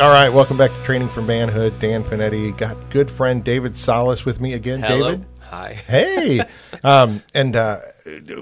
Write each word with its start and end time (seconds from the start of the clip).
All 0.00 0.12
right, 0.12 0.28
welcome 0.28 0.56
back 0.56 0.70
to 0.70 0.82
Training 0.84 1.08
for 1.08 1.22
Manhood. 1.22 1.76
Dan 1.80 2.04
Panetti 2.04 2.56
got 2.56 2.76
good 2.90 3.10
friend 3.10 3.42
David 3.42 3.74
Solis 3.74 4.24
with 4.24 4.40
me 4.40 4.52
again. 4.52 4.80
Hello. 4.80 5.10
David, 5.10 5.26
Hi. 5.40 5.72
hey, 5.72 6.40
um, 6.84 7.20
and 7.34 7.56
uh, 7.56 7.80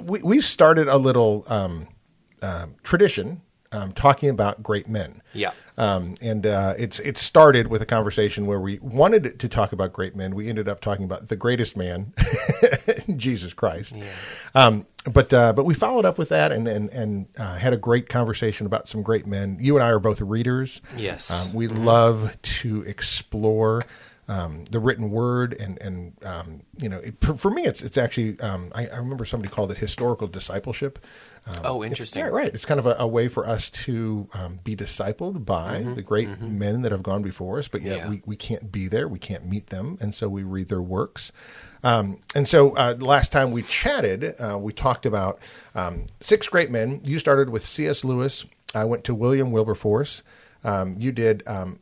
we, 0.03 0.21
we've 0.23 0.45
started 0.45 0.87
a 0.87 0.99
little 0.99 1.45
um, 1.47 1.89
uh, 2.43 2.67
tradition 2.83 3.41
um, 3.73 3.93
talking 3.93 4.29
about 4.29 4.63
great 4.63 4.89
men. 4.89 5.23
Yeah. 5.33 5.53
Um, 5.79 6.15
and 6.23 6.47
uh, 6.47 6.75
it's 6.79 6.99
it 7.01 7.19
started 7.19 7.67
with 7.67 7.83
a 7.83 7.87
conversation 7.87 8.47
where 8.47 8.61
we 8.61 8.79
wanted 8.79 9.39
to 9.39 9.49
talk 9.49 9.73
about 9.73 9.93
great 9.93 10.17
men. 10.17 10.35
We 10.35 10.49
ended 10.49 10.69
up 10.69 10.81
talking 10.81 11.05
about 11.05 11.29
the 11.29 11.37
greatest 11.37 11.77
man, 11.77 12.15
Jesus 13.17 13.53
Christ. 13.53 13.95
Um, 14.55 14.87
but 15.05 15.35
uh, 15.35 15.53
but 15.53 15.67
we 15.67 15.75
followed 15.75 16.07
up 16.07 16.17
with 16.17 16.31
that 16.31 16.51
and 16.51 16.67
and, 16.67 16.89
and 16.91 17.27
uh, 17.39 17.57
had 17.57 17.75
a 17.75 17.77
great 17.77 18.09
conversation 18.09 18.67
about 18.67 18.89
some 18.89 19.03
great 19.03 19.27
men. 19.27 19.59
You 19.61 19.77
and 19.77 19.85
I 19.85 19.91
are 19.91 20.01
both 20.01 20.21
readers. 20.21 20.81
Yes. 20.97 21.31
Um, 21.31 21.55
we 21.55 21.69
love 21.69 22.41
to 22.43 22.83
explore. 22.83 23.83
Um, 24.29 24.65
the 24.73 24.81
written 24.81 25.13
word 25.13 25.53
and 25.53 25.81
and 25.81 26.13
um, 26.25 26.63
you 26.79 26.89
know 26.89 26.99
it, 26.99 27.15
for, 27.21 27.35
for 27.35 27.49
me 27.49 27.63
it's 27.63 27.81
it's 27.81 27.97
actually 27.97 28.41
um, 28.41 28.73
I, 28.75 28.89
I 28.89 28.97
remember 28.97 29.25
somebody 29.25 29.55
called 29.55 29.71
it 29.71 29.79
historical 29.79 30.27
discipleship. 30.27 30.99
Um, 31.49 31.61
Oh, 31.65 31.83
it's- 31.83 31.93
interesting. 31.93 32.21
yeah, 32.25 32.29
right. 32.31 32.53
It's 32.53 32.65
kind 32.65 32.81
of 32.81 32.87
a, 32.87 32.97
a 32.99 33.07
way 33.07 33.29
for 33.29 33.47
us 33.47 33.71
to 33.71 34.29
um, 34.35 34.59
be 34.65 34.75
discipled 34.75 35.45
by 35.45 35.81
the 35.95 36.03
great 36.03 36.41
men 36.41 36.83
that 36.83 36.91
have 36.93 37.03
gone 37.05 37.23
before 37.23 37.59
us, 37.61 37.69
but 37.69 37.83
yet 37.83 37.99
Mm-hmm. 38.01 38.05
Yeah. 38.07 38.11
we, 38.11 38.23
we 38.27 38.37
can't 38.37 38.73
be 38.73 38.89
there. 38.89 39.07
We 39.07 39.19
can't 39.21 39.47
meet 39.47 39.69
them. 39.69 39.97
And 40.01 40.13
so 40.15 40.29
we 40.29 40.43
read 40.43 40.69
their 40.69 40.83
works. 40.83 41.31
Um, 41.85 42.19
and 42.35 42.49
so 42.49 42.75
uh, 42.77 42.97
last 42.99 43.31
time 43.31 43.53
we 43.53 43.63
chatted, 43.63 44.35
uh, 44.41 44.59
we 44.59 44.73
talked 44.73 45.07
about 45.07 45.39
um, 45.75 46.07
six 46.21 46.49
great 46.49 46.71
men. 46.71 47.01
You 47.05 47.19
started 47.21 47.51
with 47.51 47.65
C.S. 47.65 48.05
Lewis. 48.05 48.45
I 48.75 48.85
went 48.85 49.05
to 49.05 49.15
William 49.15 49.53
Wilberforce. 49.53 50.23
Um, 50.65 50.97
you 50.99 51.13
did 51.13 51.45
um, 51.47 51.79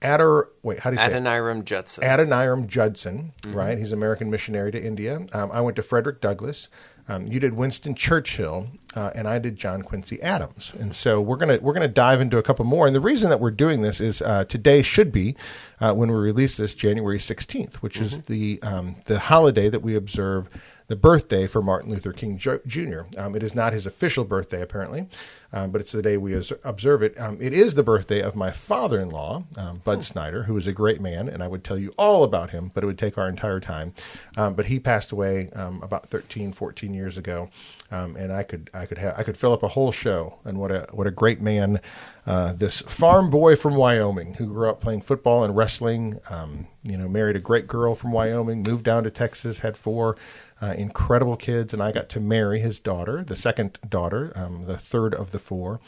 Adder, 0.00 0.48
wait, 0.62 0.78
how 0.80 0.90
do 0.90 0.94
you 0.94 1.00
say 1.00 1.06
it? 1.06 1.12
Adoniram 1.22 1.64
Judson. 1.64 2.04
Adoniram 2.04 2.68
Judson, 2.68 3.32
right? 3.48 3.76
He's 3.76 3.90
American 3.90 4.30
missionary 4.30 4.70
to 4.70 4.80
India. 4.82 5.26
Um, 5.32 5.50
I 5.52 5.60
went 5.60 5.74
to 5.76 5.82
Frederick 5.82 6.20
Douglass. 6.20 6.68
Um, 7.08 7.26
you 7.26 7.40
did 7.40 7.54
Winston 7.54 7.94
Churchill, 7.94 8.68
uh, 8.94 9.10
and 9.14 9.26
I 9.26 9.38
did 9.38 9.56
John 9.56 9.82
Quincy 9.82 10.20
Adams. 10.22 10.72
And 10.78 10.94
so 10.94 11.20
we're 11.20 11.36
gonna 11.36 11.58
we're 11.60 11.72
gonna 11.72 11.88
dive 11.88 12.20
into 12.20 12.36
a 12.36 12.42
couple 12.42 12.64
more. 12.66 12.86
And 12.86 12.94
the 12.94 13.00
reason 13.00 13.30
that 13.30 13.40
we're 13.40 13.50
doing 13.50 13.80
this 13.80 14.00
is 14.00 14.20
uh, 14.20 14.44
today 14.44 14.82
should 14.82 15.10
be 15.10 15.34
uh, 15.80 15.94
when 15.94 16.10
we 16.10 16.16
release 16.18 16.56
this 16.58 16.74
January 16.74 17.18
sixteenth, 17.18 17.82
which 17.82 17.98
is 17.98 18.20
the 18.20 18.60
um, 18.62 18.96
the 19.06 19.18
holiday 19.18 19.70
that 19.70 19.80
we 19.80 19.94
observe 19.96 20.48
the 20.88 20.96
birthday 20.96 21.46
for 21.46 21.60
Martin 21.60 21.90
Luther 21.90 22.14
King 22.14 22.38
Jr. 22.38 23.00
Um, 23.18 23.36
it 23.36 23.42
is 23.42 23.54
not 23.54 23.74
his 23.74 23.84
official 23.84 24.24
birthday, 24.24 24.62
apparently, 24.62 25.06
um, 25.52 25.70
but 25.70 25.82
it's 25.82 25.92
the 25.92 26.00
day 26.00 26.16
we 26.16 26.34
observe 26.64 27.02
it. 27.02 27.18
Um, 27.20 27.36
it 27.42 27.52
is 27.52 27.74
the 27.74 27.82
birthday 27.82 28.22
of 28.22 28.34
my 28.34 28.50
father 28.50 28.98
in 28.98 29.10
law, 29.10 29.44
um, 29.58 29.82
Bud 29.84 30.02
Snyder, 30.02 30.44
who 30.44 30.54
was 30.54 30.66
a 30.66 30.72
great 30.72 31.00
man, 31.00 31.28
and 31.28 31.42
I 31.42 31.48
would 31.48 31.62
tell 31.62 31.78
you 31.78 31.92
all 31.98 32.24
about 32.24 32.50
him, 32.50 32.70
but 32.72 32.82
it 32.82 32.86
would 32.86 32.98
take 32.98 33.18
our 33.18 33.28
entire 33.28 33.60
time. 33.60 33.92
Um, 34.38 34.54
but 34.54 34.66
he 34.66 34.80
passed 34.80 35.12
away 35.12 35.50
um, 35.54 35.82
about 35.82 36.06
13, 36.06 36.52
14 36.52 36.94
years 36.94 37.18
ago, 37.18 37.50
um, 37.90 38.16
and 38.16 38.32
I 38.32 38.42
could 38.42 38.70
I 38.72 38.86
could 38.86 38.98
have 38.98 39.14
I 39.18 39.22
could 39.24 39.36
fill 39.36 39.52
up 39.52 39.62
a 39.62 39.68
whole 39.68 39.92
show 39.92 40.38
and 40.44 40.58
what 40.58 40.70
a 40.70 40.88
what 40.92 41.06
a 41.06 41.10
great 41.10 41.42
man 41.42 41.80
uh, 42.26 42.52
this 42.52 42.80
farm 42.82 43.30
boy 43.30 43.56
from 43.56 43.74
Wyoming 43.74 44.34
who 44.34 44.46
grew 44.46 44.68
up 44.68 44.80
playing 44.80 45.02
football 45.02 45.44
and 45.44 45.54
wrestling. 45.54 46.18
Um, 46.30 46.66
you 46.82 46.96
know, 46.96 47.08
married 47.08 47.36
a 47.36 47.40
great 47.40 47.66
girl 47.66 47.94
from 47.94 48.12
Wyoming, 48.12 48.62
moved 48.62 48.84
down 48.84 49.04
to 49.04 49.10
Texas, 49.10 49.58
had 49.58 49.76
four 49.76 50.16
uh, 50.60 50.74
incredible 50.76 51.36
kids, 51.36 51.72
and 51.72 51.82
I 51.82 51.92
got 51.92 52.08
to 52.10 52.20
marry 52.20 52.60
his 52.60 52.80
daughter, 52.80 53.24
the 53.24 53.36
second 53.36 53.78
daughter, 53.88 54.32
um, 54.34 54.64
the 54.64 54.78
third 54.78 55.14
of 55.14 55.30
the 55.30 55.38
four. 55.38 55.80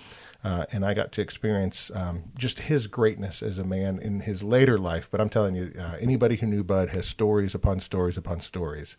Uh, 0.42 0.64
and 0.72 0.86
I 0.86 0.94
got 0.94 1.12
to 1.12 1.20
experience 1.20 1.90
um, 1.94 2.24
just 2.34 2.60
his 2.60 2.86
greatness 2.86 3.42
as 3.42 3.58
a 3.58 3.64
man 3.64 3.98
in 3.98 4.20
his 4.20 4.42
later 4.42 4.78
life. 4.78 5.06
But 5.10 5.20
I'm 5.20 5.28
telling 5.28 5.54
you, 5.54 5.70
uh, 5.78 5.96
anybody 6.00 6.36
who 6.36 6.46
knew 6.46 6.64
Bud 6.64 6.90
has 6.90 7.06
stories 7.06 7.54
upon 7.54 7.80
stories 7.80 8.16
upon 8.16 8.40
stories 8.40 8.96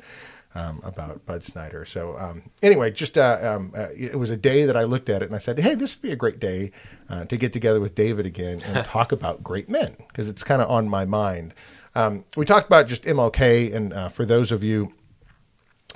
um, 0.54 0.82
about 0.84 1.26
Bud 1.26 1.44
Snyder. 1.44 1.86
So 1.86 2.18
um, 2.18 2.52
anyway, 2.62 2.92
just 2.92 3.18
uh, 3.18 3.40
um, 3.42 3.74
uh, 3.76 3.88
it 3.98 4.20
was 4.20 4.30
a 4.30 4.38
day 4.38 4.66
that 4.66 4.78
I 4.78 4.84
looked 4.84 5.10
at 5.10 5.22
it 5.22 5.26
and 5.26 5.36
I 5.36 5.40
said, 5.40 5.60
"Hey, 5.60 5.76
this 5.76 5.96
would 5.96 6.02
be 6.02 6.12
a 6.12 6.16
great 6.18 6.40
day 6.40 6.72
uh, 7.10 7.26
to 7.26 7.38
get 7.38 7.54
together 7.54 7.80
with 7.80 7.96
David 7.96 8.26
again 8.26 8.60
and 8.66 8.86
talk 8.86 9.12
about 9.12 9.44
great 9.44 9.70
men 9.70 9.96
because 10.10 10.28
it's 10.28 10.44
kind 10.44 10.62
of 10.62 10.70
on 10.70 10.90
my 10.90 11.06
mind." 11.06 11.54
Um, 11.96 12.24
we 12.38 12.46
talked 12.46 12.68
about 12.68 12.88
just 12.88 13.04
MLK, 13.04 13.74
and 13.74 13.94
uh, 13.94 14.10
for 14.10 14.26
those 14.26 14.52
of 14.52 14.64
you 14.64 14.94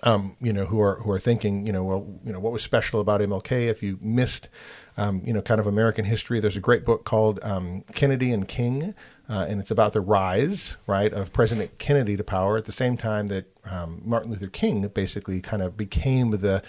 um, 0.03 0.35
you 0.41 0.53
know, 0.53 0.65
who 0.65 0.79
are 0.81 0.99
who 0.99 1.11
are 1.11 1.19
thinking, 1.19 1.65
you 1.65 1.73
know, 1.73 1.83
well, 1.83 2.19
you 2.23 2.33
know, 2.33 2.39
what 2.39 2.53
was 2.53 2.63
special 2.63 2.99
about 2.99 3.21
MLK? 3.21 3.67
If 3.67 3.81
you 3.81 3.97
missed, 4.01 4.49
um, 4.97 5.21
you 5.25 5.33
know, 5.33 5.41
kind 5.41 5.59
of 5.59 5.67
American 5.67 6.05
history, 6.05 6.39
there's 6.39 6.57
a 6.57 6.61
great 6.61 6.85
book 6.85 7.05
called 7.05 7.39
um, 7.43 7.81
Kennedy 7.93 8.31
and 8.31 8.47
King, 8.47 8.93
uh, 9.29 9.45
and 9.47 9.59
it's 9.59 9.71
about 9.71 9.93
the 9.93 10.01
rise, 10.01 10.75
right, 10.85 11.11
of 11.11 11.33
President 11.33 11.77
Kennedy 11.79 12.17
to 12.17 12.23
power 12.23 12.57
at 12.57 12.65
the 12.65 12.71
same 12.71 12.97
time 12.97 13.27
that 13.27 13.45
um, 13.65 14.01
Martin 14.05 14.31
Luther 14.31 14.47
King 14.47 14.87
basically 14.89 15.41
kind 15.41 15.63
of 15.63 15.77
became 15.77 16.31
the 16.31 16.61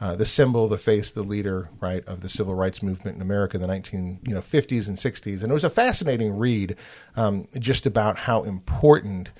uh, 0.00 0.14
the 0.14 0.26
symbol, 0.26 0.68
the 0.68 0.78
face, 0.78 1.10
the 1.10 1.22
leader, 1.22 1.70
right, 1.80 2.04
of 2.06 2.20
the 2.20 2.28
civil 2.28 2.54
rights 2.54 2.82
movement 2.82 3.16
in 3.16 3.22
America 3.22 3.56
in 3.56 3.62
the 3.62 3.66
19 3.66 4.20
you 4.22 4.34
know 4.34 4.40
50s 4.40 4.86
and 4.86 4.96
60s, 4.96 5.42
and 5.42 5.50
it 5.50 5.54
was 5.54 5.64
a 5.64 5.70
fascinating 5.70 6.36
read, 6.36 6.76
um, 7.16 7.48
just 7.58 7.86
about 7.86 8.18
how 8.18 8.42
important. 8.42 9.30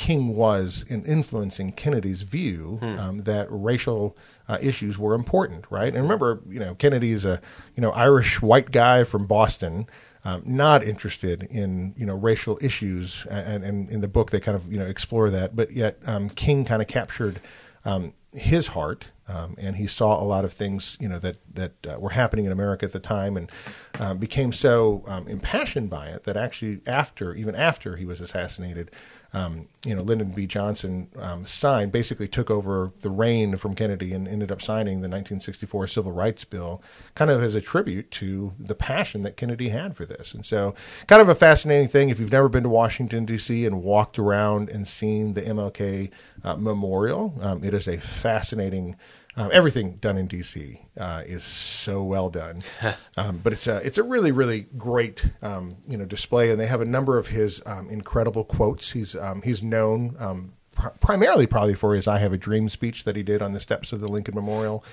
King 0.00 0.34
was 0.34 0.82
in 0.88 1.04
influencing 1.04 1.72
Kennedy's 1.72 2.22
view 2.22 2.78
um, 2.80 3.24
that 3.24 3.46
racial 3.50 4.16
uh, 4.48 4.56
issues 4.62 4.96
were 4.96 5.12
important, 5.12 5.66
right? 5.68 5.92
And 5.92 6.02
remember, 6.02 6.40
you 6.48 6.58
know, 6.58 6.74
Kennedy's 6.74 7.26
a 7.26 7.38
you 7.76 7.82
know 7.82 7.90
Irish 7.90 8.40
white 8.40 8.70
guy 8.70 9.04
from 9.04 9.26
Boston, 9.26 9.86
um, 10.24 10.42
not 10.46 10.82
interested 10.82 11.42
in 11.50 11.92
you 11.98 12.06
know 12.06 12.14
racial 12.14 12.58
issues, 12.62 13.26
and, 13.30 13.62
and 13.62 13.90
in 13.90 14.00
the 14.00 14.08
book 14.08 14.30
they 14.30 14.40
kind 14.40 14.56
of 14.56 14.72
you 14.72 14.78
know 14.78 14.86
explore 14.86 15.28
that, 15.28 15.54
but 15.54 15.72
yet 15.72 15.98
um, 16.06 16.30
King 16.30 16.64
kind 16.64 16.80
of 16.80 16.88
captured 16.88 17.38
um, 17.84 18.14
his 18.32 18.68
heart, 18.68 19.08
um, 19.28 19.54
and 19.58 19.76
he 19.76 19.86
saw 19.86 20.18
a 20.18 20.24
lot 20.24 20.46
of 20.46 20.52
things 20.54 20.96
you 20.98 21.08
know 21.10 21.18
that 21.18 21.36
that 21.54 21.72
uh, 21.86 22.00
were 22.00 22.10
happening 22.10 22.46
in 22.46 22.52
America 22.52 22.86
at 22.86 22.92
the 22.92 23.00
time, 23.00 23.36
and 23.36 23.52
um, 23.98 24.16
became 24.16 24.50
so 24.50 25.04
um, 25.06 25.28
impassioned 25.28 25.90
by 25.90 26.06
it 26.08 26.24
that 26.24 26.38
actually 26.38 26.80
after 26.86 27.34
even 27.34 27.54
after 27.54 27.96
he 27.96 28.06
was 28.06 28.18
assassinated, 28.18 28.90
um, 29.32 29.68
you 29.84 29.94
know 29.94 30.02
Lyndon 30.02 30.30
B. 30.30 30.46
Johnson 30.46 31.08
um, 31.16 31.46
signed 31.46 31.92
basically 31.92 32.28
took 32.28 32.50
over 32.50 32.92
the 33.00 33.10
reign 33.10 33.56
from 33.56 33.74
Kennedy 33.74 34.12
and 34.12 34.26
ended 34.26 34.50
up 34.50 34.60
signing 34.60 35.00
the 35.00 35.08
1964 35.08 35.86
Civil 35.86 36.12
Rights 36.12 36.44
Bill, 36.44 36.82
kind 37.14 37.30
of 37.30 37.42
as 37.42 37.54
a 37.54 37.60
tribute 37.60 38.10
to 38.12 38.52
the 38.58 38.74
passion 38.74 39.22
that 39.22 39.36
Kennedy 39.36 39.68
had 39.68 39.96
for 39.96 40.04
this, 40.04 40.34
and 40.34 40.44
so 40.44 40.74
kind 41.06 41.22
of 41.22 41.28
a 41.28 41.34
fascinating 41.34 41.88
thing. 41.88 42.08
If 42.08 42.18
you've 42.18 42.32
never 42.32 42.48
been 42.48 42.64
to 42.64 42.68
Washington 42.68 43.24
D.C. 43.24 43.64
and 43.66 43.82
walked 43.82 44.18
around 44.18 44.68
and 44.68 44.86
seen 44.86 45.34
the 45.34 45.42
MLK 45.42 46.10
uh, 46.42 46.56
Memorial, 46.56 47.34
um, 47.40 47.62
it 47.64 47.74
is 47.74 47.86
a 47.86 47.98
fascinating. 47.98 48.96
Um, 49.36 49.50
everything 49.52 49.92
done 49.96 50.18
in 50.18 50.26
DC 50.26 50.80
uh, 50.98 51.22
is 51.24 51.44
so 51.44 52.02
well 52.02 52.30
done, 52.30 52.62
um, 53.16 53.38
but 53.42 53.52
it's 53.52 53.66
a 53.66 53.76
it's 53.86 53.98
a 53.98 54.02
really 54.02 54.32
really 54.32 54.66
great 54.76 55.26
um, 55.40 55.76
you 55.86 55.96
know 55.96 56.04
display, 56.04 56.50
and 56.50 56.60
they 56.60 56.66
have 56.66 56.80
a 56.80 56.86
number 56.86 57.16
of 57.16 57.28
his 57.28 57.62
um, 57.64 57.88
incredible 57.88 58.44
quotes. 58.44 58.92
He's 58.92 59.14
um, 59.14 59.42
he's 59.42 59.62
known 59.62 60.16
um, 60.18 60.54
pr- 60.72 60.88
primarily 61.00 61.46
probably 61.46 61.74
for 61.74 61.94
his 61.94 62.08
"I 62.08 62.18
Have 62.18 62.32
a 62.32 62.38
Dream" 62.38 62.68
speech 62.68 63.04
that 63.04 63.14
he 63.14 63.22
did 63.22 63.40
on 63.40 63.52
the 63.52 63.60
steps 63.60 63.92
of 63.92 64.00
the 64.00 64.08
Lincoln 64.10 64.34
Memorial, 64.34 64.84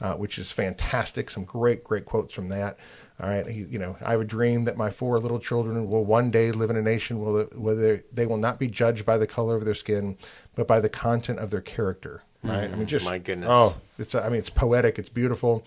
uh, 0.00 0.14
which 0.14 0.38
is 0.38 0.52
fantastic. 0.52 1.30
Some 1.30 1.44
great 1.44 1.82
great 1.82 2.04
quotes 2.04 2.34
from 2.34 2.50
that. 2.50 2.76
All 3.18 3.30
right, 3.30 3.46
he, 3.48 3.62
you 3.62 3.78
know, 3.78 3.96
I 4.04 4.10
have 4.10 4.20
a 4.20 4.26
dream 4.26 4.64
that 4.66 4.76
my 4.76 4.90
four 4.90 5.18
little 5.18 5.38
children 5.38 5.88
will 5.88 6.04
one 6.04 6.30
day 6.30 6.52
live 6.52 6.68
in 6.68 6.76
a 6.76 6.82
nation 6.82 7.18
where 7.22 8.02
they 8.12 8.26
will 8.26 8.36
not 8.36 8.58
be 8.58 8.68
judged 8.68 9.06
by 9.06 9.16
the 9.16 9.26
color 9.26 9.56
of 9.56 9.64
their 9.64 9.72
skin, 9.72 10.18
but 10.54 10.68
by 10.68 10.80
the 10.80 10.90
content 10.90 11.38
of 11.38 11.50
their 11.50 11.62
character. 11.62 12.24
Right? 12.46 12.70
I 12.70 12.74
mean, 12.74 12.86
just 12.86 13.04
my 13.04 13.18
goodness. 13.18 13.48
Oh, 13.50 13.76
it's 13.98 14.14
I 14.14 14.28
mean, 14.28 14.38
it's 14.38 14.50
poetic. 14.50 14.98
It's 14.98 15.08
beautiful. 15.08 15.64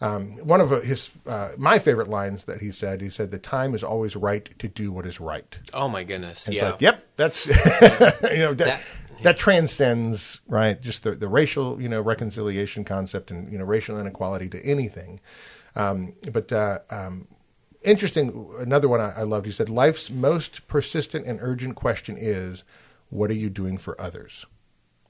Um, 0.00 0.32
one 0.38 0.60
of 0.60 0.70
his 0.84 1.10
uh, 1.26 1.50
my 1.58 1.78
favorite 1.78 2.08
lines 2.08 2.44
that 2.44 2.60
he 2.60 2.70
said. 2.70 3.00
He 3.00 3.10
said, 3.10 3.30
"The 3.30 3.38
time 3.38 3.74
is 3.74 3.82
always 3.82 4.14
right 4.14 4.48
to 4.58 4.68
do 4.68 4.92
what 4.92 5.06
is 5.06 5.20
right." 5.20 5.58
oh 5.72 5.88
my 5.88 6.04
goodness. 6.04 6.46
It's 6.46 6.56
yeah. 6.56 6.70
like, 6.70 6.80
yep, 6.80 7.04
that's 7.16 7.46
you 7.46 8.38
know 8.38 8.54
that, 8.54 8.66
That- 8.66 8.82
that 9.22 9.38
transcends 9.38 10.40
right 10.46 10.80
just 10.80 11.02
the, 11.02 11.12
the 11.12 11.28
racial 11.28 11.80
you 11.80 11.88
know 11.88 12.00
reconciliation 12.00 12.84
concept 12.84 13.30
and 13.30 13.50
you 13.50 13.58
know 13.58 13.64
racial 13.64 13.98
inequality 13.98 14.48
to 14.48 14.64
anything. 14.64 15.20
Um, 15.74 16.14
but 16.32 16.52
uh, 16.52 16.78
um, 16.90 17.28
interesting. 17.82 18.54
Another 18.58 18.88
one 18.88 19.00
I, 19.00 19.12
I 19.18 19.22
loved. 19.22 19.46
He 19.46 19.52
said, 19.52 19.68
"Life's 19.70 20.10
most 20.10 20.66
persistent 20.68 21.26
and 21.26 21.38
urgent 21.42 21.76
question 21.76 22.16
is, 22.18 22.64
what 23.10 23.30
are 23.30 23.34
you 23.34 23.50
doing 23.50 23.78
for 23.78 24.00
others?" 24.00 24.46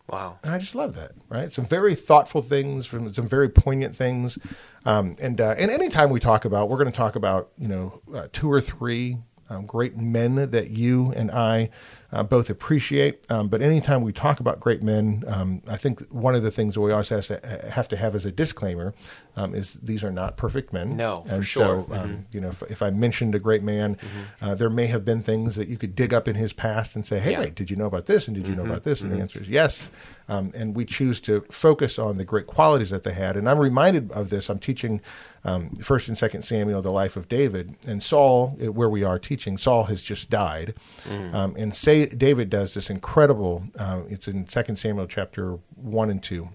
Wow. 0.08 0.38
And 0.43 0.55
I 0.55 0.58
just 0.58 0.75
love 0.75 0.94
that, 0.94 1.12
right? 1.28 1.52
Some 1.52 1.66
very 1.66 1.94
thoughtful 1.94 2.40
things, 2.40 2.87
from 2.87 3.12
some 3.12 3.28
very 3.28 3.49
poignant 3.49 3.94
things, 3.94 4.38
um, 4.87 5.16
and 5.20 5.40
uh, 5.40 5.55
and 5.58 5.70
anytime 5.70 6.08
we 6.08 6.19
talk 6.19 6.44
about, 6.46 6.70
we're 6.70 6.78
going 6.78 6.90
to 6.90 6.96
talk 6.96 7.14
about 7.14 7.50
you 7.58 7.69
know 7.69 8.00
uh, 8.14 8.28
two 8.32 8.50
or 8.50 8.60
three 8.60 9.19
um, 9.50 9.66
great 9.66 9.96
men 9.96 10.50
that 10.50 10.70
you 10.70 11.12
and 11.12 11.31
I 11.31 11.70
uh, 12.12 12.22
both 12.22 12.50
appreciate. 12.50 13.25
Um, 13.31 13.49
but 13.49 13.62
anytime 13.62 14.02
we 14.02 14.12
talk 14.12 14.40
about 14.40 14.60
great 14.60 14.82
men, 14.82 15.25
um, 15.26 15.62
I 15.66 15.76
think 15.76 16.00
one 16.08 16.34
of 16.34 16.43
the 16.43 16.50
things 16.50 16.75
that 16.75 16.81
we 16.81 16.93
always 16.93 17.08
to 17.08 17.40
have, 17.70 17.88
to 17.88 17.96
have 17.96 18.14
as 18.14 18.25
a 18.25 18.32
disclaimer 18.32 18.94
um, 19.36 19.54
is 19.54 19.75
these 19.75 20.02
are 20.02 20.10
not 20.10 20.36
perfect 20.36 20.72
men. 20.72 20.96
No, 20.96 21.25
for 21.28 21.34
and 21.36 21.46
sure. 21.46 21.86
So, 21.88 21.94
um, 21.94 22.08
Mm-hmm. 22.08 22.20
you 22.32 22.40
know, 22.40 22.48
if, 22.48 22.62
if 22.70 22.82
I 22.82 22.90
mentioned 22.90 23.34
a 23.34 23.38
great 23.38 23.62
man, 23.62 23.96
uh, 24.42 24.54
there 24.54 24.70
may 24.70 24.86
have 24.86 25.04
been 25.04 25.22
things 25.22 25.54
that 25.56 25.69
you 25.69 25.76
could 25.76 25.94
dig 25.94 26.12
up 26.12 26.26
in 26.28 26.34
his 26.34 26.52
past 26.52 26.96
and 26.96 27.06
say, 27.06 27.20
"Hey, 27.20 27.30
Yeah. 27.32 27.36
Mm-hmm. 27.36 27.44
wait, 27.44 27.54
did 27.54 27.70
you 27.70 27.76
know 27.76 27.86
about 27.86 28.06
this? 28.06 28.26
And 28.28 28.36
did 28.36 28.46
you 28.48 28.54
know 28.56 28.64
about 28.64 28.84
this?" 28.84 29.00
And 29.00 29.12
the 29.12 29.19
answer 29.19 29.40
is 29.40 29.48
yes. 29.48 29.88
Um, 30.30 30.52
and 30.54 30.76
we 30.76 30.84
choose 30.84 31.20
to 31.22 31.40
focus 31.50 31.98
on 31.98 32.19
the 32.19 32.25
great 32.25 32.46
qualities 32.46 32.90
that 32.90 33.02
they 33.02 33.14
had. 33.14 33.34
And 33.36 33.48
I'm 33.48 33.58
reminded 33.58 34.12
of 34.12 34.28
this. 34.28 34.50
I'm 34.50 34.58
teaching 34.58 35.00
um, 35.44 35.70
First 35.76 36.08
and 36.08 36.19
Second 36.19 36.42
Samuel, 36.42 36.82
the 36.82 36.90
life 36.90 37.16
of 37.16 37.28
David, 37.31 37.76
and 37.86 38.02
Saul, 38.02 38.58
uh, 38.62 38.70
where 38.72 38.90
we 38.90 39.02
are 39.04 39.19
teaching. 39.19 39.56
Saul 39.56 39.84
has 39.84 40.02
just 40.02 40.28
died, 40.28 40.74
um, 41.08 41.54
and 41.56 41.74
say 41.74 42.06
David 42.06 42.50
does 42.50 42.74
this 42.74 42.90
incredible. 42.90 43.64
Uh, 43.78 44.00
it's 44.10 44.28
in 44.28 44.48
Second 44.48 44.76
Samuel 44.76 45.06
chapter 45.06 45.58
one 45.76 46.10
and 46.10 46.22
two 46.22 46.50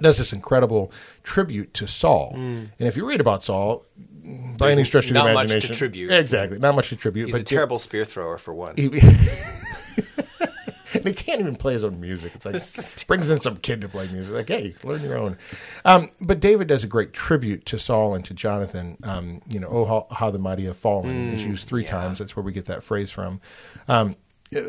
does 0.00 0.18
this 0.18 0.32
incredible 0.32 0.92
tribute 1.22 1.74
to 1.74 1.86
Saul. 1.86 2.32
And 2.36 2.70
if 2.78 2.96
you 2.96 3.08
read 3.08 3.20
about 3.20 3.42
Saul, 3.42 3.84
by 4.56 4.72
any 4.72 4.84
stretch 4.84 5.08
of 5.08 5.14
the 5.14 5.20
imagination, 5.20 5.46
not 5.46 5.54
much 5.54 5.66
to 5.66 5.72
tribute. 5.72 6.10
Exactly, 6.10 6.58
not 6.58 6.74
much 6.74 6.88
to 6.88 6.96
tribute. 6.96 7.26
He's 7.26 7.34
a 7.34 7.42
terrible 7.42 7.78
spear 7.78 8.04
thrower 8.04 8.38
for 8.38 8.54
one. 8.54 8.74
He, 8.76 8.86
and 10.94 11.04
he 11.04 11.12
can't 11.12 11.40
even 11.40 11.56
play 11.56 11.74
his 11.74 11.84
own 11.84 12.00
music. 12.00 12.32
It's 12.34 12.46
like 12.46 13.06
brings 13.06 13.30
in 13.30 13.40
some 13.40 13.56
kid 13.56 13.80
to 13.82 13.88
play 13.88 14.08
music. 14.08 14.34
Like, 14.34 14.48
hey, 14.48 14.74
learn 14.82 15.02
your 15.02 15.18
own. 15.18 15.36
Um, 15.84 16.10
but 16.20 16.40
David 16.40 16.68
does 16.68 16.84
a 16.84 16.86
great 16.86 17.12
tribute 17.12 17.66
to 17.66 17.78
Saul 17.78 18.14
and 18.14 18.24
to 18.24 18.34
Jonathan. 18.34 18.96
Um, 19.02 19.42
you 19.48 19.60
know, 19.60 19.68
oh 19.68 19.84
how, 19.84 20.06
how 20.14 20.30
the 20.30 20.38
mighty 20.38 20.64
have 20.64 20.78
fallen 20.78 21.34
is 21.34 21.44
used 21.44 21.68
three 21.68 21.84
yeah. 21.84 21.90
times. 21.90 22.18
That's 22.18 22.36
where 22.36 22.42
we 22.42 22.52
get 22.52 22.66
that 22.66 22.82
phrase 22.82 23.10
from. 23.10 23.40
Um, 23.88 24.16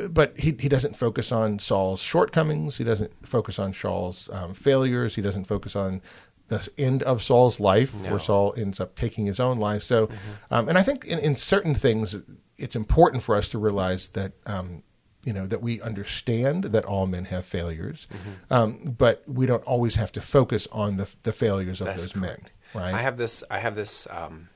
but 0.09 0.37
he, 0.39 0.55
he 0.59 0.69
doesn't 0.69 0.95
focus 0.95 1.31
on 1.31 1.59
Saul's 1.59 2.01
shortcomings. 2.01 2.77
He 2.77 2.83
doesn't 2.83 3.11
focus 3.25 3.59
on 3.59 3.73
Saul's 3.73 4.29
um, 4.31 4.53
failures. 4.53 5.15
He 5.15 5.21
doesn't 5.21 5.45
focus 5.45 5.75
on 5.75 6.01
the 6.47 6.67
end 6.77 7.01
of 7.03 7.21
Saul's 7.23 7.59
life, 7.59 7.93
No. 7.95 8.11
where 8.11 8.19
Saul 8.19 8.53
ends 8.55 8.79
up 8.79 8.95
taking 8.95 9.25
his 9.25 9.39
own 9.39 9.59
life. 9.59 9.81
So, 9.83 10.09
um, 10.51 10.69
and 10.69 10.77
I 10.77 10.83
think 10.83 11.03
in, 11.05 11.17
in 11.19 11.35
certain 11.35 11.73
things, 11.73 12.15
it's 12.57 12.75
important 12.75 13.23
for 13.23 13.35
us 13.35 13.49
to 13.49 13.57
realize 13.57 14.09
that 14.09 14.33
um, 14.45 14.83
you 15.23 15.33
know 15.33 15.47
that 15.47 15.61
we 15.63 15.81
understand 15.81 16.65
that 16.65 16.85
all 16.85 17.07
men 17.07 17.25
have 17.25 17.45
failures, 17.45 18.07
um, 18.51 18.95
but 18.97 19.23
we 19.27 19.47
don't 19.47 19.63
always 19.63 19.95
have 19.95 20.11
to 20.11 20.21
focus 20.21 20.67
on 20.71 20.97
the 20.97 21.09
the 21.23 21.33
failures 21.33 21.81
of 21.81 21.87
That's 21.87 21.99
those 22.03 22.11
correct. 22.13 22.43
men. 22.75 22.83
Right? 22.83 22.93
I 22.93 23.01
have 23.01 23.17
this. 23.17 23.43
I 23.49 23.57
have 23.59 23.75
this. 23.75 24.07
Um, 24.11 24.49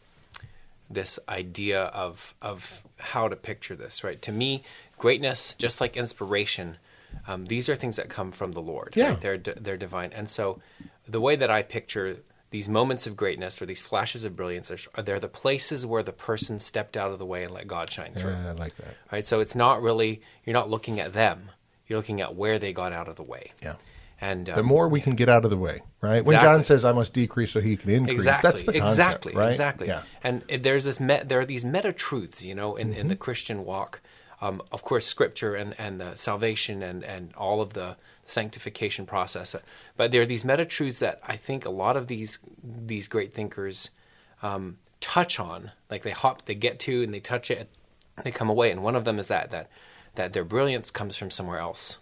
this 0.90 1.20
idea 1.28 1.84
of 1.84 2.34
of 2.42 2.84
how 3.00 3.28
to 3.28 3.36
picture 3.36 3.76
this. 3.76 4.04
Right. 4.04 4.22
To 4.24 4.32
me, 4.32 4.64
greatness, 4.98 5.56
just 5.58 5.80
like 5.80 5.96
inspiration, 5.96 6.78
um, 7.28 7.46
these 7.46 7.70
are 7.70 7.76
things 7.76 7.96
that 7.98 8.10
come 8.10 8.32
from 8.32 8.54
the 8.54 8.62
Lord. 8.62 8.94
Yeah. 8.96 9.10
Right? 9.10 9.22
They're 9.22 9.38
they're 9.38 9.78
divine. 9.78 10.12
And 10.14 10.30
so, 10.30 10.62
the 11.08 11.22
way 11.22 11.36
that 11.36 11.50
I 11.50 11.64
picture 11.64 12.18
these 12.52 12.68
moments 12.68 13.06
of 13.06 13.16
greatness 13.16 13.62
or 13.62 13.68
these 13.68 13.84
flashes 13.84 14.24
of 14.24 14.36
brilliance 14.36 14.72
are 14.72 15.04
they're 15.04 15.20
the 15.20 15.28
places 15.28 15.86
where 15.86 16.02
the 16.02 16.12
person 16.12 16.60
stepped 16.60 16.98
out 16.98 17.12
of 17.12 17.20
the 17.20 17.26
way 17.26 17.44
and 17.44 17.54
let 17.54 17.68
God 17.68 17.92
shine 17.92 18.14
through. 18.16 18.32
yeah, 18.32 18.50
I 18.50 18.52
like 18.54 18.76
that. 18.78 18.96
Right. 19.12 19.28
So 19.28 19.40
it's 19.40 19.56
not 19.56 19.82
really 19.82 20.22
you're 20.46 20.54
not 20.56 20.70
looking 20.70 21.00
at 21.00 21.14
them. 21.14 21.52
You're 21.88 22.00
looking 22.00 22.22
at 22.22 22.36
where 22.36 22.60
they 22.60 22.74
got 22.74 22.92
out 22.92 23.08
of 23.08 23.16
the 23.16 23.24
way. 23.24 23.52
Yeah. 23.62 23.76
And 24.22 24.50
um, 24.50 24.56
The 24.58 24.64
more 24.64 24.88
we 24.90 25.00
can 25.02 25.16
get 25.16 25.30
out 25.30 25.46
of 25.46 25.50
the 25.52 25.58
way, 25.58 25.82
right? 26.02 26.26
When 26.26 26.40
John 26.40 26.64
says, 26.64 26.84
"I 26.84 26.92
must 26.92 27.14
decrease 27.14 27.52
so 27.52 27.62
he 27.62 27.78
can 27.78 27.90
increase," 27.90 28.16
exactly 28.16 28.50
that's 28.52 28.64
the 28.64 28.74
concept, 28.74 28.90
exactly 28.90 29.34
right? 29.36 29.48
exactly 29.48 29.88
Yeah. 29.88 30.02
and 30.24 30.44
there's 30.62 30.84
this 30.84 31.00
me- 31.00 31.22
there 31.26 31.40
are 31.40 31.46
these 31.46 31.64
meta 31.64 31.94
truths 31.94 32.44
you 32.44 32.54
know 32.54 32.76
in, 32.76 32.94
in 32.94 33.08
the 33.08 33.16
Mm-hmm. 33.16 33.22
christian 33.24 33.64
walk 33.66 34.02
um, 34.42 34.62
of 34.72 34.84
course 34.84 35.06
scripture 35.06 35.56
and, 35.56 35.74
and 35.78 36.00
the 36.02 36.16
salvation 36.18 36.82
and, 36.84 37.04
and 37.04 37.34
all 37.36 37.62
of 37.62 37.74
the 37.74 37.96
sanctification 38.26 39.06
process 39.06 39.56
but 39.98 40.12
there 40.12 40.22
are 40.22 40.26
these 40.26 40.46
meta 40.46 40.66
truths 40.66 41.00
that 41.00 41.20
i 41.28 41.36
think 41.36 41.66
a 41.66 41.70
lot 41.70 41.96
of 41.98 42.08
these 42.08 42.40
these 42.64 43.08
great 43.08 43.34
thinkers 43.34 43.90
um, 44.42 44.78
touch 45.02 45.40
on 45.40 45.72
like 45.90 46.04
they 46.04 46.12
hop 46.12 46.46
they 46.46 46.56
get 46.56 46.80
to 46.80 47.04
and 47.04 47.14
they 47.14 47.20
touch 47.20 47.50
it 47.50 47.70
they 48.24 48.32
come 48.32 48.50
away 48.50 48.70
and 48.72 48.84
one 48.84 48.96
of 48.96 49.04
them 49.06 49.18
is 49.20 49.28
that 49.30 49.50
that 49.52 49.70
that 50.16 50.34
their 50.34 50.44
brilliance 50.46 50.92
comes 50.92 51.16
from 51.18 51.32
somewhere 51.32 51.60
else 51.60 51.84
Yeah. 51.94 52.00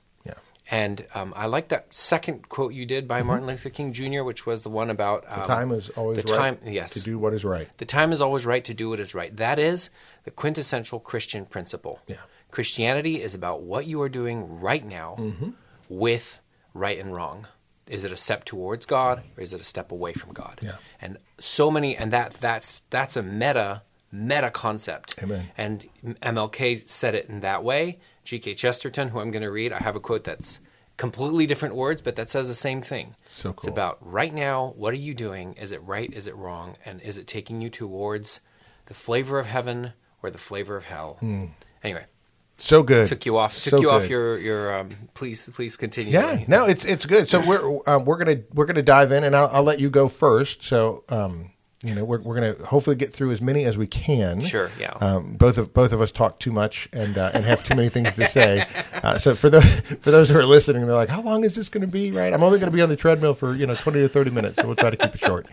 And 0.69 1.05
um, 1.15 1.33
I 1.35 1.45
like 1.45 1.69
that 1.69 1.93
second 1.93 2.49
quote 2.49 2.73
you 2.73 2.85
did 2.85 3.07
by 3.07 3.23
Martin 3.23 3.47
Luther 3.47 3.69
King 3.69 3.93
Jr., 3.93 4.23
which 4.23 4.45
was 4.45 4.63
the 4.63 4.69
one 4.69 4.89
about 4.89 5.23
um, 5.27 5.31
Mm-hmm. 5.31 5.41
The 5.41 5.47
time 5.47 5.71
is 5.71 5.89
always 5.89 6.17
the 6.23 6.33
right 6.33 6.61
time. 6.61 6.73
Yes, 6.73 6.91
to 6.93 7.01
do 7.01 7.17
what 7.19 7.33
is 7.33 7.45
right. 7.45 7.67
the 7.77 7.85
time 7.85 8.11
is 8.11 8.21
always 8.21 8.45
right 8.45 8.63
to 8.65 8.73
do 8.73 8.89
what 8.89 8.99
is 8.99 9.13
right. 9.15 9.35
That 9.35 9.59
is 9.59 9.89
the 10.23 10.31
quintessential 10.31 10.99
Christian 10.99 11.45
principle. 11.45 12.01
Yeah. 12.07 12.17
Christianity 12.51 13.21
is 13.21 13.33
about 13.35 13.61
what 13.61 13.85
you 13.87 14.01
are 14.01 14.09
doing 14.09 14.59
right 14.59 14.85
now 14.85 15.15
Mm-hmm. 15.19 15.49
with 15.89 16.39
right 16.73 16.97
and 16.99 17.13
wrong. 17.13 17.47
Is 17.87 18.03
it 18.03 18.11
a 18.11 18.17
step 18.17 18.43
towards 18.43 18.85
God 18.85 19.23
or 19.37 19.43
is 19.43 19.53
it 19.53 19.61
a 19.61 19.63
step 19.63 19.91
away 19.91 20.11
from 20.13 20.33
God? 20.33 20.59
Yeah. 20.61 20.75
And 21.01 21.17
so 21.39 21.71
many, 21.71 21.95
and 21.95 22.11
that 22.11 22.33
that's 22.33 22.81
that's 22.89 23.15
a 23.15 23.23
meta 23.23 23.83
meta 24.11 24.49
concept. 24.51 25.21
Amen. 25.23 25.47
And 25.57 25.87
MLK 26.21 26.87
said 26.87 27.15
it 27.15 27.27
in 27.29 27.39
that 27.41 27.63
way. 27.63 27.99
G.K. 28.27 28.55
Chesterton, 28.55 29.07
who 29.07 29.21
I'm 29.21 29.31
going 29.31 29.41
to 29.41 29.49
read, 29.49 29.71
I 29.71 29.77
have 29.77 29.95
a 29.95 30.01
quote 30.01 30.25
that's 30.25 30.59
completely 30.97 31.45
different 31.47 31.75
words, 31.75 32.01
but 32.01 32.17
that 32.17 32.29
says 32.29 32.49
the 32.49 32.53
same 32.55 32.81
thing. 32.81 33.15
So 33.29 33.53
cool. 33.53 33.57
It's 33.59 33.67
about 33.67 33.97
right 34.01 34.33
now, 34.33 34.73
what 34.75 34.93
are 34.93 34.97
you 34.97 35.13
doing? 35.13 35.53
Is 35.53 35.71
it 35.71 35.81
right? 35.83 36.11
Is 36.13 36.27
it 36.27 36.35
wrong? 36.35 36.75
And 36.85 36.99
is 37.01 37.17
it 37.17 37.25
taking 37.25 37.61
you 37.61 37.69
towards 37.69 38.41
the 38.87 38.93
flavor 38.93 39.39
of 39.39 39.45
heaven 39.45 39.93
or 40.21 40.29
the 40.29 40.37
flavor 40.37 40.75
of 40.75 40.83
hell? 40.85 41.19
Anyway, 41.81 42.05
So 42.57 42.83
good. 42.83 43.07
took 43.07 43.25
you 43.25 43.37
off. 43.37 43.53
Took 43.53 43.71
So 43.75 43.79
you 43.79 43.89
off 43.91 44.09
your 44.09 44.37
your. 44.39 44.75
Um, 44.77 44.89
please, 45.13 45.49
please 45.53 45.77
continue. 45.77 46.11
Yeah, 46.11 46.43
no, 46.49 46.65
it's 46.65 46.83
it's 46.83 47.05
good. 47.05 47.29
So 47.29 47.39
we're 47.39 47.79
um, 47.89 48.03
we're 48.03 48.17
gonna 48.17 48.41
we're 48.53 48.65
gonna 48.65 48.81
dive 48.81 49.13
in, 49.13 49.23
and 49.23 49.37
I'll, 49.37 49.47
I'll 49.53 49.63
let 49.63 49.79
you 49.79 49.89
go 49.89 50.09
first. 50.09 50.63
So 50.65 51.05
um, 51.07 51.51
you 51.87 51.95
know, 51.95 52.03
we're 52.03 52.19
we're 52.21 52.35
gonna 52.35 52.55
hopefully 52.65 52.95
get 52.95 53.13
through 53.13 53.31
as 53.31 53.41
many 53.41 53.63
as 53.65 53.77
we 53.77 53.87
can. 53.87 54.41
Sure, 54.41 54.69
yeah. 54.79 54.91
Um, 54.99 55.33
both 55.35 55.57
of 55.57 55.73
both 55.73 55.93
of 55.93 56.01
us 56.01 56.11
talk 56.11 56.39
too 56.39 56.51
much 56.51 56.89
and 56.93 57.17
uh, 57.17 57.31
and 57.33 57.45
have 57.45 57.63
too 57.65 57.75
many 57.75 57.89
things 57.89 58.13
to 58.13 58.25
say. 58.27 58.65
Uh, 59.03 59.15
so 59.17 59.35
for 59.35 59.49
those 59.49 59.79
for 60.01 60.09
those 60.09 60.27
who 60.27 60.35
are 60.37 60.43
listening, 60.45 60.85
they're 60.87 60.95
like, 60.95 61.07
"How 61.07 61.21
long 61.21 61.43
is 61.43 61.53
this 61.55 61.69
going 61.69 61.81
to 61.81 61.87
be?" 61.87 62.11
Right? 62.11 62.33
I'm 62.33 62.41
only 62.43 62.57
going 62.59 62.71
to 62.71 62.75
be 62.75 62.81
on 62.81 62.89
the 62.89 62.95
treadmill 62.95 63.35
for 63.35 63.53
you 63.55 63.67
know 63.67 63.75
20 63.75 63.99
to 63.99 64.09
30 64.09 64.31
minutes, 64.31 64.55
so 64.57 64.65
we'll 64.65 64.75
try 64.75 64.89
to 64.89 64.97
keep 64.97 65.13
it 65.13 65.19
short, 65.19 65.45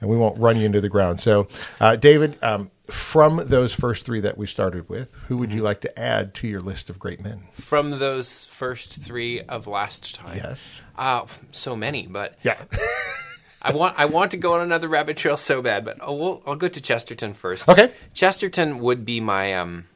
and 0.00 0.10
we 0.10 0.16
won't 0.18 0.38
run 0.38 0.58
you 0.58 0.66
into 0.66 0.82
the 0.82 0.90
ground. 0.90 1.18
So, 1.18 1.48
uh, 1.80 1.96
David, 1.96 2.38
um, 2.44 2.70
from 2.84 3.40
those 3.46 3.72
first 3.72 4.04
three 4.04 4.20
that 4.20 4.36
we 4.36 4.46
started 4.46 4.88
with, 4.90 5.12
who 5.28 5.38
would 5.38 5.48
Mm-hmm. 5.48 5.56
you 5.58 5.62
like 5.64 5.80
to 5.80 5.98
add 5.98 6.34
to 6.34 6.46
your 6.46 6.60
list 6.60 6.90
of 6.90 6.98
great 6.98 7.22
men? 7.22 7.44
From 7.52 7.90
those 7.98 8.44
first 8.44 8.92
three 8.92 9.40
of 9.40 9.66
last 9.66 10.14
time. 10.14 10.36
Yes. 10.36 10.82
Uh, 10.96 11.24
so 11.52 11.74
many, 11.74 12.06
but 12.06 12.38
Yeah. 12.42 12.60
I 13.62 13.72
want 13.72 13.98
I 13.98 14.06
want 14.06 14.30
to 14.30 14.36
go 14.36 14.54
on 14.54 14.60
another 14.60 14.88
rabbit 14.88 15.16
trail 15.16 15.36
so 15.36 15.60
bad, 15.60 15.84
but 15.84 16.00
I'll, 16.02 16.16
we'll, 16.16 16.42
I'll 16.46 16.56
go 16.56 16.68
to 16.68 16.80
Chesterton 16.80 17.34
first. 17.34 17.68
Okay. 17.68 17.92
Chesterton 18.14 18.78
would 18.80 19.04
be 19.04 19.20
my 19.20 19.54
um. 19.54 19.86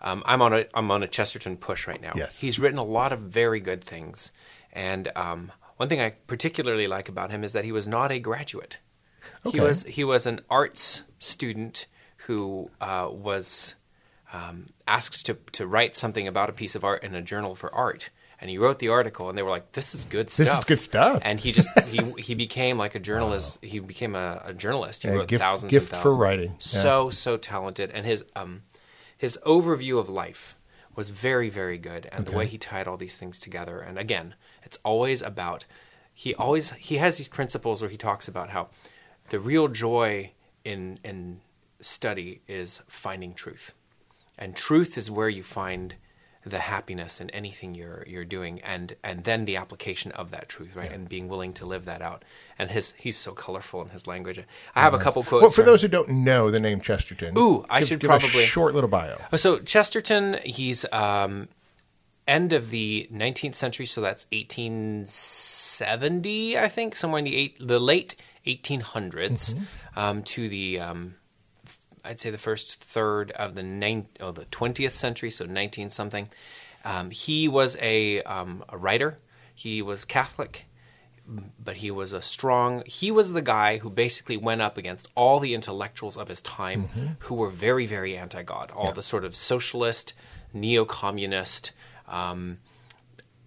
Um, 0.00 0.22
I'm 0.26 0.42
on 0.42 0.52
a 0.52 0.66
I'm 0.74 0.90
on 0.90 1.02
a 1.02 1.08
Chesterton 1.08 1.56
push 1.56 1.86
right 1.86 2.00
now. 2.00 2.12
Yes. 2.14 2.38
he's 2.38 2.58
written 2.58 2.78
a 2.78 2.84
lot 2.84 3.12
of 3.12 3.20
very 3.20 3.58
good 3.58 3.82
things, 3.82 4.30
and 4.72 5.10
um, 5.16 5.50
one 5.76 5.88
thing 5.88 6.00
I 6.00 6.10
particularly 6.26 6.86
like 6.86 7.08
about 7.08 7.30
him 7.30 7.42
is 7.42 7.52
that 7.52 7.64
he 7.64 7.72
was 7.72 7.88
not 7.88 8.12
a 8.12 8.18
graduate. 8.18 8.78
Okay. 9.44 9.58
He 9.58 9.64
was 9.64 9.82
he 9.84 10.04
was 10.04 10.26
an 10.26 10.40
arts 10.50 11.04
student 11.18 11.86
who 12.26 12.70
uh, 12.80 13.08
was 13.10 13.74
um, 14.32 14.66
asked 14.86 15.26
to 15.26 15.34
to 15.52 15.66
write 15.66 15.96
something 15.96 16.28
about 16.28 16.50
a 16.50 16.52
piece 16.52 16.74
of 16.74 16.84
art 16.84 17.02
in 17.02 17.14
a 17.14 17.22
journal 17.22 17.54
for 17.54 17.74
art, 17.74 18.10
and 18.40 18.48
he 18.50 18.58
wrote 18.58 18.78
the 18.78 18.88
article, 18.88 19.28
and 19.28 19.36
they 19.36 19.42
were 19.42 19.50
like, 19.50 19.72
"This 19.72 19.94
is 19.94 20.04
good 20.04 20.30
stuff. 20.30 20.46
This 20.46 20.58
is 20.58 20.64
good 20.64 20.80
stuff. 20.80 21.22
And 21.24 21.40
he 21.40 21.52
just 21.52 21.68
he 21.88 21.98
he 22.18 22.34
became 22.34 22.78
like 22.78 22.94
a 22.94 23.00
journalist. 23.00 23.58
He 23.62 23.78
became 23.80 24.14
a, 24.14 24.40
a 24.44 24.54
journalist. 24.54 25.02
He 25.02 25.08
Yeah, 25.08 25.14
wrote 25.16 25.28
gift- 25.28 25.42
thousands 25.42 25.70
gift 25.70 25.92
and 25.92 26.02
for 26.02 26.08
thousands. 26.10 26.18
writing. 26.20 26.50
Yeah. 26.52 26.56
So 26.58 27.10
so 27.10 27.36
talented, 27.36 27.90
and 27.92 28.06
his 28.06 28.24
um 28.36 28.62
his 29.16 29.38
overview 29.44 29.98
of 29.98 30.08
life 30.08 30.56
was 30.94 31.10
very 31.10 31.48
very 31.48 31.78
good, 31.78 32.08
and 32.12 32.24
the 32.26 32.32
way 32.32 32.46
he 32.46 32.58
tied 32.58 32.86
all 32.88 32.96
these 32.96 33.16
things 33.18 33.40
together. 33.40 33.80
And 33.80 33.98
again, 33.98 34.34
it's 34.62 34.78
always 34.84 35.22
about 35.22 35.64
he 36.12 36.34
always 36.34 36.70
he 36.72 36.96
has 36.98 37.18
these 37.18 37.28
principles 37.28 37.82
where 37.82 37.90
he 37.90 37.96
talks 37.96 38.28
about 38.28 38.50
how 38.50 38.68
the 39.30 39.38
real 39.40 39.68
joy 39.68 40.32
in 40.64 40.98
in 41.04 41.40
study 41.80 42.40
is 42.48 42.82
finding 42.88 43.34
truth, 43.34 43.74
and 44.36 44.54
truth 44.56 44.98
is 44.98 45.10
where 45.10 45.28
you 45.28 45.42
find 45.44 45.94
the 46.48 46.58
happiness 46.60 47.20
in 47.20 47.28
anything 47.30 47.74
you're 47.74 48.04
you're 48.06 48.24
doing, 48.24 48.60
and 48.62 48.96
and 49.04 49.24
then 49.24 49.44
the 49.44 49.56
application 49.56 50.10
of 50.12 50.30
that 50.30 50.48
truth, 50.48 50.74
right, 50.74 50.90
and 50.90 51.08
being 51.08 51.28
willing 51.28 51.52
to 51.54 51.66
live 51.66 51.84
that 51.84 52.00
out. 52.02 52.24
And 52.58 52.70
his 52.70 52.94
he's 52.98 53.16
so 53.16 53.32
colorful 53.32 53.82
in 53.82 53.90
his 53.90 54.06
language. 54.06 54.40
I 54.74 54.80
have 54.82 54.94
a 54.94 54.98
couple 54.98 55.22
quotes. 55.24 55.42
Well, 55.42 55.50
for 55.50 55.62
those 55.62 55.82
who 55.82 55.88
don't 55.88 56.08
know 56.08 56.50
the 56.50 56.60
name 56.60 56.80
Chesterton, 56.80 57.34
Ooh, 57.38 57.64
I 57.70 57.80
give- 57.80 57.88
should 57.88 58.00
give 58.00 58.08
probably- 58.08 58.44
short 58.46 58.74
little 58.74 58.90
bio. 58.90 59.18
So 59.36 59.58
Chesterton, 59.60 60.38
he's 60.44 60.84
um, 60.92 61.48
end 62.26 62.52
of 62.52 62.70
the 62.70 63.08
19th 63.12 63.54
century, 63.54 63.86
so 63.86 64.00
that's 64.00 64.26
1870, 64.32 66.58
I 66.58 66.68
think, 66.68 66.96
somewhere 66.96 67.20
in 67.20 67.24
the 67.24 67.36
eight, 67.36 67.56
the 67.60 67.78
late 67.78 68.16
1800s 68.46 69.56
um, 69.96 70.22
to 70.24 70.48
the 70.48 70.80
um, 70.80 71.14
I'd 72.08 72.20
say 72.20 72.30
the 72.30 72.38
first 72.38 72.82
third 72.82 73.30
of 73.32 73.54
the 73.54 73.62
nine, 73.62 74.08
oh, 74.20 74.32
the 74.32 74.46
20th 74.46 74.92
century, 74.92 75.30
so 75.30 75.44
19 75.44 75.90
something. 75.90 76.28
Um, 76.84 77.10
he 77.10 77.48
was 77.48 77.76
a, 77.80 78.22
um, 78.22 78.64
a 78.68 78.78
writer. 78.78 79.18
He 79.54 79.82
was 79.82 80.04
Catholic 80.04 80.66
but 81.62 81.76
he 81.76 81.90
was 81.90 82.14
a 82.14 82.22
strong 82.22 82.82
he 82.86 83.10
was 83.10 83.34
the 83.34 83.42
guy 83.42 83.76
who 83.76 83.90
basically 83.90 84.38
went 84.38 84.62
up 84.62 84.78
against 84.78 85.06
all 85.14 85.38
the 85.40 85.52
intellectuals 85.52 86.16
of 86.16 86.28
his 86.28 86.40
time 86.40 86.88
who 87.18 87.34
were 87.34 87.50
very 87.50 87.84
very 87.84 88.16
anti-god 88.16 88.70
all 88.74 88.92
the 88.92 89.02
sort 89.02 89.26
of 89.26 89.34
socialist 89.34 90.14
neo-communist 90.54 91.72
um, 92.08 92.56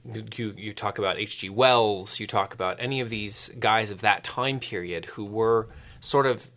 you, 0.03 0.53
you 0.57 0.73
talk 0.73 0.97
about 0.97 1.17
H.G. 1.17 1.49
Wells, 1.49 2.19
you 2.19 2.27
talk 2.27 2.53
about 2.53 2.77
any 2.79 3.01
of 3.01 3.09
these 3.09 3.49
guys 3.59 3.91
of 3.91 4.01
that 4.01 4.23
time 4.23 4.59
period 4.59 5.05
who 5.05 5.25
were 5.25 5.67
sort 5.99 6.25
of 6.25 6.49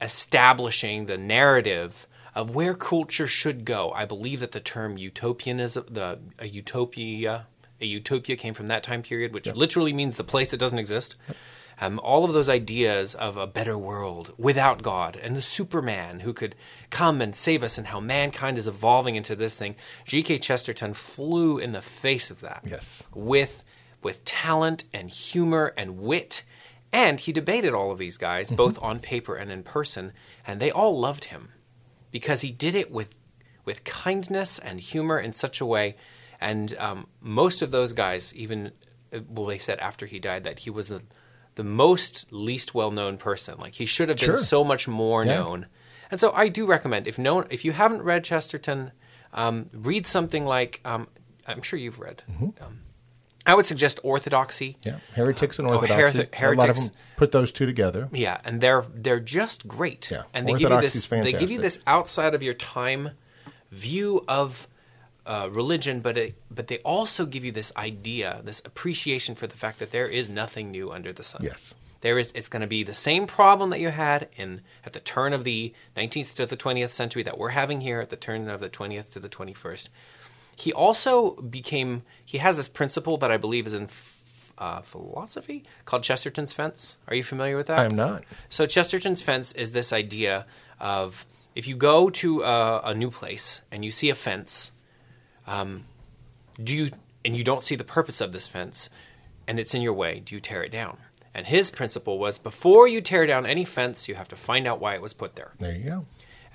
establishing 0.00 1.06
the 1.06 1.18
narrative 1.18 2.06
of 2.34 2.54
where 2.54 2.74
culture 2.74 3.26
should 3.26 3.64
go. 3.64 3.92
I 3.94 4.04
believe 4.04 4.40
that 4.40 4.52
the 4.52 4.60
term 4.60 4.98
utopianism, 4.98 5.86
the 5.90 6.18
a 6.38 6.46
utopia, 6.48 7.46
a 7.80 7.86
utopia 7.86 8.36
came 8.36 8.54
from 8.54 8.68
that 8.68 8.82
time 8.82 9.02
period, 9.02 9.32
which 9.32 9.46
literally 9.54 9.92
means 9.92 10.16
the 10.16 10.24
place 10.24 10.50
that 10.50 10.58
doesn't 10.60 10.78
exist. 10.78 11.16
Um, 11.78 12.00
all 12.02 12.24
of 12.24 12.32
those 12.32 12.48
ideas 12.48 13.14
of 13.14 13.36
a 13.36 13.46
better 13.46 13.76
world 13.76 14.32
without 14.38 14.80
God 14.82 15.14
and 15.16 15.36
the 15.36 15.42
Superman 15.42 16.20
who 16.20 16.32
could 16.32 16.54
come 16.88 17.20
and 17.20 17.36
save 17.36 17.62
us 17.62 17.76
and 17.76 17.88
how 17.88 18.00
mankind 18.00 18.56
is 18.56 18.66
evolving 18.66 19.14
into 19.14 19.36
this 19.36 19.54
thing. 19.58 19.76
G.K. 20.06 20.38
Chesterton 20.38 20.94
flew 20.94 21.58
in 21.58 21.72
the 21.72 21.82
face 21.82 22.30
of 22.30 22.40
that 22.40 22.62
Yes. 22.66 23.02
with 23.14 23.62
with 24.02 24.24
talent 24.24 24.84
and 24.94 25.10
humor 25.10 25.74
and 25.76 25.98
wit. 25.98 26.44
And 26.92 27.20
he 27.20 27.32
debated 27.32 27.74
all 27.74 27.90
of 27.90 27.98
these 27.98 28.16
guys, 28.16 28.50
both 28.50 28.78
on 28.80 29.00
paper 29.00 29.34
and 29.36 29.50
in 29.50 29.62
person, 29.62 30.12
and 30.46 30.60
they 30.60 30.70
all 30.70 30.98
loved 30.98 31.24
him 31.26 31.50
because 32.10 32.40
he 32.40 32.50
did 32.50 32.74
it 32.74 32.90
with 32.90 33.10
with 33.64 33.82
kindness 33.84 34.58
and 34.60 34.78
humor 34.80 35.18
in 35.18 35.32
such 35.32 35.60
a 35.60 35.66
way. 35.66 35.96
And 36.40 36.76
um, 36.78 37.08
most 37.20 37.60
of 37.62 37.70
those 37.72 37.92
guys, 37.92 38.32
even 38.36 38.70
uh, 39.12 39.20
well, 39.28 39.46
they 39.46 39.58
said 39.58 39.78
after 39.80 40.06
he 40.06 40.18
died 40.18 40.44
that 40.44 40.60
he 40.60 40.70
was 40.70 40.88
the 40.88 41.02
the 41.56 41.64
most 41.64 42.32
least 42.32 42.74
well 42.74 42.90
known 42.90 43.18
person. 43.18 43.58
Like 43.58 43.74
he 43.74 43.86
should 43.86 44.08
have 44.08 44.18
been 44.18 44.26
Sure. 44.30 44.36
so 44.36 44.62
much 44.64 44.86
more 44.86 45.24
Yeah. 45.24 45.34
known. 45.38 45.66
And 46.10 46.20
so 46.20 46.30
I 46.32 46.48
do 46.48 46.64
recommend 46.66 47.08
if 47.08 47.18
no 47.18 47.40
if 47.50 47.64
you 47.64 47.72
haven't 47.72 48.02
read 48.02 48.22
Chesterton, 48.24 48.92
um, 49.34 49.68
read 49.72 50.06
something 50.06 50.46
like 50.46 50.80
um, 50.84 51.08
I'm 51.46 51.62
sure 51.62 51.78
you've 51.78 51.98
read. 51.98 52.22
Um, 52.60 52.82
I 53.46 53.54
would 53.54 53.66
suggest 53.66 54.00
Orthodoxy. 54.02 54.76
Yeah, 54.82 54.98
heretics 55.14 55.58
and 55.58 55.68
Oh, 55.68 55.74
orthodoxy. 55.74 56.24
hereth- 56.24 56.52
a 56.52 56.56
lot 56.56 56.68
of 56.70 56.76
them 56.76 56.90
put 57.16 57.32
those 57.32 57.52
two 57.52 57.64
together. 57.66 58.08
Yeah, 58.12 58.40
and 58.44 58.60
they're 58.60 58.84
they're 58.92 59.20
just 59.20 59.68
great. 59.68 60.10
Yeah, 60.10 60.22
and 60.34 60.46
they 60.48 60.54
give 60.54 60.70
you 60.70 60.80
this 60.80 61.06
they 61.06 61.32
give 61.32 61.50
you 61.50 61.60
this 61.60 61.78
outside 61.86 62.34
of 62.34 62.42
your 62.42 62.54
time 62.54 63.12
view 63.70 64.24
of 64.28 64.66
uh, 65.24 65.48
religion, 65.50 66.00
but 66.00 66.16
it, 66.18 66.34
but 66.50 66.68
they 66.68 66.78
also 66.78 67.26
give 67.26 67.44
you 67.44 67.50
this 67.52 67.72
idea, 67.76 68.40
this 68.44 68.60
appreciation 68.64 69.34
for 69.34 69.46
the 69.46 69.56
fact 69.56 69.78
that 69.80 69.90
there 69.90 70.06
is 70.06 70.28
nothing 70.28 70.70
new 70.70 70.90
under 70.92 71.12
the 71.12 71.24
sun. 71.24 71.42
Yes. 71.44 71.74
There 72.02 72.18
is 72.18 72.30
it's 72.34 72.48
going 72.48 72.60
to 72.60 72.66
be 72.68 72.82
the 72.84 72.94
same 72.94 73.26
problem 73.26 73.70
that 73.70 73.80
you 73.80 73.88
had 73.88 74.28
in 74.36 74.60
at 74.84 74.92
the 74.92 75.00
turn 75.00 75.32
of 75.32 75.42
the 75.44 75.72
19th 75.96 76.34
to 76.36 76.46
the 76.46 76.56
20th 76.56 76.90
century 76.90 77.22
that 77.24 77.38
we're 77.38 77.50
having 77.50 77.80
here 77.80 78.00
at 78.00 78.10
the 78.10 78.16
turn 78.16 78.48
of 78.48 78.60
the 78.60 78.68
20th 78.68 79.10
to 79.14 79.18
the 79.20 79.28
21st. 79.28 79.88
He 80.56 80.72
also 80.72 81.36
became 81.36 82.02
he 82.24 82.38
has 82.38 82.56
this 82.56 82.68
principle 82.68 83.18
that 83.18 83.30
I 83.30 83.36
believe 83.36 83.66
is 83.66 83.74
in 83.74 83.88
uh, 84.58 84.80
philosophy 84.80 85.64
called 85.84 86.02
Chesterton's 86.02 86.52
fence. 86.52 86.96
Are 87.08 87.14
you 87.14 87.22
familiar 87.22 87.56
with 87.56 87.66
that? 87.66 87.78
I'm 87.78 87.94
not. 87.94 88.24
So 88.48 88.66
Chesterton's 88.66 89.20
fence 89.22 89.52
is 89.52 89.72
this 89.72 89.92
idea 89.92 90.46
of 90.80 91.26
if 91.54 91.68
you 91.68 91.76
go 91.76 92.10
to 92.10 92.42
a, 92.42 92.80
a 92.84 92.94
new 92.94 93.10
place 93.10 93.60
and 93.70 93.84
you 93.84 93.90
see 93.90 94.10
a 94.10 94.14
fence, 94.14 94.72
um, 95.46 95.84
do 96.62 96.74
you 96.74 96.90
and 97.24 97.36
you 97.36 97.44
don't 97.44 97.62
see 97.62 97.76
the 97.76 97.84
purpose 97.84 98.20
of 98.20 98.32
this 98.32 98.46
fence, 98.46 98.88
and 99.48 99.58
it's 99.58 99.74
in 99.74 99.82
your 99.82 99.92
way, 99.92 100.20
do 100.20 100.34
you 100.34 100.40
tear 100.40 100.62
it 100.62 100.70
down? 100.70 100.98
And 101.34 101.46
his 101.46 101.70
principle 101.70 102.18
was 102.18 102.38
before 102.38 102.88
you 102.88 103.02
tear 103.02 103.26
down 103.26 103.44
any 103.44 103.64
fence, 103.66 104.08
you 104.08 104.14
have 104.14 104.28
to 104.28 104.36
find 104.36 104.66
out 104.66 104.80
why 104.80 104.94
it 104.94 105.02
was 105.02 105.12
put 105.12 105.36
there 105.36 105.52
There 105.60 105.74
you 105.74 105.90
go. 105.90 106.06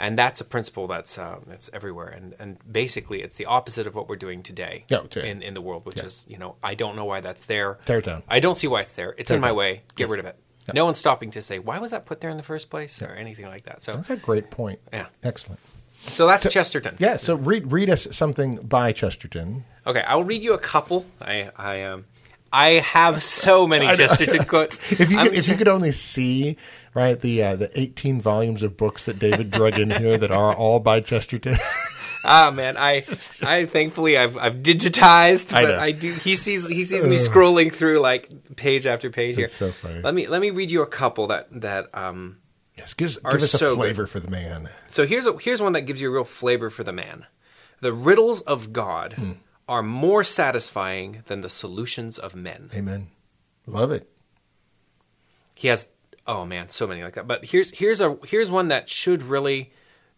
And 0.02 0.18
that's 0.18 0.42
a 0.42 0.46
principle 0.46 0.86
that's 0.88 1.18
uh, 1.18 1.40
that's 1.48 1.70
everywhere. 1.74 2.08
And 2.18 2.34
and 2.40 2.58
basically 2.70 3.22
it's 3.22 3.38
the 3.38 3.46
opposite 3.46 3.86
of 3.88 3.94
what 3.96 4.06
we're 4.10 4.24
doing 4.28 4.42
today 4.44 4.86
Yeah, 4.90 5.04
in 5.32 5.42
in 5.42 5.54
the 5.54 5.62
world 5.62 5.86
which 5.86 6.02
is 6.08 6.26
you 6.28 6.38
know 6.38 6.56
I 6.72 6.74
don't 6.76 6.96
know 6.98 7.06
why 7.06 7.22
that's 7.22 7.46
there. 7.46 7.78
Tear 7.86 8.00
it 8.00 8.06
down. 8.06 8.24
I 8.28 8.40
don't 8.40 8.58
see 8.58 8.68
why 8.68 8.82
it's 8.82 8.96
there. 9.00 9.12
It's 9.18 9.28
Tear 9.30 9.38
in 9.38 9.42
my 9.42 9.50
down. 9.50 9.58
way. 9.58 9.82
Get 9.96 10.10
rid 10.10 10.20
of 10.20 10.26
it. 10.26 10.36
No 10.74 10.86
one's 10.86 11.00
stopping 11.00 11.32
to 11.32 11.42
say 11.42 11.60
why 11.60 11.78
was 11.80 11.92
that 11.92 12.06
put 12.06 12.20
there 12.22 12.30
in 12.32 12.38
the 12.38 12.44
first 12.54 12.70
place? 12.70 13.02
Or 13.02 13.12
anything 13.12 13.46
like 13.48 13.64
that. 13.66 13.84
So 13.84 13.94
That's 13.94 14.10
a 14.10 14.16
great 14.18 14.50
point. 14.50 14.80
Yeah. 14.94 15.08
Excellent. 15.24 15.60
so 16.08 16.26
that's 16.28 16.52
Chesterton. 16.52 16.96
Yeah, 17.00 17.18
so 17.18 17.36
read 17.36 17.72
read 17.72 17.90
us 17.90 18.08
something 18.12 18.56
by 18.58 18.92
Chesterton. 18.94 19.66
okay 19.86 20.04
I'll 20.08 20.24
read 20.24 20.44
you 20.44 20.54
a 20.54 20.64
couple. 20.74 21.06
I 21.22 21.52
I 21.58 21.84
um 21.84 22.06
I 22.54 22.70
have 22.82 23.24
so 23.24 23.66
many 23.68 23.88
Chesterton 23.96 24.44
quotes 24.46 24.80
If 25.00 25.10
you 25.12 25.18
I'm 25.20 25.28
could, 25.28 25.36
if 25.38 25.48
you 25.48 25.56
could 25.56 25.68
only 25.70 25.92
see 25.92 26.58
right 26.94 27.20
the 27.20 27.44
uh, 27.44 27.56
the 27.56 27.80
18 27.80 28.20
volumes 28.22 28.62
of 28.64 28.76
books 28.78 29.06
that 29.06 29.20
David 29.20 29.52
drug 29.52 29.80
in 29.80 29.90
here 29.92 30.18
that 30.18 30.32
are 30.32 30.54
all 30.56 30.80
by 30.80 31.00
Chesterton. 31.02 31.58
Ah 32.24 32.52
man, 32.52 32.78
I 32.78 33.02
I 33.42 33.66
thankfully 33.66 34.16
I've 34.16 34.38
I've 34.38 34.58
digitized, 34.58 35.54
I 35.56 35.64
but 35.64 35.72
know. 35.72 35.80
I, 35.80 35.92
do 35.92 36.14
he 36.14 36.36
sees 36.36 36.68
he 36.68 36.84
sees 36.84 37.04
me 37.08 37.16
scrolling 37.16 37.74
through 37.74 37.98
like 37.98 38.30
page 38.56 38.86
after 38.86 39.10
page 39.10 39.38
here. 39.38 39.48
So 39.48 39.72
funny. 39.72 40.02
Let 40.04 40.14
me 40.14 40.28
let 40.28 40.40
me 40.40 40.52
read 40.52 40.70
you 40.70 40.84
a 40.84 40.86
couple 40.86 41.26
that 41.28 41.48
that 41.62 41.90
um 41.96 42.38
yes, 42.78 42.94
give, 42.94 43.08
us- 43.08 43.18
Are 43.26 43.32
give 43.32 43.42
us 43.42 43.50
so 43.52 43.70
a 43.70 43.70
good. 43.72 43.76
flavor 43.78 44.06
for 44.06 44.20
the 44.20 44.30
man. 44.30 44.70
so 44.88 45.08
here's 45.08 45.26
a 45.26 45.36
here's 45.40 45.64
one 45.64 45.74
that 45.74 45.82
gives 45.82 46.00
you 46.00 46.10
a 46.10 46.14
real 46.14 46.24
flavor 46.24 46.70
for 46.70 46.84
the 46.84 46.94
man. 46.94 47.26
The 47.80 47.92
riddles 47.92 48.42
of 48.42 48.72
God 48.72 49.14
Hmm. 49.14 49.32
Are 49.72 49.82
more 49.82 50.22
satisfying 50.22 51.24
than 51.28 51.40
the 51.40 51.50
solutions 51.50 52.20
of 52.20 52.36
men. 52.36 52.70
Amen. 52.76 53.08
Love 53.66 53.90
it. 53.90 54.12
He 55.56 55.70
has 55.70 55.88
oh 56.28 56.44
man, 56.44 56.68
so 56.68 56.86
many 56.86 57.02
like 57.02 57.14
that. 57.14 57.26
But 57.26 57.46
here's 57.46 57.72
here's 57.72 58.02
a 58.02 58.18
here's 58.26 58.52
one 58.52 58.68
that 58.68 58.90
should 58.90 59.24
really 59.24 59.72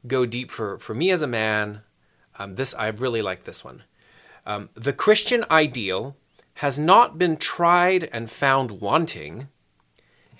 go 0.07 0.25
deep 0.25 0.49
for 0.49 0.79
for 0.79 0.95
me 0.95 1.11
as 1.11 1.21
a 1.21 1.27
man. 1.27 1.81
Um, 2.39 2.55
this 2.55 2.73
I 2.73 2.87
really 2.87 3.21
like 3.21 3.43
this 3.43 3.63
one. 3.63 3.83
Um, 4.43 4.69
the 4.73 4.91
Christian 4.91 5.45
ideal 5.51 6.17
has 6.55 6.79
not 6.79 7.19
been 7.19 7.37
tried 7.37 8.09
and 8.11 8.31
found 8.31 8.81
wanting. 8.81 9.49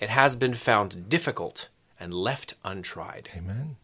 It 0.00 0.08
has 0.08 0.34
been 0.34 0.54
found 0.54 1.08
difficult 1.08 1.68
and 2.00 2.12
left 2.12 2.54
untried. 2.64 3.28
Amen. 3.36 3.76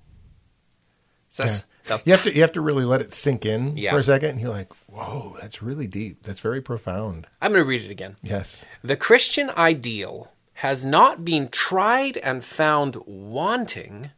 So 1.28 1.44
that's 1.44 1.66
You 2.04 2.12
have 2.12 2.22
to 2.24 2.34
you 2.34 2.40
have 2.42 2.52
to 2.52 2.60
really 2.60 2.84
let 2.84 3.00
it 3.00 3.12
sink 3.14 3.44
in 3.44 3.76
Yeah. 3.76 3.92
for 3.92 3.98
a 3.98 4.02
second, 4.02 4.30
and 4.30 4.40
you're 4.40 4.50
like, 4.50 4.68
"Whoa, 4.86 5.36
that's 5.40 5.62
really 5.62 5.86
deep. 5.86 6.22
That's 6.22 6.40
very 6.40 6.60
profound." 6.60 7.26
I'm 7.42 7.52
going 7.52 7.64
to 7.64 7.68
read 7.68 7.82
it 7.82 7.90
again. 7.90 8.16
Yes. 8.22 8.64
The 8.82 8.96
Christian 8.96 9.50
ideal 9.56 10.32
has 10.54 10.84
not 10.84 11.24
been 11.24 11.48
tried 11.48 12.16
and 12.18 12.44
found 12.44 12.96
wanting. 13.06 14.10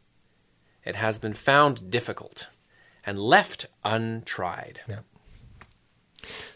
It 0.85 0.95
has 0.97 1.17
been 1.17 1.33
found 1.33 1.89
difficult 1.89 2.47
and 3.05 3.17
left 3.19 3.65
untried. 3.83 4.81
Yeah. 4.87 4.99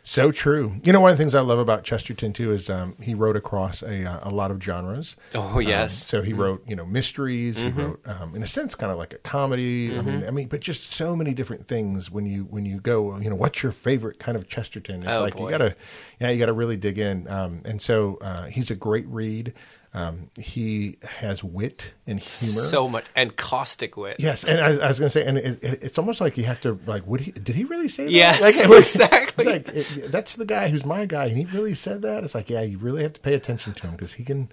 So 0.09 0.31
true. 0.31 0.79
You 0.85 0.93
know, 0.93 1.01
one 1.01 1.11
of 1.11 1.17
the 1.17 1.21
things 1.21 1.35
I 1.35 1.41
love 1.41 1.59
about 1.59 1.83
Chesterton 1.83 2.31
too 2.31 2.53
is 2.53 2.69
um, 2.69 2.95
he 3.01 3.13
wrote 3.13 3.35
across 3.35 3.81
a 3.83 4.05
uh, 4.09 4.19
a 4.21 4.31
lot 4.31 4.51
of 4.51 4.63
genres. 4.63 5.17
Oh, 5.35 5.59
yes. 5.59 6.01
Um, 6.03 6.07
so 6.07 6.21
he 6.21 6.31
wrote, 6.31 6.63
you 6.65 6.77
know, 6.77 6.85
mysteries. 6.85 7.59
He 7.59 7.67
wrote, 7.67 7.99
um, 8.05 8.33
in 8.33 8.41
a 8.41 8.47
sense, 8.47 8.73
kind 8.73 8.89
of 8.89 8.97
like 8.97 9.11
a 9.11 9.17
comedy. 9.17 9.97
I 9.97 10.01
mean, 10.01 10.23
I 10.25 10.31
mean, 10.31 10.47
but 10.47 10.61
just 10.61 10.93
so 10.93 11.13
many 11.13 11.33
different 11.33 11.67
things. 11.67 12.09
When 12.09 12.25
you 12.25 12.43
when 12.43 12.65
you 12.65 12.79
go, 12.79 13.17
you 13.19 13.29
know, 13.29 13.35
what's 13.35 13.61
your 13.61 13.73
favorite 13.73 14.17
kind 14.17 14.37
of 14.37 14.47
Chesterton? 14.47 15.01
It's 15.01 15.11
Oh, 15.11 15.19
like 15.19 15.35
boy. 15.35 15.43
you 15.43 15.49
gotta, 15.51 15.75
yeah, 16.21 16.29
you 16.29 16.39
gotta 16.39 16.53
really 16.53 16.77
dig 16.77 16.97
in. 16.97 17.27
Um, 17.27 17.61
and 17.65 17.81
so 17.81 18.17
uh, 18.21 18.45
he's 18.45 18.71
a 18.71 18.75
great 18.75 19.07
read. 19.07 19.53
Um, 19.93 20.29
he 20.37 20.97
has 21.01 21.43
wit 21.43 21.93
and 22.05 22.19
humor. 22.19 22.61
So 22.61 22.87
much 22.87 23.05
and 23.15 23.35
caustic 23.35 23.97
wit. 23.97 24.17
Yes, 24.19 24.43
and 24.43 24.59
I, 24.59 24.85
I 24.85 24.87
was 24.89 24.99
going 24.99 25.09
to 25.09 25.09
say, 25.09 25.25
and 25.25 25.37
it, 25.37 25.63
it, 25.63 25.83
it's 25.83 25.97
almost 25.97 26.21
like 26.21 26.37
you 26.37 26.43
have 26.43 26.61
to 26.61 26.79
like, 26.85 27.07
would 27.07 27.21
he? 27.21 27.31
Did 27.31 27.55
he 27.55 27.63
really 27.63 27.87
say 27.87 28.03
that? 28.03 28.11
Yes, 28.11 28.41
like, 28.41 28.69
exactly. 28.77 29.45
It's 29.47 29.95
like 29.95 30.03
it, 30.03 30.11
that's 30.11 30.35
the 30.35 30.45
guy 30.45 30.67
who's 30.67 30.85
my 30.85 31.05
guy, 31.05 31.27
and 31.27 31.37
he 31.37 31.45
really 31.45 31.73
said 31.73 32.01
that. 32.01 32.23
It's 32.23 32.35
like, 32.35 32.49
yeah, 32.49 32.61
you 32.61 32.77
really 32.77 33.01
have 33.03 33.13
to 33.13 33.21
pay 33.21 33.33
attention 33.33 33.73
to 33.73 33.87
him 33.87 33.91
because 33.91 34.13
he 34.13 34.23
can, 34.23 34.49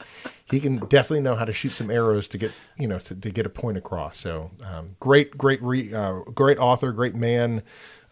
he 0.50 0.60
can 0.60 0.78
definitely 0.78 1.20
know 1.20 1.34
how 1.34 1.44
to 1.44 1.52
shoot 1.52 1.70
some 1.70 1.90
arrows 1.90 2.28
to 2.28 2.38
get, 2.38 2.52
you 2.78 2.86
know, 2.86 2.98
to, 3.00 3.14
to 3.14 3.30
get 3.30 3.44
a 3.44 3.50
point 3.50 3.76
across. 3.76 4.18
So, 4.18 4.52
um, 4.64 4.96
great, 5.00 5.36
great, 5.36 5.60
re, 5.62 5.92
uh, 5.92 6.20
great 6.34 6.58
author, 6.58 6.92
great 6.92 7.14
man. 7.14 7.62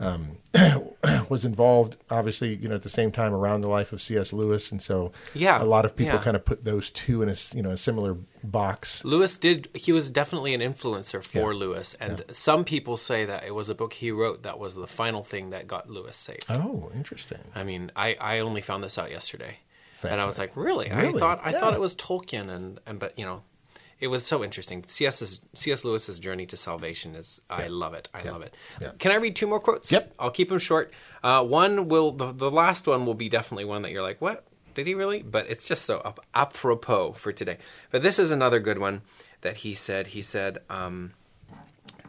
Um, 0.02 0.36
was 1.28 1.44
involved, 1.44 1.96
obviously, 2.10 2.54
you 2.56 2.68
know, 2.68 2.74
at 2.74 2.82
the 2.82 2.88
same 2.88 3.10
time 3.12 3.32
around 3.32 3.60
the 3.62 3.70
life 3.70 3.92
of 3.92 4.02
C.S. 4.02 4.32
Lewis, 4.32 4.70
and 4.70 4.82
so 4.82 5.12
Yeah, 5.34 5.62
a 5.62 5.64
lot 5.64 5.84
of 5.84 5.96
people 5.96 6.14
yeah. 6.18 6.22
kind 6.22 6.36
of 6.36 6.44
put 6.44 6.64
those 6.64 6.90
two 6.90 7.22
in 7.22 7.28
a 7.28 7.36
you 7.54 7.62
know 7.62 7.70
a 7.70 7.76
similar 7.76 8.16
box. 8.44 9.04
Lewis 9.04 9.36
did. 9.36 9.68
He 9.74 9.92
was 9.92 10.10
definitely 10.10 10.54
an 10.54 10.60
influencer 10.60 11.24
for 11.24 11.52
Yeah. 11.52 11.58
Lewis, 11.58 11.94
and 12.00 12.24
some 12.32 12.64
people 12.64 12.96
say 12.96 13.24
that 13.24 13.44
it 13.44 13.54
was 13.54 13.68
a 13.68 13.74
book 13.74 13.94
he 13.94 14.10
wrote 14.10 14.42
that 14.42 14.58
was 14.58 14.74
the 14.74 14.86
final 14.86 15.22
thing 15.24 15.50
that 15.50 15.66
got 15.66 15.88
Lewis 15.88 16.16
saved. 16.16 16.44
Oh, 16.48 16.90
interesting. 16.94 17.38
I 17.54 17.62
mean, 17.64 17.90
I, 17.96 18.16
I 18.20 18.38
only 18.40 18.60
found 18.60 18.82
this 18.84 18.98
out 18.98 19.10
yesterday, 19.10 19.58
and 20.02 20.20
I 20.20 20.26
was 20.26 20.38
like, 20.38 20.54
Fascinating. 20.54 20.96
really? 20.98 21.16
I 21.16 21.18
thought 21.18 21.40
I 21.44 21.50
Yeah. 21.52 21.60
thought 21.60 21.74
it 21.74 21.80
was 21.80 21.94
Tolkien, 21.94 22.48
and, 22.50 22.80
and 22.86 22.98
but 22.98 23.18
you 23.18 23.24
know, 23.24 23.42
it 24.02 24.08
was 24.08 24.26
so 24.26 24.42
interesting. 24.42 24.84
C.S. 24.86 25.40
C.S. 25.54 25.84
Lewis's 25.84 26.18
journey 26.18 26.44
to 26.46 26.56
salvation 26.56 27.14
is 27.14 27.40
I 27.48 27.68
love 27.68 27.94
it. 27.94 28.08
I 28.12 28.28
love 28.28 28.42
it. 28.42 28.52
Yeah. 28.80 28.90
Can 28.98 29.12
I 29.12 29.14
read 29.14 29.36
two 29.36 29.46
more 29.46 29.60
quotes? 29.60 29.92
Yep. 29.92 30.14
I'll 30.18 30.30
keep 30.30 30.48
them 30.48 30.58
short. 30.58 30.92
Uh, 31.22 31.44
one 31.44 31.86
will 31.88 32.10
the, 32.10 32.32
the 32.32 32.50
last 32.50 32.88
one 32.88 33.06
will 33.06 33.14
be 33.14 33.28
definitely 33.28 33.64
one 33.64 33.82
that 33.82 33.92
you're 33.92 34.02
like, 34.02 34.20
what 34.20 34.44
did 34.74 34.88
he 34.88 34.94
really? 34.94 35.22
But 35.22 35.48
it's 35.48 35.66
just 35.66 35.84
so 35.84 36.02
ap- 36.04 36.18
apropos 36.34 37.12
for 37.12 37.32
today. 37.32 37.58
But 37.92 38.02
this 38.02 38.18
is 38.18 38.32
another 38.32 38.58
good 38.58 38.78
one 38.78 39.02
that 39.42 39.58
he 39.58 39.72
said. 39.72 40.08
He 40.08 40.20
said. 40.20 40.58
Um, 40.68 41.12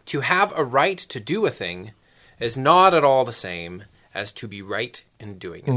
to 0.05 0.19
have 0.19 0.51
a 0.57 0.63
right 0.63 0.97
to 0.97 1.19
do 1.19 1.45
a 1.45 1.49
thing 1.49 1.91
is 2.39 2.57
not 2.57 2.93
at 2.93 3.03
all 3.03 3.23
the 3.23 3.31
same 3.31 3.85
as 4.13 4.31
to 4.33 4.47
be 4.47 4.61
right 4.61 5.03
in 5.19 5.37
doing 5.37 5.63
it. 5.65 5.71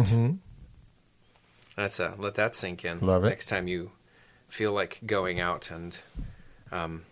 That's 1.77 2.01
a 2.01 2.15
let 2.19 2.35
that 2.35 2.57
sink 2.57 2.85
in. 2.85 2.97
Mm-hmm. 2.97 3.07
Love 3.07 3.25
it. 3.25 3.29
Next 3.29 3.47
time 3.47 3.69
you 3.69 3.93
feel 4.49 4.73
like 4.73 5.01
going 5.07 5.41
out 5.41 5.71
and, 5.71 5.99
um, 6.73 7.05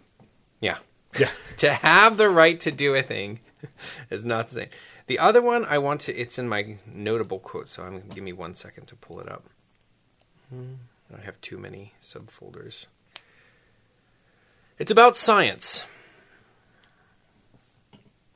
yeah, 0.61 0.79
Yeah. 1.19 1.31
to 1.59 1.73
have 1.73 2.17
the 2.17 2.29
right 2.29 2.59
to 2.61 2.71
do 2.71 2.95
a 2.95 3.03
thing 3.03 3.41
is 4.11 4.25
not 4.25 4.49
the 4.49 4.55
same. 4.55 4.69
The 5.07 5.19
other 5.19 5.43
one 5.43 5.65
I 5.67 5.79
want 5.79 6.01
to. 6.03 6.15
It's 6.15 6.39
in 6.39 6.49
my 6.49 6.79
notable 6.87 7.39
quote, 7.39 7.69
so 7.69 7.83
I'm 7.83 8.09
give 8.09 8.25
me 8.25 8.33
one 8.33 8.55
second 8.55 8.87
to 8.87 8.97
pull 8.97 9.21
it 9.21 9.29
up. 9.29 9.45
Hmm, 10.49 10.75
I 11.15 11.21
have 11.21 11.39
too 11.43 11.59
many 11.59 11.93
subfolders. 12.03 12.87
It's 14.79 14.91
about 14.91 15.17
science. 15.17 15.85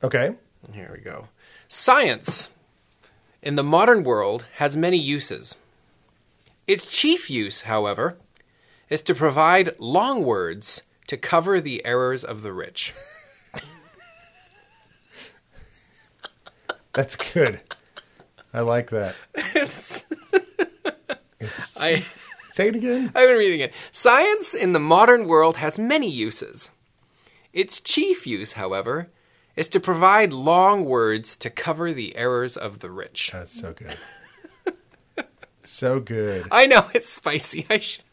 Okay. 0.03 0.35
Here 0.73 0.91
we 0.93 1.01
go. 1.01 1.29
Science 1.67 2.49
in 3.41 3.55
the 3.55 3.63
modern 3.63 4.03
world 4.03 4.45
has 4.55 4.75
many 4.77 4.97
uses. 4.97 5.55
Its 6.67 6.85
chief 6.85 7.29
use, 7.29 7.61
however, 7.61 8.17
is 8.89 9.01
to 9.03 9.15
provide 9.15 9.75
long 9.79 10.23
words 10.23 10.83
to 11.07 11.17
cover 11.17 11.59
the 11.59 11.85
errors 11.85 12.23
of 12.23 12.41
the 12.41 12.53
rich. 12.53 12.93
That's 16.93 17.15
good. 17.15 17.61
I 18.53 18.61
like 18.61 18.89
that. 18.89 19.15
I, 21.77 22.05
Say 22.51 22.67
it 22.67 22.75
again. 22.75 23.05
I'm 23.07 23.13
going 23.13 23.29
to 23.29 23.37
read 23.37 23.51
it 23.51 23.55
again. 23.55 23.71
Science 23.91 24.53
in 24.53 24.73
the 24.73 24.79
modern 24.79 25.27
world 25.27 25.57
has 25.57 25.79
many 25.79 26.09
uses. 26.09 26.69
Its 27.53 27.79
chief 27.79 28.27
use, 28.27 28.53
however, 28.53 29.09
is 29.55 29.69
to 29.69 29.79
provide 29.79 30.33
long 30.33 30.83
words 30.83 31.35
to 31.37 31.49
cover 31.49 31.93
the 31.93 32.15
errors 32.17 32.57
of 32.57 32.79
the 32.79 32.91
rich. 32.91 33.31
That's 33.31 33.57
so 33.59 33.73
good. 33.73 33.97
so 35.63 35.99
good. 35.99 36.47
I 36.51 36.65
know 36.65 36.89
it's 36.93 37.09
spicy. 37.09 37.65
I 37.69 37.79
should. 37.79 38.03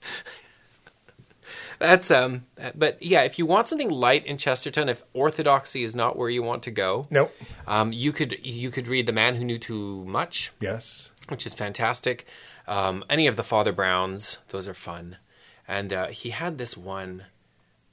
That's 1.78 2.11
um, 2.11 2.47
but 2.75 3.02
yeah, 3.02 3.23
if 3.23 3.38
you 3.38 3.47
want 3.47 3.68
something 3.68 3.90
light 3.90 4.25
in 4.26 4.38
Chesterton, 4.38 4.88
if 4.88 5.02
orthodoxy 5.12 5.83
is 5.83 5.95
not 5.95 6.16
where 6.16 6.30
you 6.30 6.42
want 6.42 6.62
to 6.64 6.71
go, 6.71 7.06
Nope. 7.11 7.35
um, 7.66 7.92
you 7.92 8.12
could 8.12 8.37
you 8.45 8.71
could 8.71 8.88
read 8.88 9.06
The 9.06 9.12
Man 9.12 9.35
Who 9.37 9.45
Knew 9.45 9.59
Too 9.59 10.04
Much, 10.06 10.52
Yes. 10.61 11.11
which 11.28 11.45
is 11.47 11.54
fantastic. 11.54 12.26
Um, 12.66 13.04
any 13.11 13.26
of 13.26 13.37
the 13.37 13.42
Father 13.45 13.73
Browns, 13.73 14.38
those 14.49 14.66
are 14.66 14.75
fun. 14.75 15.18
And 15.68 15.92
uh, 15.92 16.06
he 16.09 16.30
had 16.30 16.59
this 16.59 16.76
one 16.76 17.25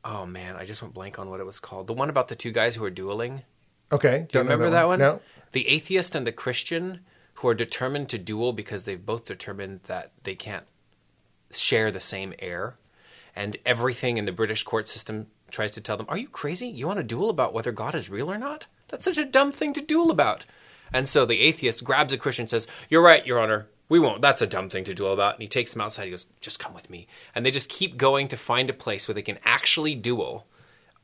oh 0.05 0.25
man, 0.25 0.55
I 0.55 0.65
just 0.65 0.81
went 0.81 0.93
blank 0.93 1.17
on 1.17 1.29
what 1.29 1.39
it 1.39 1.45
was 1.45 1.59
called. 1.59 1.87
The 1.87 1.93
one 1.93 2.09
about 2.09 2.27
the 2.27 2.35
two 2.35 2.51
guys 2.51 2.75
who 2.75 2.83
are 2.83 2.89
dueling. 2.89 3.43
Okay. 3.91 4.27
Do 4.29 4.37
you 4.37 4.43
remember 4.43 4.69
that 4.69 4.87
one? 4.87 4.99
No. 4.99 5.21
The 5.51 5.67
atheist 5.67 6.15
and 6.15 6.25
the 6.25 6.31
Christian 6.31 7.01
who 7.35 7.47
are 7.47 7.53
determined 7.53 8.09
to 8.09 8.17
duel 8.17 8.53
because 8.53 8.83
they've 8.85 9.05
both 9.05 9.25
determined 9.25 9.81
that 9.85 10.11
they 10.23 10.35
can't 10.35 10.65
share 11.51 11.91
the 11.91 11.99
same 11.99 12.33
air. 12.39 12.75
And 13.35 13.57
everything 13.65 14.17
in 14.17 14.25
the 14.25 14.31
British 14.31 14.63
court 14.63 14.87
system 14.87 15.27
tries 15.49 15.71
to 15.71 15.81
tell 15.81 15.97
them, 15.97 16.05
Are 16.09 16.17
you 16.17 16.27
crazy? 16.27 16.67
You 16.67 16.87
want 16.87 16.97
to 16.97 17.03
duel 17.03 17.29
about 17.29 17.53
whether 17.53 17.71
God 17.71 17.95
is 17.95 18.09
real 18.09 18.31
or 18.31 18.37
not? 18.37 18.65
That's 18.89 19.05
such 19.05 19.17
a 19.17 19.25
dumb 19.25 19.51
thing 19.51 19.73
to 19.73 19.81
duel 19.81 20.11
about. 20.11 20.45
And 20.91 21.09
so 21.09 21.25
the 21.25 21.39
atheist 21.39 21.83
grabs 21.83 22.13
a 22.13 22.17
Christian 22.17 22.43
and 22.43 22.49
says, 22.49 22.67
You're 22.89 23.01
right, 23.01 23.25
Your 23.25 23.39
Honor. 23.39 23.67
We 23.89 23.99
won't. 23.99 24.21
That's 24.21 24.41
a 24.41 24.47
dumb 24.47 24.69
thing 24.69 24.83
to 24.85 24.93
duel 24.93 25.13
about. 25.13 25.35
And 25.35 25.41
he 25.41 25.47
takes 25.47 25.71
them 25.71 25.81
outside. 25.81 26.05
He 26.05 26.11
goes, 26.11 26.27
Just 26.41 26.59
come 26.59 26.73
with 26.73 26.89
me. 26.89 27.07
And 27.33 27.45
they 27.45 27.51
just 27.51 27.69
keep 27.69 27.97
going 27.97 28.27
to 28.29 28.37
find 28.37 28.69
a 28.69 28.73
place 28.73 29.07
where 29.07 29.15
they 29.15 29.21
can 29.21 29.39
actually 29.43 29.95
duel 29.95 30.45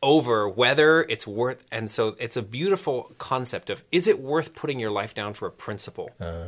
over 0.01 0.47
whether 0.47 1.01
it's 1.09 1.27
worth 1.27 1.65
and 1.71 1.91
so 1.91 2.15
it's 2.19 2.37
a 2.37 2.41
beautiful 2.41 3.11
concept 3.17 3.69
of 3.69 3.83
is 3.91 4.07
it 4.07 4.19
worth 4.21 4.55
putting 4.55 4.79
your 4.79 4.91
life 4.91 5.13
down 5.13 5.33
for 5.33 5.45
a 5.45 5.51
principle 5.51 6.11
uh. 6.21 6.45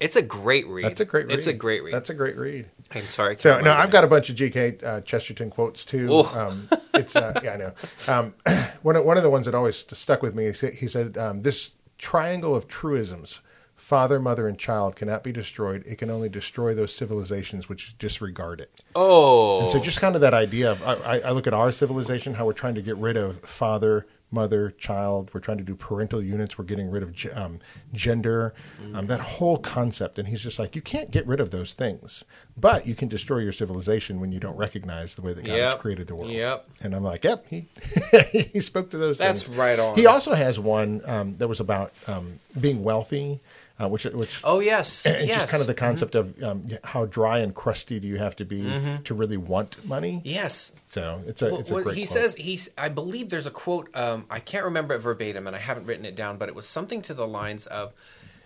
It's 0.00 0.16
a 0.16 0.22
great 0.22 0.66
read 0.66 0.84
That's 0.84 1.00
a 1.00 1.04
great 1.04 1.26
read. 1.26 1.38
it's 1.38 1.46
a 1.46 1.52
great 1.52 1.82
read 1.84 1.94
That's 1.94 2.10
a 2.10 2.14
great 2.14 2.36
read. 2.36 2.68
i'm 2.92 3.04
sorry 3.10 3.36
So 3.36 3.60
no, 3.60 3.72
I've 3.72 3.90
got 3.90 4.04
a 4.04 4.08
bunch 4.08 4.28
of 4.30 4.36
G.K. 4.36 4.78
Uh, 4.84 5.00
Chesterton 5.02 5.50
quotes 5.50 5.84
too. 5.84 6.12
Um, 6.34 6.68
it's 6.94 7.14
uh, 7.16 7.38
yeah, 7.42 7.52
I 7.54 7.56
know. 7.56 7.72
Um, 8.08 8.34
one 8.82 8.96
of, 8.96 9.04
one 9.04 9.16
of 9.16 9.22
the 9.22 9.30
ones 9.30 9.46
that 9.46 9.54
always 9.54 9.76
stuck 9.96 10.22
with 10.22 10.34
me. 10.34 10.46
He 10.46 10.52
said, 10.52 10.74
he 10.74 10.88
said 10.88 11.16
um, 11.16 11.42
this 11.42 11.70
triangle 11.98 12.54
of 12.54 12.66
truisms: 12.68 13.40
father, 13.76 14.18
mother, 14.20 14.46
and 14.48 14.58
child 14.58 14.96
cannot 14.96 15.22
be 15.24 15.32
destroyed. 15.32 15.84
It 15.86 15.96
can 15.96 16.10
only 16.10 16.28
destroy 16.28 16.74
those 16.74 16.94
civilizations 16.94 17.68
which 17.68 17.96
disregard 17.98 18.60
it. 18.60 18.82
oh 18.94 19.62
And 19.62 19.70
so 19.70 19.78
just 19.80 20.00
kind 20.00 20.14
of 20.14 20.20
that 20.20 20.34
idea 20.34 20.70
of 20.72 20.82
I, 20.86 20.94
I- 21.16 21.20
I 21.20 21.30
look 21.30 21.46
at 21.46 21.54
our 21.54 21.72
civilization, 21.72 22.34
how 22.34 22.44
we're 22.46 22.52
trying 22.52 22.74
to 22.74 22.82
get 22.82 22.96
rid 22.96 23.16
of 23.16 23.40
father, 23.40 24.06
mother, 24.32 24.70
child. 24.70 25.30
We're 25.32 25.40
trying 25.40 25.58
to 25.58 25.64
do 25.64 25.74
parental 25.74 26.22
units. 26.22 26.56
We're 26.58 26.64
getting 26.64 26.90
rid 26.90 27.02
of 27.02 27.14
um, 27.34 27.60
gender, 27.92 28.54
um, 28.94 29.06
that 29.06 29.20
whole 29.20 29.58
concept. 29.58 30.18
And 30.18 30.28
he's 30.28 30.40
just 30.42 30.58
like, 30.58 30.74
you 30.74 30.82
can't 30.82 31.10
get 31.10 31.26
rid 31.26 31.40
of 31.40 31.50
those 31.50 31.74
things, 31.74 32.24
but 32.56 32.86
you 32.86 32.94
can 32.94 33.08
destroy 33.08 33.38
your 33.38 33.52
civilization 33.52 34.20
when 34.20 34.32
you 34.32 34.40
don't 34.40 34.56
recognize 34.56 35.14
the 35.14 35.22
way 35.22 35.32
that 35.34 35.44
God 35.44 35.52
Yep. 35.54 35.72
has 35.74 35.80
created 35.80 36.06
the 36.06 36.14
world. 36.14 36.30
Yep. 36.30 36.68
And 36.80 36.94
I'm 36.94 37.04
like, 37.04 37.24
yep, 37.24 37.44
he 37.48 37.66
he 38.32 38.60
spoke 38.60 38.90
to 38.90 38.98
those. 38.98 39.18
That's 39.18 39.42
things. 39.44 39.56
right 39.56 39.78
on. 39.78 39.94
He 39.96 40.06
also 40.06 40.34
has 40.34 40.58
one 40.58 41.02
um, 41.04 41.36
that 41.36 41.48
was 41.48 41.60
about 41.60 41.92
um, 42.06 42.40
being 42.58 42.82
wealthy. 42.82 43.40
Uh, 43.82 43.88
which, 43.88 44.04
which 44.04 44.40
oh 44.44 44.60
yes 44.60 45.04
and 45.06 45.26
yes 45.26 45.38
just 45.38 45.48
kind 45.48 45.60
of 45.60 45.66
the 45.66 45.74
concept 45.74 46.14
of 46.14 46.40
um, 46.42 46.68
how 46.84 47.04
dry 47.06 47.38
and 47.40 47.52
crusty 47.54 47.98
do 47.98 48.06
you 48.06 48.16
have 48.18 48.36
to 48.36 48.44
be 48.44 48.62
Mm-hmm. 48.62 49.02
to 49.02 49.14
really 49.14 49.36
want 49.36 49.84
money? 49.84 50.20
yes 50.24 50.72
So 50.88 51.20
it's 51.26 51.42
a 51.42 51.46
Well, 51.50 51.60
it's 51.60 51.70
a 51.70 51.74
what 51.74 51.82
great 51.84 51.96
he 51.96 52.06
quote. 52.06 52.12
says 52.18 52.34
he's 52.36 52.70
i 52.78 52.88
believe 52.88 53.28
there's 53.30 53.46
a 53.46 53.50
quote 53.50 53.88
um, 53.96 54.24
i 54.30 54.38
can't 54.40 54.64
remember 54.64 54.94
it 54.94 54.98
verbatim 55.00 55.46
and 55.48 55.56
i 55.56 55.58
haven't 55.58 55.86
written 55.86 56.04
it 56.04 56.14
down 56.14 56.36
but 56.38 56.48
it 56.48 56.54
was 56.54 56.66
something 56.68 57.02
to 57.02 57.14
the 57.14 57.26
lines 57.26 57.66
of 57.66 57.92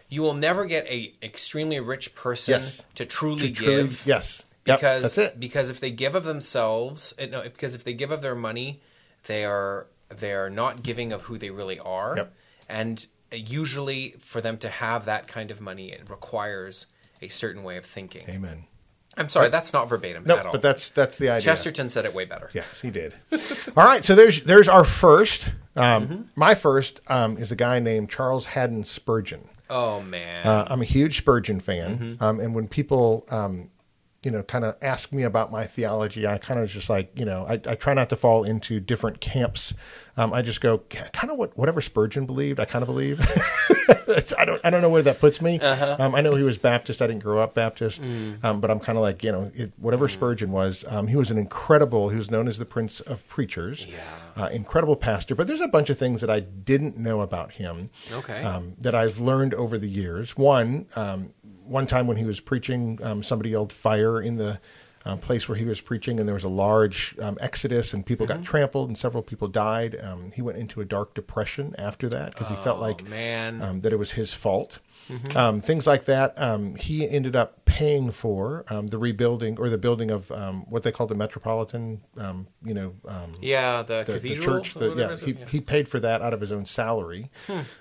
you 0.09 0.22
will 0.22 0.35
never 0.35 0.64
get 0.64 0.87
a 0.87 1.12
extremely 1.22 1.81
rich 1.81 2.14
person 2.14 2.53
Yes. 2.53 2.83
to 2.94 3.05
truly 3.05 3.49
To 3.49 3.55
truly- 3.55 3.77
give 3.83 4.07
yes. 4.07 4.42
Yep, 4.66 4.79
because 4.81 5.03
that's 5.03 5.18
it. 5.18 5.40
because 5.40 5.68
if 5.68 5.79
they 5.81 5.90
give 5.90 6.14
of 6.14 6.25
themselves 6.25 7.12
uh, 7.20 7.27
no 7.27 7.42
because 7.42 7.75
if 7.75 7.85
they 7.85 7.92
give 7.92 8.11
of 8.11 8.22
their 8.22 8.35
money 8.35 8.81
they 9.27 9.44
are 9.44 9.87
they 10.09 10.33
are 10.33 10.49
not 10.51 10.83
giving 10.83 11.12
of 11.12 11.22
who 11.22 11.37
they 11.38 11.51
really 11.51 11.79
are 11.81 12.16
Yep. 12.16 12.35
and 12.68 13.07
usually 13.38 14.14
for 14.20 14.40
them 14.40 14.57
to 14.59 14.68
have 14.68 15.05
that 15.07 15.29
kind 15.29 15.51
of 15.51 15.61
money 15.61 15.90
it 15.92 16.09
requires 16.09 16.87
a 17.22 17.29
certain 17.29 17.62
way 17.62 17.77
of 17.77 17.85
thinking 17.87 18.29
Amen. 18.29 18.64
i'm 19.16 19.29
sorry 19.29 19.49
that's 19.49 19.72
not 19.72 19.88
verbatim 19.88 20.25
No, 20.25 20.37
at 20.38 20.46
all 20.46 20.53
but 20.53 20.62
that's 20.62 20.90
that's 20.90 21.16
the 21.18 21.31
idea. 21.31 21.40
chesterton 21.44 21.88
said 21.88 22.05
it 22.05 22.14
way 22.14 22.25
better 22.25 22.51
Yes, 22.53 22.81
he 22.81 22.90
did. 22.90 23.14
All 23.77 23.85
right, 23.85 24.05
so 24.05 24.14
there's 24.14 24.42
there's 24.42 24.68
our 24.68 24.85
first. 24.85 25.53
Um, 25.75 26.07
Mm-hmm. 26.09 26.22
My 26.37 26.55
first 26.55 27.01
um, 27.09 27.37
is 27.37 27.53
a 27.53 27.57
guy 27.57 27.79
named 27.81 28.09
Charles 28.11 28.46
Haddon 28.46 28.85
Spurgeon. 28.85 29.49
oh 29.68 30.01
man 30.01 30.46
Uh, 30.46 30.66
I'm 30.70 30.81
a 30.81 30.87
huge 30.87 31.18
Spurgeon 31.18 31.61
fan, 31.61 31.99
Mm-hmm. 31.99 32.22
um, 32.25 32.40
and 32.40 32.55
when 32.55 32.66
people, 32.68 33.27
um, 33.31 33.70
you 34.27 34.33
know, 34.33 34.43
kind 34.43 34.65
of 34.65 34.75
ask 34.83 35.12
me 35.12 35.23
about 35.23 35.53
my 35.53 35.65
theology, 35.69 36.27
I 36.27 36.37
kind 36.39 36.59
of 36.59 36.69
just 36.69 36.91
like, 36.91 37.12
you 37.17 37.25
know, 37.25 37.47
I, 37.49 37.55
I 37.55 37.75
try 37.77 37.95
not 37.95 38.09
to 38.11 38.17
fall 38.17 38.43
into 38.43 38.81
different 38.81 39.21
camps. 39.21 39.73
Um, 40.17 40.33
I 40.33 40.43
just 40.43 40.61
go 40.61 40.79
kind 41.12 41.31
of 41.31 41.37
what 41.39 41.57
whatever 41.57 41.81
Spurgeon 41.81 42.27
believed, 42.27 42.59
I 42.59 42.65
kind 42.65 42.83
of 42.83 42.87
believe. 42.89 43.21
I 44.39 44.45
don't 44.45 44.61
I 44.65 44.71
don't 44.71 44.83
know 44.83 44.89
where 44.89 45.03
that 45.03 45.21
puts 45.21 45.41
me. 45.41 45.61
Uh-huh. 45.61 45.97
Um, 46.01 46.15
I 46.15 46.21
know 46.23 46.35
he 46.35 46.43
was 46.43 46.59
Baptist. 46.59 47.01
I 47.03 47.07
didn't 47.07 47.23
grow 47.23 47.39
up 47.39 47.55
Baptist, 47.55 48.03
Mm. 48.03 48.43
um, 48.45 48.61
but 48.61 48.71
I'm 48.71 48.81
kind 48.81 48.99
of 48.99 49.03
like 49.03 49.23
you 49.23 49.31
know 49.31 49.53
it, 49.55 49.73
whatever 49.77 50.09
Spurgeon 50.09 50.51
was. 50.53 50.85
Um, 50.89 51.07
he 51.07 51.17
was 51.17 51.31
an 51.31 51.39
incredible. 51.39 52.09
He 52.09 52.17
was 52.17 52.31
known 52.31 52.49
as 52.49 52.59
the 52.59 52.65
Prince 52.65 53.01
of 53.01 53.27
Preachers. 53.29 53.87
Yeah. 53.87 54.43
Uh, 54.43 54.49
incredible 54.49 54.97
pastor. 54.97 55.35
But 55.35 55.47
there's 55.47 55.61
a 55.61 55.69
bunch 55.69 55.89
of 55.91 55.99
things 55.99 56.21
that 56.23 56.31
I 56.31 56.41
didn't 56.41 56.97
know 56.99 57.21
about 57.21 57.53
him 57.53 57.91
Okay. 58.12 58.43
um, 58.43 58.75
that 58.81 58.95
I've 58.95 59.19
learned 59.21 59.55
over 59.55 59.79
the 59.79 59.89
years. 59.89 60.37
One, 60.37 60.87
um, 60.97 61.33
one 61.66 61.87
time 61.87 62.07
when 62.07 62.16
he 62.16 62.24
was 62.24 62.40
preaching, 62.40 62.98
um, 63.02 63.22
somebody 63.22 63.50
yelled 63.50 63.72
"fire" 63.72 64.20
in 64.20 64.37
the 64.37 64.61
um, 65.07 65.19
place 65.19 65.49
where 65.49 65.57
he 65.57 65.64
was 65.64 65.81
preaching, 65.81 66.19
and 66.19 66.29
there 66.29 66.35
was 66.35 66.45
a 66.45 66.49
large 66.49 67.16
um, 67.21 67.37
exodus, 67.40 67.95
and 67.95 68.05
people 68.05 68.27
Mm-hmm. 68.27 68.37
got 68.42 68.45
trampled, 68.45 68.88
and 68.88 68.99
several 68.99 69.23
people 69.23 69.49
died. 69.49 69.97
Um, 70.03 70.33
he 70.33 70.42
went 70.42 70.59
into 70.59 70.81
a 70.81 70.85
dark 70.85 71.14
depression 71.14 71.75
after 71.79 72.09
that 72.09 72.33
because 72.33 72.49
he 72.49 72.57
felt 72.57 72.79
Oh, 72.79 72.83
like 72.83 73.07
man. 73.09 73.62
um, 73.62 73.81
that 73.83 73.92
it 73.92 73.99
was 73.99 74.12
his 74.12 74.35
fault. 74.35 74.81
Um, 75.37 75.61
things 75.61 75.87
like 75.87 76.07
that. 76.07 76.35
Um, 76.37 76.75
he 76.75 77.09
ended 77.09 77.37
up 77.37 77.64
paying 77.64 78.11
for 78.11 78.64
um, 78.69 78.88
the 78.88 78.99
rebuilding 78.99 79.57
or 79.57 79.69
the 79.71 79.79
building 79.79 80.11
of 80.11 80.33
um, 80.33 80.69
what 80.69 80.83
they 80.83 80.90
call 80.90 81.07
the 81.07 81.14
Metropolitan. 81.14 82.01
Um, 82.16 82.49
you 82.64 82.75
know, 82.75 82.95
um, 83.07 83.35
yeah, 83.40 83.83
the, 83.83 84.03
the, 84.05 84.14
the 84.14 84.19
cathedral. 84.19 84.57
church. 84.61 84.75
The, 84.75 84.95
yeah, 84.97 85.16
he, 85.16 85.31
it? 85.40 85.49
he 85.51 85.61
paid 85.61 85.87
for 85.87 86.01
that 86.01 86.23
out 86.23 86.35
of 86.35 86.40
his 86.40 86.51
own 86.51 86.64
salary 86.64 87.31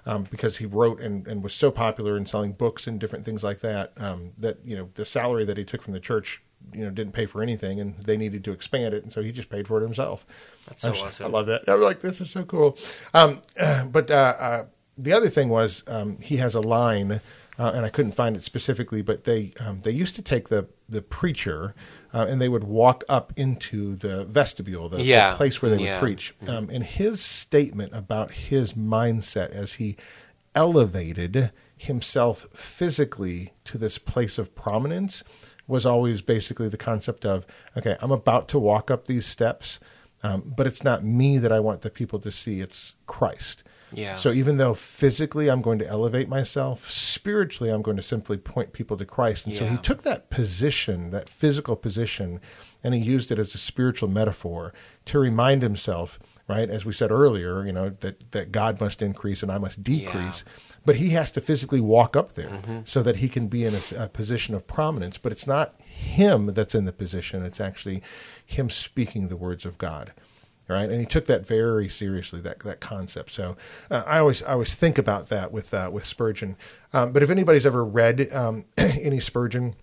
um, 0.06 0.26
because 0.30 0.58
he 0.58 0.68
wrote 0.68 1.00
and, 1.02 1.26
and 1.28 1.42
was 1.42 1.56
so 1.56 1.72
popular 1.72 2.16
in 2.16 2.28
selling 2.28 2.52
books 2.54 2.86
and 2.86 3.00
different 3.00 3.26
things 3.26 3.44
like 3.44 3.62
that. 3.62 3.94
Um, 3.98 4.34
that 4.38 4.60
you 4.64 4.76
know 4.78 4.90
the 4.94 5.06
salary 5.06 5.46
that 5.46 5.58
he 5.58 5.64
took 5.64 5.82
from 5.82 5.94
the 5.94 6.00
church, 6.00 6.44
you 6.74 6.84
know, 6.84 6.90
didn't 6.90 7.14
pay 7.14 7.26
for 7.26 7.42
anything, 7.42 7.80
and 7.80 7.96
they 8.04 8.18
needed 8.18 8.44
to 8.46 8.52
expand 8.52 8.94
it, 8.94 9.04
and 9.04 9.12
so 9.14 9.22
he 9.22 9.32
just 9.32 9.50
paid 9.50 9.68
for 9.68 9.80
it 9.80 9.84
himself. 9.84 10.26
That's 10.68 10.82
so 10.82 10.90
I, 10.90 10.92
just- 10.92 11.06
awesome. 11.06 11.26
I 11.28 11.30
love 11.30 11.46
that. 11.48 11.64
I'm 11.68 11.82
like, 11.82 12.02
this 12.02 12.22
is 12.22 12.30
so 12.30 12.44
cool. 12.44 12.78
Um, 13.14 13.42
but 13.92 14.10
uh, 14.12 14.34
uh, 14.40 14.64
the 14.98 15.14
other 15.14 15.30
thing 15.30 15.50
was 15.50 15.84
um, 15.88 16.18
he 16.22 16.38
has 16.38 16.56
a 16.56 16.62
line. 16.62 17.22
Uh, 17.58 17.72
and 17.74 17.86
I 17.86 17.90
couldn't 17.90 18.12
find 18.12 18.36
it 18.36 18.44
specifically, 18.44 19.02
but 19.02 19.24
they 19.24 19.54
um, 19.62 19.80
they 19.84 19.92
used 19.92 20.16
to 20.18 20.22
take 20.22 20.50
the 20.50 20.68
the 20.90 21.02
preacher 21.02 21.74
uh, 22.14 22.26
and 22.28 22.42
they 22.42 22.50
would 22.50 22.66
walk 22.66 23.06
up 23.08 23.32
into 23.38 23.96
the 23.96 24.26
vestibule, 24.26 24.90
the, 24.90 24.98
the 24.98 25.34
place 25.38 25.62
where 25.62 25.72
they 25.72 25.78
would 25.78 25.86
Yeah. 25.86 26.00
preach. 26.02 26.36
Um, 26.50 26.70
and 26.70 26.84
his 26.84 27.22
statement 27.22 27.94
about 27.96 28.32
his 28.32 28.74
mindset 28.74 29.52
as 29.52 29.76
he 29.76 29.96
elevated 30.54 31.52
himself 31.78 32.48
physically 32.54 33.54
to 33.66 33.78
this 33.78 33.98
place 33.98 34.38
of 34.38 34.56
prominence 34.56 35.24
was 35.68 35.86
always 35.86 36.22
basically 36.22 36.70
the 36.70 36.78
concept 36.78 37.26
of 37.26 37.46
okay, 37.78 37.98
I'm 38.00 38.12
about 38.12 38.48
to 38.50 38.60
walk 38.60 38.92
up 38.92 39.06
these 39.06 39.26
steps, 39.26 39.80
um, 40.24 40.54
but 40.56 40.68
it's 40.68 40.84
not 40.84 41.04
me 41.04 41.38
that 41.38 41.52
I 41.52 41.60
want 41.60 41.82
the 41.82 41.90
people 41.90 42.20
to 42.20 42.32
see, 42.32 42.62
it's 42.62 42.96
Christ. 43.06 43.64
Yeah. 43.94 44.16
So 44.16 44.32
even 44.32 44.58
though 44.58 44.74
physically 44.74 45.50
I'm 45.50 45.62
going 45.62 45.80
to 45.80 45.88
elevate 45.88 46.28
myself, 46.28 46.90
spiritually 46.90 47.72
I'm 47.72 47.82
going 47.82 47.98
to 47.98 48.04
simply 48.04 48.38
point 48.38 48.74
people 48.74 48.98
to 48.98 49.06
Christ. 49.06 49.46
And 49.46 49.56
so 49.56 49.66
he 49.66 49.78
took 49.78 50.04
that 50.04 50.30
position, 50.30 51.12
that 51.12 51.30
physical 51.30 51.76
position, 51.76 52.42
and 52.84 52.94
he 52.94 53.00
used 53.00 53.32
it 53.32 53.40
as 53.40 53.54
a 53.54 53.60
spiritual 53.60 54.10
metaphor 54.10 54.74
to 55.06 55.20
remind 55.20 55.62
himself, 55.62 56.20
right, 56.48 56.70
as 56.70 56.86
we 56.86 56.94
said 56.94 57.12
earlier, 57.12 57.66
you 57.66 57.72
know, 57.72 57.90
that, 58.02 58.32
that 58.32 58.52
God 58.52 58.80
must 58.80 59.02
increase 59.02 59.42
and 59.42 59.52
I 59.52 59.58
must 59.58 59.84
decrease. 59.84 60.44
But 60.86 60.98
he 60.98 61.10
has 61.10 61.32
to 61.32 61.42
physically 61.42 61.82
walk 61.82 62.16
up 62.16 62.36
there 62.36 62.84
so 62.86 63.02
that 63.02 63.18
he 63.18 63.28
can 63.28 63.48
be 63.48 63.66
in 63.66 63.74
a, 63.74 64.04
a 64.04 64.10
position 64.10 64.54
of 64.54 64.68
prominence. 64.68 65.18
But 65.18 65.32
it's 65.32 65.48
not 65.48 65.82
him 65.82 66.48
that's 66.48 66.76
in 66.76 66.86
the 66.86 66.94
position, 66.94 67.44
it's 67.44 67.60
actually 67.60 68.04
him 68.46 68.70
speaking 68.70 69.28
the 69.28 69.38
words 69.38 69.66
of 69.66 69.78
God 69.78 70.12
right? 70.68 70.90
And 70.90 71.00
he 71.00 71.06
took 71.06 71.26
that 71.28 71.46
very 71.46 71.88
seriously 71.90 72.42
that 72.42 72.60
that 72.60 72.80
concept. 72.80 73.32
So 73.32 73.56
uh, 73.92 74.04
I 74.06 74.20
always 74.20 74.42
I 74.44 74.54
always 74.54 74.74
think 74.74 74.98
about 74.98 75.28
that 75.28 75.52
with 75.52 75.74
uh, 75.74 75.90
with 75.92 76.06
Spurgeon. 76.06 76.58
Um, 76.94 77.12
but 77.14 77.24
if 77.24 77.30
anybody's 77.30 77.66
ever 77.66 77.86
read 77.86 78.34
um, 78.34 78.66
any 78.78 79.20
Spurgeon, 79.20 79.76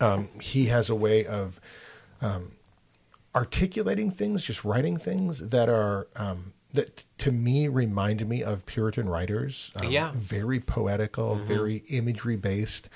um, 0.00 0.28
he 0.40 0.66
has 0.66 0.88
a 0.88 0.94
way 0.94 1.26
of 1.26 1.60
um, 2.20 2.52
articulating 3.34 4.10
things, 4.10 4.44
just 4.44 4.64
writing 4.64 4.96
things 4.96 5.48
that 5.50 5.68
are. 5.68 6.08
Um, 6.16 6.52
that 6.72 7.02
to 7.18 7.32
me 7.32 7.66
reminded 7.66 8.28
me 8.28 8.44
of 8.44 8.64
Puritan 8.64 9.08
writers. 9.08 9.72
Um, 9.74 9.90
Yeah. 9.90 10.12
very 10.14 10.60
poetical, 10.60 11.34
very 11.34 11.82
imagery 11.88 12.36
based. 12.36 12.88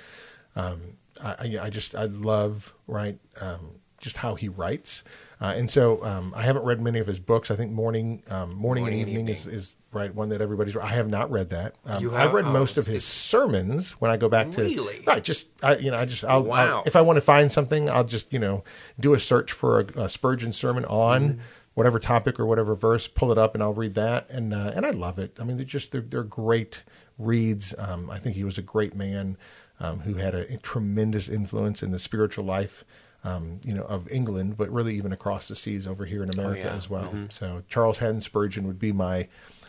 Um, 0.55 0.99
I, 1.21 1.59
I 1.61 1.71
just 1.71 1.93
I 1.95 2.05
love 2.05 2.73
right 2.87 3.19
um, 3.41 3.81
just 3.99 4.19
how 4.19 4.37
he 4.37 4.49
writes, 4.49 5.03
uh, 5.41 5.55
and 5.57 5.69
so 5.69 6.05
um, 6.05 6.33
I 6.37 6.43
haven't 6.43 6.63
read 6.65 6.81
many 6.81 7.01
of 7.01 7.09
his 7.09 7.19
books. 7.19 7.51
I 7.51 7.57
think 7.57 7.73
Morning 7.73 8.23
um, 8.29 8.55
Morning, 8.55 8.83
Morning 8.85 9.01
and 9.01 9.09
and 9.09 9.09
Evening, 9.11 9.29
is, 9.29 9.41
Evening. 9.47 9.59
is 9.59 9.75
right 9.95 10.15
one 10.15 10.29
that 10.31 10.41
everybody's. 10.41 10.77
I 10.77 10.89
have 10.89 11.09
not 11.09 11.31
read 11.31 11.51
that. 11.51 11.75
Um, 11.87 12.03
You 12.03 12.15
I've 12.15 12.33
read 12.33 12.47
oh, 12.47 12.53
most 12.53 12.77
of 12.77 12.87
his 12.87 13.05
sermons 13.05 13.93
when 13.93 14.11
I 14.11 14.17
go 14.17 14.29
back 14.29 14.51
to 14.53 14.63
Really? 14.63 15.03
right. 15.07 15.23
Just 15.23 15.47
I 15.63 15.77
you 15.77 15.91
know 15.91 15.97
I 15.97 16.05
just 16.05 16.25
I'll, 16.25 16.45
Wow. 16.45 16.79
I'll 16.79 16.83
if 16.85 16.97
I 16.97 17.01
want 17.01 17.17
to 17.17 17.21
find 17.21 17.51
something 17.51 17.89
I'll 17.89 18.05
just 18.05 18.33
you 18.33 18.39
know 18.39 18.65
do 18.99 19.15
a 19.15 19.19
search 19.19 19.53
for 19.53 19.81
a, 19.81 20.03
a 20.03 20.09
Spurgeon 20.09 20.53
sermon 20.53 20.85
on. 20.85 21.29
Mm-hmm. 21.29 21.41
Whatever 21.75 21.99
topic 21.99 22.39
or 22.39 22.47
whatever 22.47 22.77
verse, 22.77 23.09
pull 23.09 23.33
it 23.33 23.39
up 23.39 23.55
and 23.55 23.61
I'll 23.61 23.75
read 23.75 23.95
that, 23.95 24.31
and 24.31 24.55
uh, 24.55 24.71
and 24.77 24.87
I 24.87 24.91
love 24.91 25.19
it. 25.19 25.37
I 25.41 25.43
mean, 25.43 25.57
they're 25.57 25.67
just 25.67 25.91
they're, 25.91 26.03
they're 26.03 26.23
great 26.23 26.85
reads. 27.19 27.75
Um, 27.79 28.11
I 28.11 28.21
think 28.21 28.37
he 28.37 28.45
was 28.45 28.59
a 28.59 28.63
great 28.63 28.95
man 28.95 29.37
um, 29.81 29.99
who 30.01 30.15
had 30.15 30.37
a, 30.37 30.53
a 30.55 30.57
tremendous 30.59 31.29
influence 31.29 31.83
in 31.83 31.91
the 31.91 31.99
spiritual 31.99 32.45
life, 32.45 32.85
um, 33.25 33.61
you 33.65 33.75
know, 33.75 33.83
of 33.85 34.09
England, 34.11 34.57
but 34.57 34.71
really 34.71 34.95
even 34.95 35.13
across 35.13 35.49
the 35.49 35.57
seas 35.57 35.85
over 35.87 36.05
here 36.05 36.23
in 36.23 36.31
America 36.31 36.63
yeah. 36.67 36.77
as 36.77 36.89
well. 36.89 37.13
So 37.31 37.65
Charles 37.69 37.99
Haddon 37.99 38.21
Spurgeon 38.21 38.67
would 38.67 38.79
be 38.79 38.93
my 38.93 39.27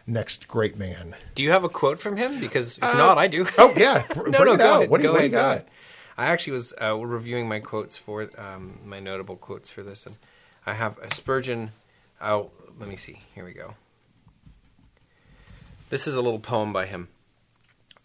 next 0.07 0.47
great 0.47 0.77
man. 0.77 1.15
Do 1.33 1.43
you 1.43 1.51
have 1.51 1.63
a 1.63 1.69
quote 1.69 1.99
from 1.99 2.17
him? 2.17 2.39
Because 2.39 2.77
if 2.77 2.83
not, 2.83 3.17
I 3.17 3.27
do. 3.27 3.45
Oh 3.57 3.73
yeah, 3.75 4.03
no, 4.15 4.23
bring 4.23 4.31
no, 4.31 4.53
it 4.53 4.57
go 4.57 4.73
out. 4.73 4.77
ahead. 4.77 4.89
What 4.89 4.97
do 4.97 5.03
you, 5.03 5.09
go 5.09 5.13
what 5.13 5.19
ahead, 5.19 5.31
you 5.31 5.37
got? 5.37 5.51
ahead. 5.55 5.65
I 6.17 6.27
actually 6.27 6.53
was 6.53 6.73
uh, 6.81 6.95
reviewing 6.97 7.47
my 7.47 7.59
quotes 7.59 7.97
for 7.97 8.29
um, 8.37 8.79
my 8.85 8.99
notable 8.99 9.35
quotes 9.35 9.71
for 9.71 9.83
this, 9.83 10.05
and 10.05 10.15
I 10.65 10.73
have 10.73 10.97
a 10.99 11.13
Spurgeon. 11.13 11.71
Oh, 12.21 12.51
let 12.79 12.87
me 12.87 12.95
see. 12.95 13.21
Here 13.33 13.43
we 13.43 13.53
go. 13.53 13.73
This 15.89 16.07
is 16.07 16.15
a 16.15 16.21
little 16.21 16.39
poem 16.39 16.73
by 16.73 16.85
him. 16.85 17.09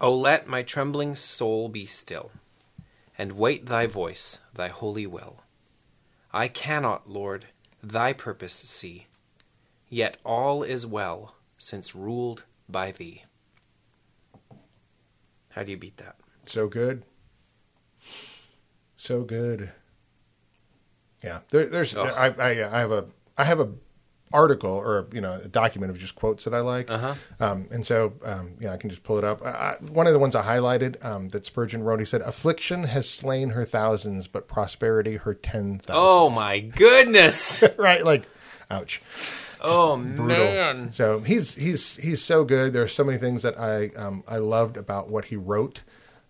Oh, 0.00 0.14
let 0.14 0.46
my 0.46 0.62
trembling 0.62 1.14
soul 1.14 1.68
be 1.68 1.86
still, 1.86 2.30
and 3.18 3.32
wait 3.32 3.66
thy 3.66 3.86
voice, 3.86 4.38
thy 4.54 4.68
holy 4.68 5.06
will. 5.06 5.42
I 6.32 6.48
cannot, 6.48 7.08
Lord, 7.08 7.46
thy 7.82 8.12
purpose 8.12 8.54
see, 8.54 9.06
yet 9.88 10.16
all 10.24 10.62
is 10.62 10.86
well, 10.86 11.34
since 11.62 11.94
ruled 11.94 12.44
by 12.70 12.90
thee. 12.90 13.22
How 15.50 15.62
do 15.62 15.70
you 15.70 15.76
beat 15.76 15.98
that? 15.98 16.16
So 16.46 16.68
good. 16.68 17.02
So 18.96 19.22
good. 19.22 19.70
Yeah, 21.22 21.40
there, 21.50 21.66
there's 21.66 21.94
Ugh. 21.94 22.08
I, 22.16 22.28
I 22.42 22.76
I 22.76 22.80
have 22.80 22.92
a 22.92 23.04
I 23.36 23.44
have 23.44 23.60
a 23.60 23.68
article 24.32 24.70
or 24.72 25.06
you 25.12 25.20
know 25.20 25.32
a 25.32 25.48
document 25.48 25.90
of 25.90 25.98
just 25.98 26.14
quotes 26.14 26.44
that 26.44 26.54
I 26.54 26.60
like, 26.60 26.90
Uh-huh. 26.90 27.14
um, 27.40 27.68
and 27.70 27.84
so 27.84 28.14
um, 28.24 28.56
you 28.58 28.66
know 28.66 28.72
I 28.72 28.76
can 28.78 28.88
just 28.88 29.02
pull 29.02 29.18
it 29.18 29.24
up. 29.24 29.44
I, 29.44 29.48
I, 29.50 29.74
one 29.90 30.06
of 30.06 30.12
the 30.14 30.18
ones 30.18 30.34
I 30.34 30.42
highlighted 30.42 31.04
um, 31.04 31.28
that 31.30 31.44
Spurgeon 31.44 31.82
wrote, 31.82 31.98
he 31.98 32.06
said, 32.06 32.22
"Affliction 32.22 32.84
has 32.84 33.08
slain 33.08 33.50
her 33.50 33.64
thousands, 33.64 34.28
but 34.28 34.48
prosperity 34.48 35.16
her 35.16 35.34
ten 35.34 35.78
thousands. 35.78 35.88
Oh 35.90 36.30
my 36.30 36.60
goodness! 36.60 37.62
right, 37.78 38.02
like, 38.04 38.26
ouch. 38.70 39.02
Oh 39.60 39.96
brutal. 39.96 40.26
man! 40.26 40.92
So 40.92 41.20
he's 41.20 41.54
he's 41.54 41.96
he's 41.96 42.22
so 42.22 42.44
good. 42.44 42.72
There 42.72 42.82
are 42.82 42.88
so 42.88 43.04
many 43.04 43.18
things 43.18 43.42
that 43.42 43.58
I 43.58 43.88
um, 43.96 44.24
I 44.26 44.38
loved 44.38 44.76
about 44.76 45.08
what 45.08 45.26
he 45.26 45.36
wrote 45.36 45.82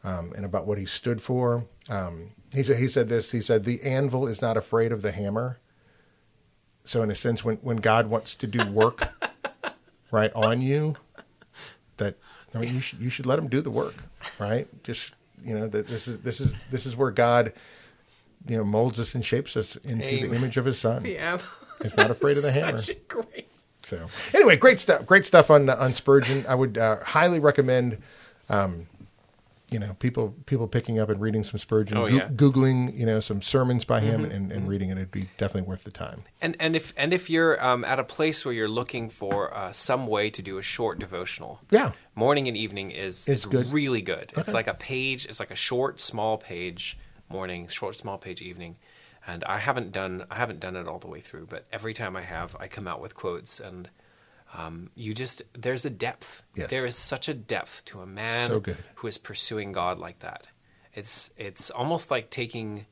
um, 0.03 0.33
and 0.37 0.45
about 0.45 0.67
what 0.67 0.79
he 0.79 0.87
stood 0.87 1.23
for. 1.23 1.67
Um, 1.89 2.31
he 2.53 2.63
said 2.63 2.77
he 2.77 2.89
said 2.89 3.09
this. 3.09 3.31
He 3.31 3.41
said 3.41 3.65
the 3.65 3.83
anvil 3.83 4.27
is 4.27 4.43
not 4.43 4.57
afraid 4.57 4.93
of 4.93 5.03
the 5.03 5.13
hammer. 5.13 5.59
So 6.85 7.03
in 7.03 7.11
a 7.11 7.15
sense, 7.15 7.45
when 7.45 7.57
when 7.57 7.77
God 7.77 8.09
wants 8.09 8.35
to 8.37 8.47
do 8.47 8.69
work 8.71 9.09
right 10.11 10.33
on 10.35 10.61
you, 10.61 10.97
that 11.99 12.17
I 12.55 12.59
mean 12.59 12.75
you 12.75 12.81
should 12.81 13.01
you 13.01 13.11
should 13.11 13.27
let 13.27 13.39
him 13.39 13.49
do 13.49 13.61
the 13.61 13.71
work, 13.71 13.95
right? 14.39 14.67
Just 14.83 15.13
you 15.45 15.55
know 15.59 15.69
that 15.69 15.87
this 15.87 16.09
is 16.09 16.21
this 16.21 16.41
is 16.41 16.55
this 16.71 16.87
is 16.87 16.97
where 16.97 17.11
God 17.11 17.53
you 18.47 18.57
know 18.57 18.65
molds 18.65 18.99
us 18.99 19.15
and 19.15 19.25
shapes 19.25 19.57
us 19.57 19.77
into 19.77 20.29
the 20.29 20.35
image 20.35 20.57
of 20.57 20.65
His 20.65 20.79
Son. 20.79 21.05
Yeah, 21.11 21.39
He's 21.83 21.97
not 21.97 22.11
afraid 22.11 22.37
of 22.37 22.43
the 22.43 22.53
hammer. 22.53 22.79
Such 22.79 22.97
a 22.97 23.01
great. 23.09 23.49
So 23.83 24.09
anyway, 24.35 24.57
great 24.57 24.79
stuff. 24.79 25.07
Great 25.07 25.25
stuff 25.27 25.51
on 25.51 25.69
on 25.71 25.95
Spurgeon. 25.95 26.45
I 26.49 26.55
would 26.55 26.77
uh, 26.79 26.97
highly 27.03 27.41
recommend. 27.41 28.03
Um, 28.49 28.87
you 29.71 29.79
know, 29.79 29.95
people 30.01 30.35
people 30.47 30.67
picking 30.67 30.99
up 30.99 31.09
and 31.11 31.21
reading 31.21 31.45
some 31.45 31.57
Spurgeon, 31.61 31.97
Oh, 31.97 32.09
Goo- 32.09 32.17
yeah. 32.17 32.23
Mm-hmm, 32.25 32.35
googling 32.35 32.99
you 32.99 33.07
know 33.07 33.21
some 33.21 33.41
sermons 33.41 33.85
by 33.85 34.01
him 34.01 34.25
and, 34.25 34.51
and 34.51 34.67
reading 34.69 34.91
it. 34.91 34.97
It'd 34.99 35.13
be 35.13 35.29
definitely 35.39 35.69
worth 35.69 35.85
the 35.85 35.93
time. 35.93 36.25
And 36.43 36.57
and 36.59 36.75
if 36.75 36.93
and 36.97 37.13
if 37.15 37.31
you're 37.31 37.65
um, 37.65 37.85
at 37.85 38.01
a 38.01 38.05
place 38.05 38.45
where 38.45 38.53
you're 38.53 38.69
looking 38.69 39.09
for 39.09 39.57
uh, 39.57 39.71
some 39.71 40.09
way 40.09 40.29
to 40.29 40.43
do 40.43 40.59
a 40.59 40.63
short 40.63 40.99
devotional, 40.99 41.61
Yeah. 41.71 41.93
morning 42.17 42.49
and 42.49 42.57
evening 42.57 42.91
is 42.91 43.29
It's 43.29 43.43
is 43.43 43.47
good. 43.47 43.73
really 43.73 44.03
good. 44.03 44.33
It's 44.37 44.53
like 44.53 44.67
a 44.67 44.75
page. 44.75 45.25
It's 45.27 45.39
like 45.39 45.53
a 45.53 45.57
short, 45.57 46.01
small 46.01 46.37
page 46.37 46.99
morning, 47.29 47.69
short, 47.69 47.95
small 47.95 48.19
page 48.19 48.43
evening. 48.43 48.77
And 49.31 49.45
I 49.45 49.59
haven't 49.59 49.93
done 49.93 50.25
I 50.31 50.35
haven't 50.37 50.61
done 50.61 50.77
it 50.77 50.89
all 50.89 50.99
the 50.99 51.07
way 51.09 51.21
through, 51.21 51.47
but 51.47 51.65
every 51.73 51.95
time 51.95 52.17
I 52.17 52.23
have, 52.23 52.57
I 52.59 52.67
come 52.69 52.89
out 52.89 53.01
with 53.01 53.15
quotes, 53.15 53.61
and 53.61 53.89
um, 54.57 54.91
you 54.97 55.15
just 55.15 55.43
there's 55.53 55.85
a 55.85 55.91
depth. 55.91 56.43
Yes. 56.57 56.71
There 56.71 56.85
is 56.87 56.97
such 56.97 57.29
a 57.29 57.35
depth 57.35 57.85
to 57.87 58.01
a 58.01 58.07
man 58.07 58.49
So 58.49 58.63
who 58.97 59.07
is 59.07 59.19
pursuing 59.19 59.73
God 59.73 59.99
like 59.99 60.19
that. 60.21 60.49
It's 60.95 61.31
it's 61.37 61.71
almost 61.71 62.11
like 62.11 62.31
taking. 62.31 62.87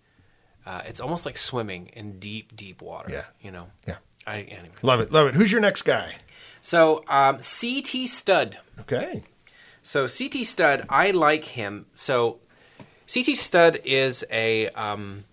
Uh, 0.66 0.83
it's 0.87 1.01
almost 1.01 1.24
like 1.24 1.38
swimming 1.38 1.87
in 1.94 2.18
deep, 2.18 2.55
deep 2.55 2.83
water. 2.83 3.11
Yeah. 3.11 3.24
you 3.40 3.51
know. 3.51 3.68
Yeah, 3.87 3.96
I 4.27 4.42
anyway. 4.42 4.74
love 4.83 5.01
it, 5.01 5.11
love 5.11 5.27
it. 5.29 5.35
Who's 5.35 5.51
your 5.51 5.62
next 5.62 5.83
guy? 5.83 6.16
So 6.61 7.03
um, 7.09 7.37
CT 7.38 8.07
Studd. 8.09 8.59
Okay, 8.81 9.22
So 9.83 10.07
CT 10.07 10.44
Studd, 10.44 10.85
I 10.90 11.11
like 11.12 11.44
him. 11.44 11.87
So 11.94 12.40
CT 13.12 13.37
Studd 13.37 13.81
is 13.85 14.24
a 14.31 14.68
um, 14.70 15.24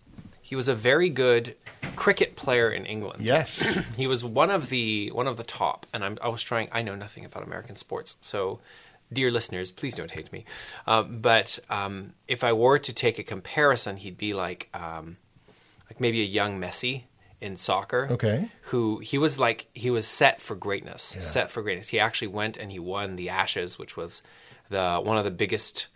he 0.45 0.55
was 0.55 0.67
a 0.67 0.75
very 0.75 1.09
good 1.09 1.55
cricket 1.95 2.35
player 2.35 2.69
in 2.69 2.85
England. 2.85 3.25
Yes. 3.25 3.79
he 3.97 4.05
was 4.05 4.23
one 4.23 4.51
of 4.51 4.69
the 4.69 5.09
one 5.09 5.25
of 5.25 5.37
the 5.37 5.43
top, 5.43 5.87
and 5.91 6.05
I'm, 6.05 6.19
I 6.21 6.27
was 6.27 6.43
trying. 6.43 6.69
I 6.71 6.83
know 6.83 6.93
nothing 6.93 7.25
about 7.25 7.41
American 7.41 7.75
sports, 7.75 8.17
so 8.21 8.59
dear 9.11 9.31
listeners, 9.31 9.71
please 9.71 9.95
don't 9.95 10.11
hate 10.11 10.31
me. 10.31 10.45
Uh, 10.85 11.01
but 11.01 11.57
um, 11.67 12.13
if 12.27 12.43
I 12.43 12.53
were 12.53 12.77
to 12.77 12.93
take 12.93 13.17
a 13.17 13.23
comparison, 13.23 13.97
he'd 13.97 14.19
be 14.19 14.35
like 14.35 14.69
um, 14.75 15.17
like 15.89 15.99
maybe 15.99 16.21
a 16.21 16.25
young 16.25 16.61
Messi 16.61 17.05
in 17.41 17.57
soccer. 17.57 18.07
Okay. 18.11 18.51
Who 18.65 18.99
he 18.99 19.17
was 19.17 19.39
like 19.39 19.65
he 19.73 19.89
was 19.89 20.05
set 20.05 20.39
for 20.39 20.55
greatness, 20.55 21.01
set 21.01 21.49
for 21.49 21.63
greatness. 21.63 21.89
He 21.89 21.99
actually 21.99 22.27
went 22.27 22.55
and 22.55 22.71
he 22.71 22.77
won 22.77 23.15
the 23.15 23.29
Ashes, 23.29 23.79
which 23.79 23.97
was 23.97 24.21
the 24.69 24.97
one 24.97 25.17
of 25.17 25.23
the 25.23 25.31
biggest 25.31 25.87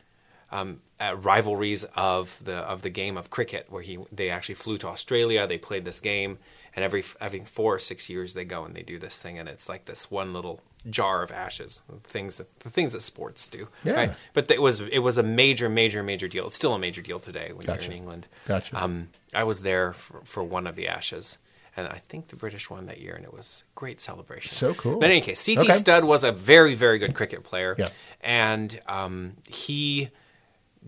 um, 0.52 0.82
uh, 1.00 1.16
rivalries 1.18 1.84
of 1.96 2.40
the 2.44 2.56
of 2.58 2.82
the 2.82 2.90
game 2.90 3.18
of 3.18 3.30
cricket, 3.30 3.68
where 3.70 3.82
he 3.84 3.98
they 4.12 4.30
actually 4.30 4.56
flew 4.56 4.78
to 4.80 4.88
Australia. 4.88 5.46
They 5.48 5.58
played 5.58 5.86
this 5.86 6.00
game, 6.00 6.38
and 6.76 6.84
every 6.84 7.04
every 7.22 7.40
four 7.46 7.76
or 7.76 7.80
six 7.80 8.10
years 8.10 8.34
they 8.34 8.46
go 8.46 8.64
and 8.66 8.76
they 8.76 8.84
do 8.84 8.98
this 8.98 9.20
thing, 9.20 9.38
and 9.40 9.48
it's 9.50 9.70
like 9.70 9.86
this 9.86 10.10
one 10.12 10.34
little 10.34 10.62
jar 10.90 11.22
of 11.24 11.30
ashes, 11.30 11.82
things 12.04 12.38
that, 12.38 12.60
the 12.62 12.70
things 12.70 12.94
that 12.94 13.02
sports 13.02 13.50
do. 13.50 13.68
Yeah. 13.84 13.94
Right? 13.94 14.14
But 14.34 14.50
it 14.50 14.62
was 14.62 14.80
it 14.80 15.00
was 15.00 15.18
a 15.18 15.24
major, 15.24 15.70
major, 15.70 16.02
major 16.04 16.28
deal. 16.28 16.48
It's 16.48 16.56
still 16.56 16.74
a 16.74 16.80
major 16.80 17.02
deal 17.02 17.20
today 17.20 17.52
when 17.54 17.66
Gotcha. 17.66 17.84
you're 17.84 17.92
in 17.92 17.98
England. 17.98 18.28
Gotcha. 18.48 18.82
Um, 18.82 19.10
I 19.34 19.44
was 19.44 19.62
there 19.62 19.92
for, 19.94 20.22
for 20.24 20.42
one 20.44 20.66
of 20.68 20.76
the 20.78 20.88
Ashes, 20.88 21.38
and 21.76 21.86
I 21.88 21.98
think 21.98 22.28
the 22.30 22.36
British 22.38 22.70
won 22.70 22.86
that 22.88 23.00
year, 23.02 23.14
and 23.14 23.26
it 23.26 23.34
was 23.34 23.66
a 23.70 23.76
great 23.80 24.00
celebration. 24.02 24.54
So 24.56 24.74
cool. 24.74 25.00
But 25.00 25.06
in 25.08 25.12
any 25.12 25.22
case, 25.22 25.46
CT 25.46 25.60
Okay. 25.66 25.74
Studd 25.74 26.04
was 26.06 26.24
a 26.24 26.32
very, 26.32 26.76
very 26.76 26.98
good 26.98 27.14
cricket 27.14 27.44
player, 27.44 27.76
Yeah. 27.78 27.88
and 28.22 28.80
um, 28.88 29.34
he 29.48 30.10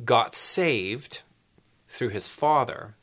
got 0.06 0.36
saved 0.36 1.22
through 1.88 2.10
his 2.10 2.28
father. 2.28 2.96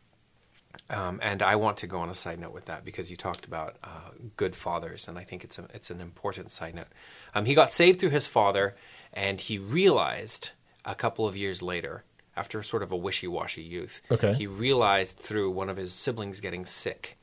Um, 0.90 1.20
and 1.22 1.42
I 1.42 1.55
want 1.57 1.77
to 1.79 1.87
go 1.87 1.98
on 1.98 2.09
a 2.09 2.14
side 2.14 2.38
note 2.40 2.53
with 2.55 2.64
that 2.66 2.83
because 2.85 3.11
you 3.11 3.16
talked 3.16 3.44
about 3.44 3.77
uh, 3.85 4.11
good 4.38 4.57
fathers, 4.57 5.07
and 5.07 5.18
I 5.18 5.22
think 5.24 5.44
it's 5.44 5.59
a, 5.59 5.66
it's 5.74 5.90
an 5.90 6.01
important 6.01 6.51
side 6.51 6.74
note. 6.74 6.87
Um, 7.35 7.44
he 7.44 7.55
got 7.55 7.72
saved 7.72 8.01
through 8.01 8.11
his 8.11 8.27
father, 8.27 8.74
and 9.12 9.38
he 9.40 9.59
realized 9.59 10.51
a 10.87 10.94
couple 10.94 11.27
of 11.29 11.37
years 11.37 11.61
later, 11.62 12.05
after 12.35 12.62
sort 12.62 12.83
of 12.83 12.90
a 12.90 12.96
wishy-washy 12.96 13.61
youth, 13.62 14.01
Okay. 14.11 14.33
he 14.33 14.46
realized 14.46 15.18
through 15.18 15.51
one 15.51 15.68
of 15.68 15.77
his 15.77 15.92
siblings 15.92 16.40
getting 16.40 16.64
sick. 16.64 17.18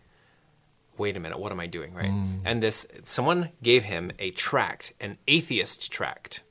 Wait 0.97 1.17
a 1.17 1.19
minute, 1.19 1.39
what 1.39 1.51
am 1.51 1.59
I 1.59 1.65
doing, 1.67 1.93
right? 1.93 2.11
And 2.45 2.61
this 2.61 2.85
someone 3.03 3.49
gave 3.63 3.83
him 3.85 4.11
a 4.19 4.31
tract, 4.31 4.93
an 5.01 5.17
atheist 5.27 5.91
tract, 5.91 6.41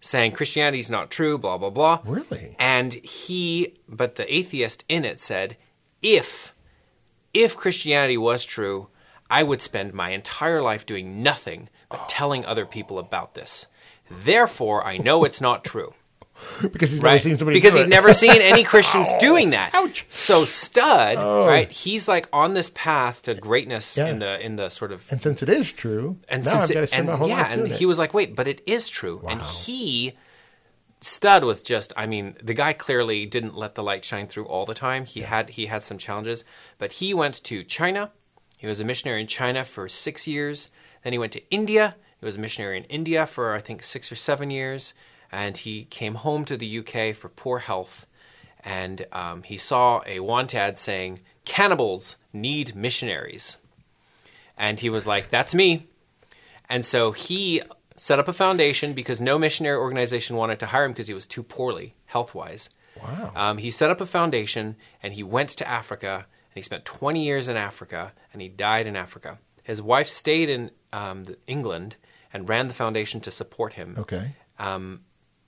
saying 0.00 0.32
Christianity 0.32 0.80
is 0.80 0.90
not 0.90 1.10
true, 1.10 1.38
blah 1.38 1.58
blah 1.58 1.70
blah. 1.70 2.00
Really? 2.04 2.56
And 2.58 2.94
he, 2.94 3.74
but 3.88 4.16
the 4.16 4.32
atheist 4.32 4.84
in 4.88 5.04
it 5.04 5.20
said, 5.20 5.56
if 6.02 6.54
if 7.34 7.56
Christianity 7.56 8.16
was 8.16 8.44
true, 8.44 8.88
I 9.30 9.42
would 9.42 9.62
spend 9.62 9.92
my 9.92 10.10
entire 10.10 10.62
life 10.62 10.86
doing 10.86 11.22
nothing 11.22 11.68
but 11.90 12.08
telling 12.08 12.44
other 12.44 12.66
people 12.66 12.98
about 12.98 13.34
this. 13.34 13.66
Therefore, 14.10 14.86
I 14.86 14.96
know 14.96 15.24
it's 15.24 15.40
not 15.40 15.64
true. 15.64 15.94
because 16.72 16.90
he's 16.90 17.02
never 17.02 17.18
seen 17.18 17.36
somebody 17.38 17.58
because 17.60 17.76
he'd 17.76 17.88
never 17.88 18.12
seen 18.12 18.30
any 18.40 18.62
Christians 18.64 19.06
doing 19.20 19.50
that. 19.50 19.70
ouch. 19.74 20.06
So 20.08 20.44
Studd, 20.44 21.16
oh. 21.18 21.46
right? 21.46 21.70
He's 21.70 22.08
like 22.08 22.28
on 22.32 22.54
this 22.54 22.70
path 22.74 23.22
to 23.22 23.34
greatness 23.34 23.96
Yeah. 23.96 24.06
in 24.08 24.18
the 24.18 24.44
in 24.44 24.56
the 24.56 24.68
sort 24.70 24.92
of 24.92 25.10
And 25.10 25.20
since 25.20 25.42
it 25.42 25.48
is 25.48 25.72
true, 25.72 26.18
and 26.28 26.44
now 26.44 26.52
since 26.52 26.64
I've 26.64 26.70
it- 26.70 26.74
got 26.74 26.80
to 26.80 26.86
spend 26.88 27.00
and 27.00 27.08
my 27.08 27.16
whole 27.16 27.28
yeah, 27.28 27.36
life 27.42 27.50
and 27.50 27.64
doing 27.66 27.78
he 27.78 27.84
it. 27.84 27.86
was 27.86 27.98
like, 27.98 28.14
wait, 28.14 28.34
but 28.36 28.46
it 28.48 28.62
is 28.66 28.88
true. 28.88 29.24
And 29.28 29.40
he, 29.42 30.14
Studd 31.00 31.44
was 31.44 31.62
just, 31.62 31.92
I 31.96 32.06
mean, 32.06 32.36
the 32.42 32.54
guy 32.54 32.72
clearly 32.72 33.24
didn't 33.24 33.56
let 33.56 33.76
the 33.76 33.82
light 33.84 34.04
shine 34.04 34.26
through 34.26 34.46
all 34.46 34.66
the 34.66 34.74
time. 34.74 35.04
He 35.04 35.20
had 35.20 35.50
he 35.50 35.66
had 35.66 35.84
some 35.84 35.96
challenges, 35.98 36.44
but 36.78 36.92
he 36.94 37.14
went 37.14 37.42
to 37.44 37.62
China. 37.62 38.10
He 38.56 38.66
was 38.66 38.80
a 38.80 38.84
missionary 38.84 39.20
in 39.20 39.28
China 39.28 39.64
for 39.64 39.88
six 39.88 40.26
years. 40.26 40.70
Then 41.04 41.12
he 41.12 41.18
went 41.18 41.32
to 41.34 41.50
India. 41.50 41.94
He 42.18 42.26
was 42.26 42.34
a 42.34 42.40
missionary 42.40 42.76
in 42.78 42.84
India 42.84 43.26
for 43.26 43.54
I 43.54 43.60
think 43.60 43.84
six 43.84 44.10
or 44.10 44.16
seven 44.16 44.50
years, 44.50 44.92
and 45.30 45.56
he 45.56 45.84
came 45.84 46.16
home 46.16 46.44
to 46.46 46.56
the 46.56 46.78
UK 46.78 47.14
for 47.14 47.28
poor 47.28 47.60
health. 47.60 48.06
And 48.64 49.06
um, 49.12 49.42
he 49.44 49.56
saw 49.56 50.02
a 50.06 50.20
want 50.20 50.54
ad 50.54 50.78
saying, 50.78 51.20
"Cannibals 51.44 52.16
need 52.32 52.74
missionaries," 52.74 53.56
and 54.56 54.80
he 54.80 54.90
was 54.90 55.06
like, 55.06 55.30
"That's 55.30 55.54
me." 55.54 55.86
And 56.68 56.84
so 56.84 57.12
he 57.12 57.62
set 57.96 58.18
up 58.18 58.28
a 58.28 58.32
foundation 58.32 58.92
because 58.92 59.20
no 59.20 59.38
missionary 59.38 59.76
organization 59.76 60.36
wanted 60.36 60.58
to 60.60 60.66
hire 60.66 60.84
him 60.84 60.92
because 60.92 61.08
he 61.08 61.14
was 61.14 61.26
too 61.26 61.42
poorly 61.42 61.94
health 62.06 62.34
wise. 62.34 62.70
Wow. 63.02 63.32
Um, 63.34 63.58
he 63.58 63.70
set 63.70 63.90
up 63.90 64.00
a 64.00 64.06
foundation 64.06 64.76
and 65.02 65.14
he 65.14 65.22
went 65.22 65.50
to 65.50 65.68
Africa 65.68 66.26
and 66.26 66.54
he 66.54 66.62
spent 66.62 66.84
20 66.84 67.22
years 67.22 67.48
in 67.48 67.56
Africa 67.56 68.12
and 68.32 68.42
he 68.42 68.48
died 68.48 68.86
in 68.86 68.96
Africa. 68.96 69.38
His 69.62 69.82
wife 69.82 70.08
stayed 70.08 70.48
in 70.48 70.70
um, 70.92 71.24
England 71.46 71.96
and 72.32 72.48
ran 72.48 72.68
the 72.68 72.74
foundation 72.74 73.20
to 73.22 73.30
support 73.30 73.74
him. 73.74 73.96
okay. 73.98 74.34
Um, 74.58 75.00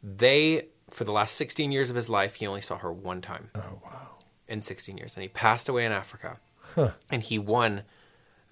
they, 0.02 0.66
for 0.90 1.04
the 1.04 1.12
last 1.12 1.36
16 1.36 1.72
years 1.72 1.90
of 1.90 1.96
his 1.96 2.08
life, 2.08 2.36
he 2.36 2.46
only 2.46 2.60
saw 2.60 2.76
her 2.78 2.92
one 2.92 3.20
time 3.20 3.50
Oh 3.54 3.80
wow. 3.84 4.08
in 4.48 4.60
16 4.60 4.96
years. 4.96 5.14
And 5.14 5.22
he 5.22 5.28
passed 5.28 5.68
away 5.68 5.84
in 5.84 5.92
Africa. 5.92 6.38
Huh. 6.74 6.90
And 7.10 7.22
he 7.22 7.38
won 7.38 7.82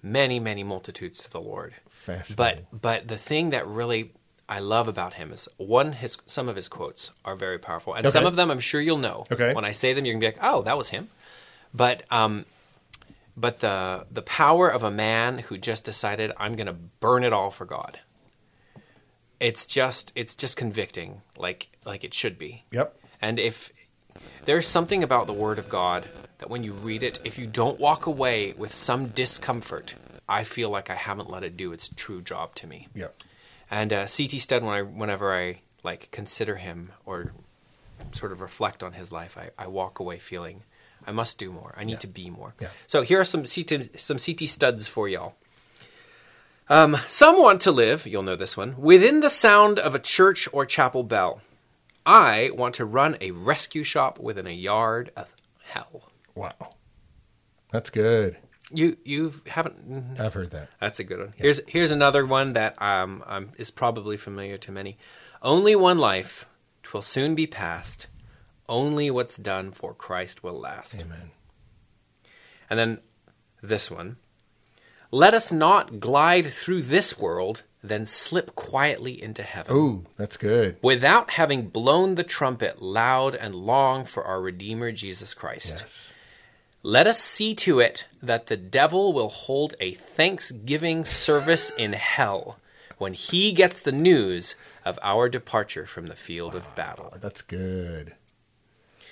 many, 0.03 0.39
many 0.39 0.63
multitudes 0.63 1.19
to 1.23 1.31
the 1.31 1.41
Lord. 1.41 1.75
Fascinating. 1.89 2.35
But 2.71 2.81
but 2.81 3.07
the 3.07 3.17
thing 3.17 3.49
that 3.51 3.67
really 3.67 4.11
I 4.47 4.59
love 4.59 4.87
about 4.87 5.13
him 5.13 5.31
is 5.31 5.47
one 5.57 5.93
his 5.93 6.17
some 6.25 6.49
of 6.49 6.55
his 6.55 6.67
quotes 6.67 7.11
are 7.23 7.35
very 7.35 7.59
powerful, 7.59 7.93
and 7.93 8.11
some 8.11 8.25
of 8.25 8.35
them 8.35 8.49
I'm 8.51 8.59
sure 8.59 8.81
you'll 8.81 8.97
know. 8.97 9.25
Okay. 9.31 9.53
When 9.53 9.63
I 9.65 9.71
say 9.71 9.93
them, 9.93 10.05
you're 10.05 10.13
gonna 10.15 10.21
be 10.21 10.27
like, 10.27 10.39
oh, 10.41 10.63
that 10.63 10.77
was 10.77 10.89
him. 10.89 11.09
But 11.73 12.03
um, 12.11 12.45
but 13.37 13.59
the 13.59 14.07
the 14.11 14.21
power 14.23 14.67
of 14.69 14.83
a 14.83 14.91
man 14.91 15.39
who 15.39 15.57
just 15.57 15.83
decided 15.83 16.31
I'm 16.37 16.55
gonna 16.55 16.73
burn 16.73 17.23
it 17.23 17.31
all 17.31 17.51
for 17.51 17.65
God. 17.65 17.99
It's 19.39 19.65
just 19.65 20.11
it's 20.15 20.35
just 20.35 20.57
convicting, 20.57 21.21
like 21.37 21.69
like 21.85 22.03
it 22.03 22.13
should 22.13 22.37
be. 22.37 22.65
Yep. 22.71 22.95
And 23.21 23.39
if 23.39 23.71
there's 24.45 24.67
something 24.67 25.03
about 25.03 25.27
the 25.27 25.33
Word 25.33 25.59
of 25.59 25.69
God 25.69 26.07
that 26.39 26.49
when 26.49 26.63
you 26.63 26.73
read 26.73 27.03
it, 27.03 27.19
if 27.23 27.37
you 27.37 27.45
don't 27.45 27.79
walk 27.79 28.05
away 28.05 28.53
with 28.57 28.73
some 28.73 29.07
discomfort, 29.07 29.95
I 30.27 30.43
feel 30.43 30.69
like 30.69 30.89
I 30.89 30.95
haven't 30.95 31.29
let 31.29 31.43
it 31.43 31.57
do 31.57 31.71
its 31.71 31.89
true 31.89 32.21
job 32.21 32.55
to 32.55 32.67
me. 32.67 32.87
Yep. 32.95 33.15
And 33.71 33.93
uh, 33.93 34.07
C.T. 34.07 34.39
Studd, 34.39 34.63
when 34.63 34.73
I, 34.73 34.81
whenever 34.81 35.33
I 35.33 35.61
like 35.83 36.09
consider 36.11 36.55
him 36.55 36.91
or 37.05 37.33
sort 38.13 38.31
of 38.31 38.41
reflect 38.41 38.81
on 38.83 38.93
his 38.93 39.11
life, 39.11 39.37
I, 39.37 39.49
I 39.57 39.67
walk 39.67 39.99
away 39.99 40.17
feeling 40.17 40.63
I 41.05 41.11
must 41.11 41.37
do 41.37 41.51
more. 41.51 41.73
I 41.77 41.83
need 41.83 41.99
to 42.01 42.07
be 42.07 42.29
more. 42.29 42.55
Yeah. 42.59 42.67
So 42.87 43.01
here 43.01 43.19
are 43.19 43.25
some 43.25 43.43
CT, 43.43 43.99
some 43.99 44.17
CT 44.17 44.47
Studds 44.47 44.89
for 44.89 45.07
y'all. 45.07 45.35
Um, 46.69 46.97
some 47.07 47.39
want 47.39 47.61
to 47.61 47.71
live, 47.71 48.05
you'll 48.05 48.21
know 48.23 48.35
this 48.35 48.55
one, 48.55 48.79
within 48.79 49.21
the 49.21 49.29
sound 49.29 49.79
of 49.79 49.95
a 49.95 49.99
church 49.99 50.47
or 50.53 50.65
chapel 50.65 51.03
bell. 51.03 51.41
I 52.05 52.51
want 52.53 52.75
to 52.75 52.85
run 52.85 53.17
a 53.19 53.31
rescue 53.31 53.83
shop 53.83 54.19
within 54.19 54.45
a 54.45 54.51
yard 54.51 55.11
of 55.15 55.33
hell. 55.63 56.11
Wow. 56.35 56.75
That's 57.71 57.89
good. 57.89 58.37
You 58.71 58.97
you 59.03 59.41
haven't 59.47 60.19
I've 60.19 60.35
heard 60.35 60.51
that. 60.51 60.69
That's 60.79 60.99
a 60.99 61.03
good 61.03 61.19
one. 61.19 61.33
Here's 61.35 61.59
here's 61.67 61.89
another 61.89 62.23
one 62.23 62.53
that 62.53 62.79
um, 62.79 63.23
um 63.25 63.51
is 63.57 63.71
probably 63.71 64.15
familiar 64.15 64.57
to 64.59 64.71
many. 64.71 64.97
Only 65.41 65.75
one 65.75 65.97
life, 65.97 66.47
twill 66.83 67.01
soon 67.01 67.33
be 67.33 67.47
past. 67.47 68.07
Only 68.67 69.09
what's 69.09 69.37
done 69.37 69.71
for 69.71 69.95
Christ 69.95 70.43
will 70.43 70.59
last. 70.59 71.01
Amen. 71.01 71.31
And 72.69 72.77
then 72.77 72.99
this 73.61 73.89
one. 73.89 74.17
Let 75.11 75.33
us 75.33 75.51
not 75.51 75.99
glide 75.99 76.47
through 76.47 76.83
this 76.83 77.17
world, 77.17 77.63
then 77.83 78.05
slip 78.05 78.55
quietly 78.55 79.21
into 79.21 79.41
heaven. 79.41 79.75
Ooh, 79.75 80.05
that's 80.17 80.37
good. 80.37 80.77
Without 80.81 81.31
having 81.31 81.69
blown 81.69 82.15
the 82.15 82.23
trumpet 82.23 82.81
loud 82.81 83.33
and 83.35 83.55
long 83.55 84.05
for 84.05 84.23
our 84.23 84.41
Redeemer 84.41 84.91
Jesus 84.91 85.33
Christ. 85.33 85.79
Yes. 85.79 86.13
Let 86.83 87.07
us 87.07 87.19
see 87.19 87.55
to 87.55 87.79
it 87.79 88.05
that 88.21 88.47
the 88.47 88.55
devil 88.57 89.11
will 89.11 89.29
hold 89.29 89.75
a 89.79 89.93
thanksgiving 89.93 91.03
service 91.03 91.71
in 91.71 91.93
hell 91.93 92.59
when 92.97 93.13
he 93.13 93.51
gets 93.51 93.79
the 93.79 93.91
news 93.91 94.55
of 94.85 94.99
our 95.01 95.27
departure 95.27 95.85
from 95.85 96.07
the 96.07 96.15
field 96.15 96.55
of 96.55 96.75
battle. 96.75 97.13
That's 97.19 97.41
good. 97.41 98.13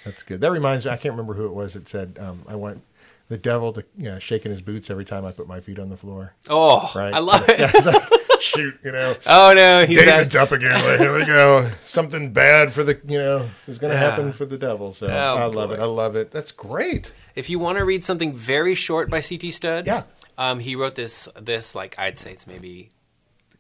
That's 0.06 0.24
good. 0.24 0.40
That 0.40 0.52
reminds 0.52 0.86
me. 0.86 0.92
I 0.92 0.98
can't 0.98 1.14
remember 1.14 1.34
who 1.34 1.46
it 1.46 1.54
was 1.54 1.74
that 1.74 1.90
said, 1.90 2.18
um, 2.20 2.44
"I 2.48 2.56
want 2.56 2.84
the 3.30 3.38
devil 3.38 3.74
to 3.74 3.84
you 3.98 4.06
know, 4.06 4.20
shaking 4.20 4.52
his 4.52 4.62
boots 4.62 4.90
every 4.90 5.06
time 5.06 5.26
I 5.26 5.32
put 5.32 5.48
my 5.48 5.60
feet 5.60 5.80
on 5.80 5.90
the 5.90 5.98
floor." 5.98 6.34
Oh, 6.50 6.92
Right? 6.96 7.14
I 7.14 7.20
love 7.20 7.48
it. 7.50 7.60
Yeah, 7.60 7.72
like, 7.92 8.04
shoot, 8.42 8.80
you 8.84 8.92
know. 8.92 9.16
Oh 9.26 9.54
no, 9.56 9.86
he's 9.86 9.98
David's 9.98 10.34
that. 10.34 10.44
up 10.44 10.52
again. 10.52 10.74
Like, 10.86 11.00
here 11.00 11.16
we 11.16 11.26
go. 11.26 11.70
Something 11.86 12.32
bad 12.34 12.72
for 12.72 12.84
the 12.84 13.00
you 13.06 13.18
know 13.18 13.50
is 13.68 13.78
going 13.80 13.92
to 13.94 14.00
Yeah. 14.00 14.10
happen 14.10 14.32
for 14.34 14.46
the 14.46 14.58
devil. 14.58 14.94
So 14.94 15.08
Oh, 15.08 15.12
I 15.38 15.46
love 15.46 15.70
boy. 15.70 15.76
it. 15.76 15.80
I 15.80 15.86
love 15.86 16.16
it. 16.16 16.32
That's 16.32 16.52
great. 16.52 17.14
If 17.36 17.50
you 17.50 17.60
want 17.60 17.78
to 17.80 17.86
read 17.86 18.04
something 18.04 18.34
very 18.34 18.76
short 18.76 19.10
by 19.10 19.20
C.T. 19.22 19.52
Studd, 19.52 19.86
Yeah. 19.88 20.04
um, 20.38 20.60
he 20.60 20.76
wrote 20.76 20.96
this 20.96 21.28
this 21.40 21.74
like 21.76 21.96
I'd 21.98 22.18
say 22.18 22.32
it's 22.32 22.48
maybe 22.48 22.90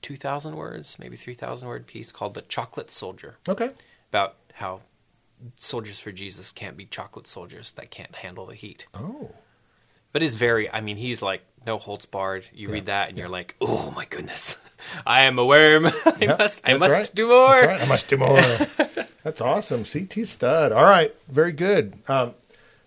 two 0.01 0.15
thousand 0.15 0.55
words, 0.55 0.97
maybe 0.99 1.15
three 1.15 1.33
thousand 1.33 1.67
word 1.67 1.87
piece 1.87 2.11
called 2.11 2.35
"The 2.35 2.41
Chocolate 2.43 2.91
Soldier." 2.91 3.37
Okay. 3.49 3.71
about 4.09 4.35
how 4.53 4.81
soldiers 5.57 5.99
for 5.99 6.11
Jesus 6.11 6.51
can't 6.51 6.77
be 6.77 6.85
chocolate 6.85 7.27
soldiers 7.27 7.73
that 7.73 7.91
can't 7.91 8.15
handle 8.15 8.45
the 8.45 8.55
heat. 8.55 8.85
Oh, 8.93 9.31
but 10.13 10.23
it's 10.23 10.35
very. 10.35 10.69
I 10.71 10.81
mean, 10.81 10.97
he's 10.97 11.21
like 11.21 11.43
no 11.65 11.77
holds 11.77 12.05
barred. 12.05 12.47
You 12.53 12.69
read 12.69 12.85
that 12.87 13.09
and 13.09 13.17
you're 13.17 13.29
like, 13.29 13.55
oh 13.61 13.91
my 13.95 14.05
goodness, 14.05 14.55
I 15.05 15.23
am 15.23 15.37
a 15.39 15.45
worm. 15.45 15.87
I 16.05 16.35
must. 16.37 16.61
I 16.67 16.77
must 16.77 16.91
right. 16.91 17.11
do 17.13 17.27
more. 17.27 17.61
That's 17.61 17.67
right. 17.67 17.81
I 17.81 17.85
must 17.87 18.07
do 18.07 18.17
more. 18.17 19.05
That's 19.23 19.41
awesome. 19.41 19.83
CT 19.83 20.25
Studd. 20.27 20.71
All 20.71 20.85
right, 20.85 21.13
very 21.27 21.51
good. 21.51 21.93
Um, 22.07 22.33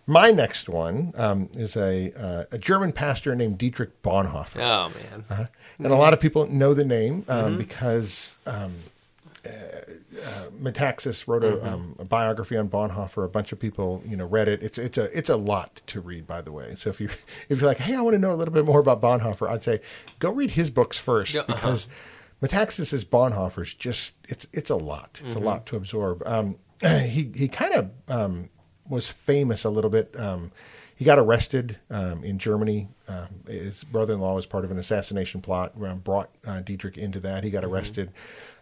my 0.06 0.30
next 0.30 0.68
one 0.68 1.12
um, 1.16 1.50
is 1.54 1.76
a 1.76 2.12
uh, 2.16 2.44
a 2.50 2.58
German 2.58 2.92
pastor 2.92 3.34
named 3.36 3.58
Dietrich 3.58 4.02
Bonhoeffer. 4.02 4.56
Oh 4.56 4.88
man. 4.98 5.24
Uh-huh. 5.28 5.44
And 5.78 5.86
a 5.88 5.96
lot 5.96 6.12
of 6.12 6.20
people 6.20 6.46
know 6.46 6.74
the 6.74 6.84
name 6.84 7.24
um, 7.28 7.44
Mm-hmm. 7.52 7.58
because 7.58 8.34
um, 8.46 8.74
Metaxas 10.60 11.26
wrote 11.26 11.44
a, 11.44 11.50
Mm-hmm. 11.50 11.66
um, 11.66 11.96
a 11.98 12.04
biography 12.04 12.56
on 12.56 12.68
Bonhoeffer. 12.68 13.24
A 13.24 13.28
bunch 13.28 13.52
of 13.52 13.58
people, 13.58 14.02
you 14.06 14.16
know, 14.16 14.26
read 14.26 14.48
it. 14.48 14.62
It's 14.62 14.78
it's 14.78 14.98
a 14.98 15.16
it's 15.16 15.28
a 15.28 15.36
lot 15.36 15.80
to 15.88 16.00
read, 16.00 16.26
by 16.26 16.40
the 16.40 16.52
way. 16.52 16.74
So 16.76 16.90
if 16.90 17.00
you 17.00 17.08
if 17.48 17.60
you're 17.60 17.68
like, 17.68 17.78
hey, 17.78 17.94
I 17.94 18.00
want 18.00 18.14
to 18.14 18.18
know 18.18 18.32
a 18.32 18.34
little 18.36 18.54
bit 18.54 18.64
more 18.64 18.80
about 18.80 19.00
Bonhoeffer, 19.00 19.48
I'd 19.48 19.62
say 19.62 19.80
go 20.18 20.30
read 20.30 20.52
his 20.52 20.70
books 20.70 20.98
first 20.98 21.34
Yeah, 21.34 21.40
uh-huh. 21.42 21.54
because 21.54 21.88
Metaxas's 22.42 23.04
Bonhoeffer's 23.04 23.74
just 23.74 24.14
it's 24.28 24.46
it's 24.52 24.70
a 24.70 24.76
lot. 24.76 25.20
It's 25.24 25.34
Mm-hmm. 25.34 25.42
a 25.44 25.46
lot 25.46 25.66
to 25.66 25.76
absorb. 25.76 26.22
Um, 26.26 26.56
he 26.82 27.30
he 27.34 27.48
kind 27.48 27.74
of 27.74 27.90
um, 28.08 28.50
was 28.88 29.08
famous 29.08 29.64
a 29.64 29.70
little 29.70 29.90
bit. 29.90 30.14
Um, 30.18 30.52
he 30.94 31.06
got 31.06 31.18
arrested 31.18 31.78
um, 31.90 32.22
in 32.24 32.38
Germany. 32.38 32.88
Um, 33.08 33.40
his 33.48 33.84
brother-in-law 33.84 34.34
was 34.34 34.44
part 34.44 34.66
of 34.66 34.70
an 34.70 34.78
assassination 34.78 35.40
plot. 35.40 35.74
Brought 36.04 36.28
uh, 36.46 36.60
Dietrich 36.60 36.98
into 36.98 37.18
that. 37.20 37.42
He 37.42 37.48
got 37.48 37.64
arrested. 37.64 38.10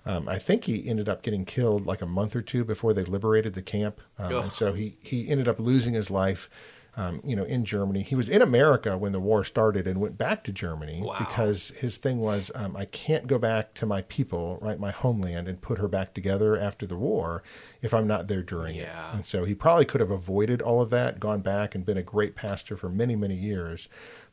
Um, 0.09 0.27
I 0.27 0.39
think 0.39 0.65
he 0.65 0.89
ended 0.89 1.07
up 1.07 1.23
getting 1.23 1.45
killed 1.45 1.85
like 1.87 2.01
a 2.01 2.07
month 2.07 2.35
or 2.35 2.41
two 2.41 2.65
before 2.65 2.95
they 2.95 3.05
liberated 3.05 3.53
the 3.53 3.63
camp. 3.63 4.01
Um, 4.19 4.31
and 4.45 4.53
so 4.53 4.73
he 4.73 4.97
he 5.03 5.29
ended 5.29 5.47
up 5.47 5.61
losing 5.61 5.93
his 5.93 6.11
life. 6.11 6.49
Um, 6.97 7.21
you 7.25 7.37
know, 7.37 7.45
in 7.45 7.65
Germany, 7.65 8.03
he 8.03 8.17
was 8.17 8.29
in 8.29 8.43
America 8.43 8.99
when 8.99 9.13
the 9.13 9.21
war 9.21 9.45
started 9.45 9.87
and 9.87 10.01
went 10.01 10.19
back 10.19 10.43
to 10.45 10.53
Germany 10.53 11.01
Wow. 11.01 11.15
because 11.21 11.69
his 11.77 11.97
thing 11.97 12.19
was, 12.19 12.51
um, 12.57 12.77
I 12.77 12.87
can't 12.87 13.29
go 13.29 13.39
back 13.39 13.73
to 13.75 13.87
my 13.87 14.03
people, 14.03 14.59
right, 14.61 14.81
my 14.81 14.91
homeland, 14.91 15.47
and 15.47 15.61
put 15.61 15.79
her 15.79 15.87
back 15.87 16.13
together 16.13 16.59
after 16.59 16.87
the 16.87 16.97
war 16.97 17.45
if 17.83 17.95
I'm 17.95 18.09
not 18.09 18.27
there 18.27 18.43
during 18.43 18.75
it. 18.75 18.89
And 19.13 19.25
so 19.25 19.45
he 19.45 19.55
probably 19.55 19.85
could 19.85 20.01
have 20.01 20.11
avoided 20.11 20.61
all 20.61 20.81
of 20.81 20.91
that, 20.91 21.21
gone 21.21 21.41
back 21.41 21.77
and 21.77 21.87
been 21.87 21.99
a 21.99 22.03
great 22.03 22.35
pastor 22.35 22.77
for 22.77 22.89
many, 22.89 23.15
many 23.15 23.35
years. 23.37 23.89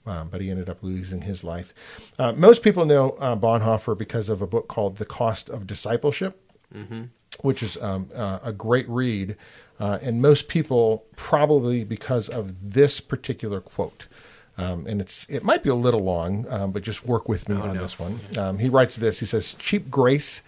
Um, 0.08 0.30
but 0.30 0.39
he 0.41 0.50
ended 0.50 0.70
up 0.70 0.84
losing 0.84 1.22
his 1.22 1.44
life. 1.44 1.72
Uh, 2.18 2.32
most 2.32 2.62
people 2.63 2.86
know 2.86 3.12
uh, 3.20 3.36
Bonhoeffer 3.36 3.96
because 3.98 4.28
of 4.30 4.41
a 4.41 4.48
book 4.48 4.68
called 4.68 4.98
The 4.98 5.06
Cost 5.06 5.50
of 5.50 5.68
Discipleship 5.68 6.41
which 7.41 7.63
is 7.63 7.78
um, 7.82 8.10
uh, 8.15 8.39
a 8.43 8.54
great 8.54 8.88
read. 8.89 9.36
Uh, 9.80 10.00
and 10.02 10.21
most 10.21 10.48
people 10.48 11.06
probably 11.15 11.84
because 11.84 12.30
of 12.30 12.74
this 12.74 13.02
particular 13.02 13.60
quote. 13.60 14.08
Um, 14.58 14.88
and 14.88 15.02
it's 15.02 15.26
it 15.30 15.43
might 15.43 15.63
be 15.63 15.69
a 15.69 15.76
little 15.76 16.00
long, 16.00 16.45
um, 16.50 16.71
but 16.71 16.82
just 16.82 17.06
work 17.06 17.28
with 17.28 17.50
me 17.50 17.58
on 17.58 17.76
this 17.76 18.00
one. 18.00 18.19
Um, 18.38 18.60
he 18.60 18.69
writes 18.69 18.95
this. 18.95 19.19
He 19.19 19.26
says, 19.26 19.54
"Cheap 19.60 19.91
grace 19.91 20.41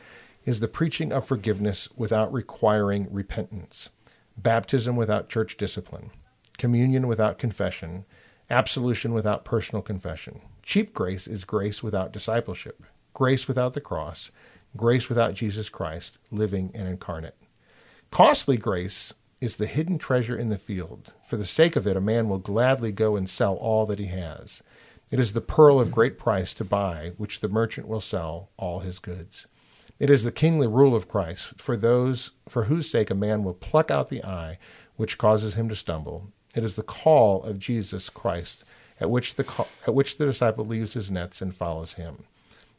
is 0.45 0.61
the 0.61 0.67
preaching 0.69 1.11
of 1.11 1.27
forgiveness 1.27 1.89
without 1.97 2.31
requiring 2.31 3.07
repentance, 3.11 3.89
baptism 4.37 4.95
without 4.95 5.27
church 5.27 5.57
discipline, 5.57 6.09
communion 6.57 7.05
without 7.05 7.37
confession, 7.37 8.05
absolution 8.49 9.13
without 9.13 9.43
personal 9.43 9.81
confession. 9.81 10.39
Cheap 10.63 10.93
grace 10.93 11.27
is 11.27 11.43
grace 11.43 11.83
without 11.83 12.13
discipleship, 12.13 12.81
grace 13.13 13.45
without 13.49 13.73
the 13.73 13.81
cross, 13.81 14.31
grace 14.77 15.09
without 15.09 15.33
Jesus 15.33 15.69
Christ, 15.69 16.17
living 16.31 16.71
and 16.73 16.87
incarnate. 16.87 17.35
Costly 18.11 18.57
grace 18.57 19.13
is 19.41 19.57
the 19.57 19.67
hidden 19.67 19.97
treasure 19.97 20.37
in 20.37 20.49
the 20.49 20.57
field. 20.57 21.11
For 21.27 21.37
the 21.37 21.45
sake 21.45 21.75
of 21.75 21.85
it, 21.85 21.97
a 21.97 22.01
man 22.01 22.29
will 22.29 22.39
gladly 22.39 22.91
go 22.91 23.15
and 23.15 23.29
sell 23.29 23.55
all 23.55 23.85
that 23.87 23.99
he 23.99 24.07
has. 24.07 24.63
It 25.09 25.19
is 25.19 25.33
the 25.33 25.41
pearl 25.41 25.79
of 25.79 25.91
great 25.91 26.17
price 26.17 26.53
to 26.55 26.65
buy, 26.65 27.13
which 27.17 27.39
the 27.39 27.47
merchant 27.47 27.87
will 27.87 28.01
sell 28.01 28.49
all 28.57 28.79
his 28.79 28.99
goods. 28.99 29.45
It 29.99 30.09
is 30.09 30.23
the 30.23 30.31
kingly 30.31 30.67
rule 30.67 30.95
of 30.95 31.07
Christ 31.07 31.59
for 31.61 31.75
those 31.75 32.31
for 32.47 32.65
whose 32.65 32.89
sake 32.89 33.09
a 33.09 33.15
man 33.15 33.43
will 33.43 33.53
pluck 33.53 33.89
out 33.89 34.09
the 34.09 34.23
eye 34.23 34.59
which 34.95 35.17
causes 35.17 35.55
him 35.55 35.69
to 35.69 35.75
stumble. 35.75 36.27
It 36.55 36.63
is 36.63 36.75
the 36.75 36.83
call 36.83 37.43
of 37.43 37.59
Jesus 37.59 38.09
Christ 38.09 38.63
at 38.99 39.09
which 39.09 39.35
the 39.35 39.65
at 39.85 39.93
which 39.93 40.17
the 40.17 40.25
disciple 40.25 40.65
leaves 40.65 40.93
his 40.93 41.09
nets 41.09 41.41
and 41.41 41.55
follows 41.55 41.93
him. 41.93 42.25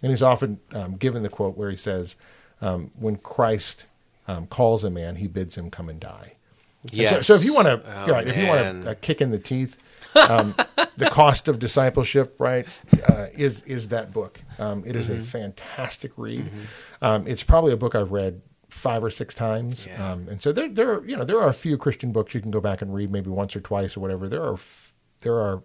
And 0.02 0.10
he's 0.12 0.22
often 0.22 0.60
um, 0.72 0.96
given 0.96 1.22
the 1.22 1.28
quote 1.28 1.56
where 1.56 1.70
he 1.70 1.76
says, 1.76 2.14
um, 2.60 2.90
"When 2.98 3.16
Christ 3.16 3.86
um, 4.28 4.46
calls 4.46 4.84
a 4.84 4.90
man, 4.90 5.16
he 5.16 5.26
bids 5.26 5.56
him 5.56 5.70
come 5.70 5.88
and 5.88 5.98
die." 5.98 6.34
And 6.82 6.92
Yes. 6.94 7.10
So, 7.10 7.20
so 7.22 7.34
if 7.34 7.44
you 7.44 7.54
want 7.54 7.66
to, 7.66 7.82
Oh, 8.04 8.12
right, 8.12 8.26
if 8.26 8.36
you 8.36 8.46
want 8.46 8.60
man. 8.60 8.86
a, 8.86 8.90
a 8.90 8.94
kick 8.94 9.20
in 9.20 9.30
the 9.32 9.38
teeth, 9.40 9.76
um, 10.28 10.54
the 10.96 11.08
cost 11.10 11.48
of 11.48 11.58
discipleship, 11.58 12.36
right, 12.38 12.66
uh, 13.08 13.26
is 13.36 13.62
is 13.62 13.88
that 13.88 14.12
book. 14.12 14.40
Um, 14.58 14.84
it 14.86 14.94
is 14.94 15.08
Mm-hmm. 15.08 15.20
a 15.20 15.24
fantastic 15.24 16.12
read. 16.16 16.48
Um, 17.02 17.26
it's 17.26 17.42
probably 17.42 17.72
a 17.72 17.76
book 17.76 17.94
I've 17.96 18.12
read 18.12 18.40
five 18.68 19.02
or 19.02 19.10
six 19.10 19.34
times, 19.34 19.86
Yeah. 19.86 20.12
um, 20.12 20.28
and 20.28 20.40
so 20.40 20.52
there 20.52 20.68
there 20.68 20.92
are, 20.92 21.04
you 21.08 21.16
know 21.16 21.24
there 21.24 21.40
are 21.40 21.48
a 21.48 21.52
few 21.54 21.76
Christian 21.76 22.12
books 22.12 22.34
you 22.34 22.40
can 22.40 22.52
go 22.52 22.60
back 22.60 22.80
and 22.82 22.94
read 22.94 23.10
maybe 23.10 23.30
once 23.30 23.56
or 23.56 23.60
twice 23.60 23.96
or 23.96 24.00
whatever. 24.00 24.28
There 24.28 24.44
are 24.44 24.54
f- 24.54 24.94
there 25.22 25.34
are 25.40 25.62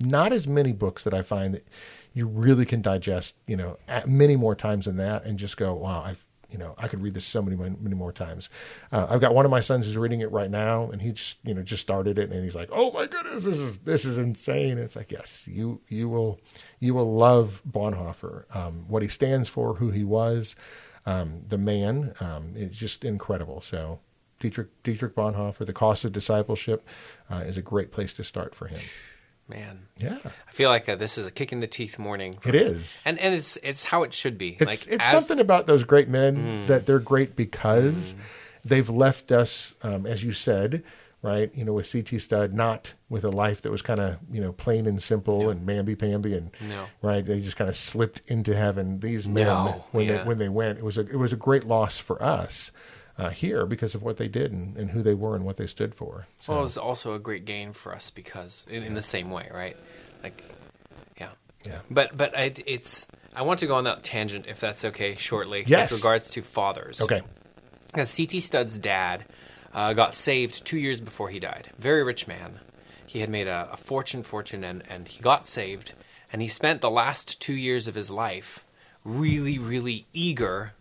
not 0.00 0.32
as 0.32 0.46
many 0.46 0.72
books 0.72 1.04
that 1.04 1.14
I 1.14 1.22
find 1.22 1.54
that 1.54 1.66
you 2.12 2.26
really 2.26 2.66
can 2.66 2.82
digest, 2.82 3.36
you 3.46 3.56
know, 3.56 3.78
many 4.06 4.36
more 4.36 4.54
times 4.54 4.86
than 4.86 4.96
that, 4.96 5.24
and 5.24 5.38
just 5.38 5.56
go, 5.56 5.74
wow, 5.74 6.02
I've, 6.02 6.26
you 6.50 6.58
know, 6.58 6.74
I 6.76 6.88
could 6.88 7.00
read 7.00 7.14
this 7.14 7.24
so 7.24 7.40
many, 7.40 7.56
many 7.56 7.94
more 7.94 8.12
times. 8.12 8.48
Uh, 8.90 9.06
I've 9.08 9.20
got 9.20 9.34
one 9.34 9.44
of 9.44 9.50
my 9.52 9.60
sons 9.60 9.86
who's 9.86 9.96
reading 9.96 10.20
it 10.20 10.32
right 10.32 10.50
now, 10.50 10.90
and 10.90 11.00
he 11.00 11.12
just, 11.12 11.38
you 11.44 11.54
know, 11.54 11.62
just 11.62 11.82
started 11.82 12.18
it, 12.18 12.32
and 12.32 12.42
he's 12.42 12.56
like, 12.56 12.68
oh 12.72 12.90
my 12.90 13.06
goodness, 13.06 13.44
this 13.44 13.58
is 13.58 13.78
this 13.80 14.04
is 14.04 14.18
insane. 14.18 14.76
It's 14.78 14.96
like, 14.96 15.12
yes, 15.12 15.46
you 15.46 15.80
you 15.88 16.08
will 16.08 16.40
you 16.80 16.94
will 16.94 17.14
love 17.14 17.62
Bonhoeffer, 17.70 18.44
um, 18.56 18.86
what 18.88 19.02
he 19.02 19.08
stands 19.08 19.48
for, 19.48 19.74
who 19.74 19.90
he 19.90 20.02
was, 20.02 20.56
um, 21.06 21.42
the 21.46 21.58
man. 21.58 22.14
Um, 22.18 22.54
it's 22.56 22.76
just 22.76 23.04
incredible. 23.04 23.60
So. 23.60 24.00
Dietrich, 24.40 24.68
Dietrich 24.82 25.14
Bonhoeffer, 25.14 25.66
The 25.66 25.74
Cost 25.74 26.02
of 26.06 26.12
Discipleship, 26.12 26.82
uh, 27.30 27.44
is 27.46 27.58
a 27.58 27.60
great 27.62 27.92
place 27.92 28.14
to 28.14 28.24
start 28.24 28.54
for 28.54 28.68
him. 28.68 28.80
Man. 29.50 29.88
Yeah, 29.98 30.18
I 30.24 30.52
feel 30.52 30.70
like 30.70 30.88
uh, 30.88 30.94
this 30.96 31.18
is 31.18 31.26
a 31.26 31.30
kick 31.30 31.52
in 31.52 31.60
the 31.60 31.66
teeth 31.66 31.98
morning. 31.98 32.36
it 32.46 32.54
is. 32.54 33.02
And 33.04 33.18
and 33.18 33.34
it's 33.34 33.56
it's 33.58 33.84
how 33.84 34.02
it 34.04 34.14
should 34.14 34.38
be. 34.38 34.56
It's 34.58 34.64
like 34.64 34.86
it's 34.86 35.04
as- 35.04 35.12
Mm. 35.14 35.18
something 35.20 35.40
about 35.40 35.66
those 35.66 35.84
great 35.84 36.08
men 36.08 36.66
that 36.66 36.86
they're 36.86 36.98
great 36.98 37.36
because 37.36 38.14
they've 38.64 38.88
left 38.88 39.30
us, 39.32 39.74
um, 39.82 40.06
as 40.06 40.22
you 40.24 40.32
said, 40.32 40.82
right? 41.22 41.50
You 41.54 41.64
know, 41.66 41.72
with 41.74 41.90
CT 41.92 42.18
Studd, 42.20 42.54
not 42.54 42.94
with 43.10 43.24
a 43.24 43.30
life 43.30 43.60
that 43.62 43.70
was 43.70 43.82
kind 43.82 44.00
of 44.00 44.18
you 44.32 44.40
know 44.40 44.52
plain 44.52 44.86
and 44.86 45.02
simple 45.02 45.50
and 45.50 45.66
mamby 45.68 45.98
pamby 45.98 46.34
and 46.34 46.50
No. 46.68 46.86
right. 47.02 47.24
They 47.26 47.40
just 47.40 47.56
kind 47.56 47.68
of 47.68 47.76
slipped 47.76 48.22
into 48.26 48.54
heaven. 48.56 49.00
These 49.00 49.26
men 49.28 49.46
No, 49.46 49.84
when 49.92 50.06
yeah. 50.06 50.18
they 50.22 50.24
when 50.28 50.38
they 50.38 50.48
went, 50.48 50.78
it 50.78 50.84
was 50.84 50.96
a 50.96 51.02
it 51.02 51.16
was 51.18 51.32
a 51.32 51.36
great 51.36 51.64
loss 51.64 51.98
for 51.98 52.22
us. 52.22 52.70
Uh, 53.20 53.28
here 53.30 53.66
because 53.66 53.94
of 53.94 54.02
what 54.02 54.16
they 54.16 54.28
did 54.28 54.50
and, 54.50 54.76
and 54.76 54.90
who 54.90 55.02
they 55.02 55.12
were 55.14 55.36
and 55.36 55.44
what 55.44 55.58
they 55.58 55.66
stood 55.66 55.94
for. 55.94 56.26
So, 56.40 56.52
Well, 56.52 56.60
it 56.60 56.64
was 56.64 56.78
also 56.78 57.12
a 57.12 57.18
great 57.18 57.44
gain 57.44 57.72
for 57.74 57.94
us 57.94 58.08
because 58.08 58.66
in, 58.70 58.82
in 58.82 58.94
the 58.94 59.02
same 59.02 59.30
way, 59.30 59.48
right? 59.52 59.76
Like, 60.22 60.42
yeah, 61.18 61.32
yeah. 61.64 61.80
But 61.90 62.16
but 62.16 62.36
I, 62.36 62.54
it's 62.64 63.06
I 63.34 63.42
want 63.42 63.60
to 63.60 63.66
go 63.66 63.74
on 63.74 63.84
that 63.84 64.02
tangent 64.02 64.46
if 64.48 64.58
that's 64.58 64.84
okay 64.86 65.16
shortly. 65.16 65.64
Yes. 65.66 65.90
With 65.90 66.00
regards 66.00 66.30
to 66.30 66.42
fathers. 66.42 67.00
Okay. 67.02 67.20
Because 67.86 68.16
CT 68.16 68.42
Studd's 68.42 68.78
dad 68.78 69.26
uh, 69.74 69.92
got 69.92 70.16
saved 70.16 70.64
two 70.64 70.78
years 70.78 71.00
before 71.00 71.28
he 71.28 71.38
died. 71.38 71.70
Very 71.78 72.02
rich 72.02 72.26
man. 72.26 72.60
He 73.06 73.20
had 73.20 73.28
made 73.28 73.48
a, 73.48 73.68
a 73.72 73.76
fortune, 73.76 74.22
fortune, 74.22 74.64
and, 74.64 74.82
and 74.88 75.08
he 75.08 75.20
got 75.20 75.46
saved. 75.46 75.92
And 76.32 76.40
he 76.40 76.48
spent 76.48 76.80
the 76.80 76.90
last 76.90 77.40
two 77.40 77.54
years 77.54 77.88
of 77.88 77.96
his 77.96 78.10
life 78.10 78.64
really, 79.04 79.58
really 79.58 80.06
eager 80.12 80.72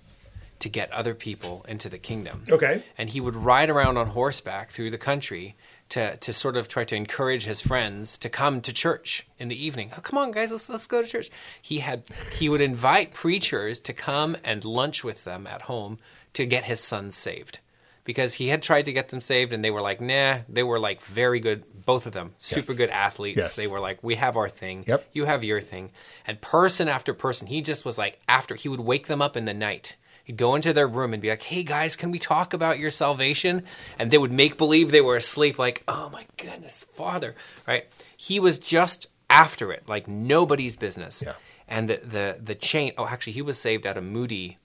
to 0.60 0.69
get 0.69 0.91
other 0.91 1.13
people 1.15 1.65
into 1.67 1.89
the 1.89 1.98
kingdom. 1.98 2.43
Okay. 2.50 2.84
And 2.98 3.10
he 3.10 3.22
would 3.22 3.36
ride 3.36 3.69
around 3.69 3.98
on 3.98 4.08
horseback 4.08 4.72
through 4.72 4.91
the 4.91 4.98
country 4.98 5.56
to, 5.89 6.17
to 6.17 6.34
sort 6.34 6.56
of 6.58 6.67
try 6.67 6.84
to 6.84 6.95
encourage 6.95 7.45
his 7.45 7.62
friends 7.62 8.17
to 8.19 8.30
come 8.30 8.62
to 8.62 8.72
church 8.74 9.26
in 9.39 9.48
the 9.48 9.65
evening. 9.65 9.91
Oh, 9.98 10.02
come 10.02 10.17
on, 10.19 10.32
guys, 10.32 10.52
let's 10.52 10.69
let's 10.69 10.86
go 10.86 11.02
to 11.02 11.08
church. 11.08 11.30
He 11.62 11.80
had 11.80 12.04
he 12.38 12.48
would 12.50 12.62
invite 12.62 13.13
preachers 13.13 13.80
to 13.80 13.93
come 13.93 14.38
and 14.43 14.63
lunch 14.65 15.04
with 15.04 15.24
them 15.24 15.48
at 15.48 15.63
home 15.63 15.98
to 16.34 16.45
get 16.45 16.65
his 16.65 16.80
sons 16.80 17.15
saved. 17.17 17.60
Because 18.06 18.36
he 18.36 18.48
had 18.48 18.63
tried 18.63 18.86
to 18.86 18.93
get 18.93 19.10
them 19.10 19.22
saved 19.22 19.54
and 19.54 19.63
they 19.63 19.69
were 19.69 19.82
like, 19.82 20.02
nah, 20.02 20.39
they 20.50 20.63
were 20.63 20.80
like 20.80 21.00
very 21.02 21.39
good, 21.39 21.63
both 21.86 22.08
of 22.08 22.13
them, 22.13 22.34
super 22.39 22.74
good 22.74 22.89
athletes. 22.89 23.38
Yes. 23.38 23.56
They 23.56 23.67
were 23.67 23.79
like, 23.79 24.04
we 24.04 24.15
have 24.15 24.36
our 24.36 24.50
thing, 24.50 24.84
Yep. 24.88 25.10
you 25.13 25.25
have 25.25 25.44
your 25.44 25.62
thing. 25.62 25.92
And 26.25 26.42
person 26.42 26.88
after 26.88 27.13
person, 27.13 27.46
he 27.48 27.62
just 27.62 27.86
was 27.86 28.00
like, 28.00 28.19
after, 28.27 28.56
he 28.56 28.67
would 28.67 28.79
wake 28.79 29.06
them 29.08 29.21
up 29.21 29.38
in 29.38 29.46
the 29.46 29.54
night. 29.54 29.96
He'd 30.30 30.38
go 30.38 30.54
into 30.54 30.73
their 30.73 30.88
room 30.88 31.12
and 31.12 31.19
be 31.23 31.32
like, 31.32 31.42
hey 31.42 31.63
guys, 31.63 31.96
can 31.96 32.12
we 32.12 32.19
talk 32.19 32.54
about 32.54 32.77
your 32.77 32.92
salvation? 32.92 33.63
And 33.98 34.12
they 34.12 34.19
would 34.19 34.32
make 34.32 34.60
believe 34.60 34.92
they 34.92 35.02
were 35.02 35.15
asleep, 35.15 35.58
like, 35.58 35.82
oh 35.88 36.08
my 36.13 36.27
goodness, 36.38 36.86
Father, 36.94 37.34
right? 37.67 37.88
He 38.15 38.40
was 38.40 38.60
just 38.60 39.08
after 39.27 39.71
it, 39.71 39.82
like 39.88 40.08
nobody's 40.08 40.75
business. 40.75 41.23
Yeah. 41.25 41.34
And 41.67 41.90
the, 41.90 41.98
the, 41.98 42.38
the 42.44 42.54
chain, 42.54 42.94
oh, 42.96 43.08
actually, 43.08 43.34
he 43.34 43.42
was 43.42 43.58
saved 43.58 43.88
at 43.88 43.98
a 43.98 44.02
Moody, 44.02 44.60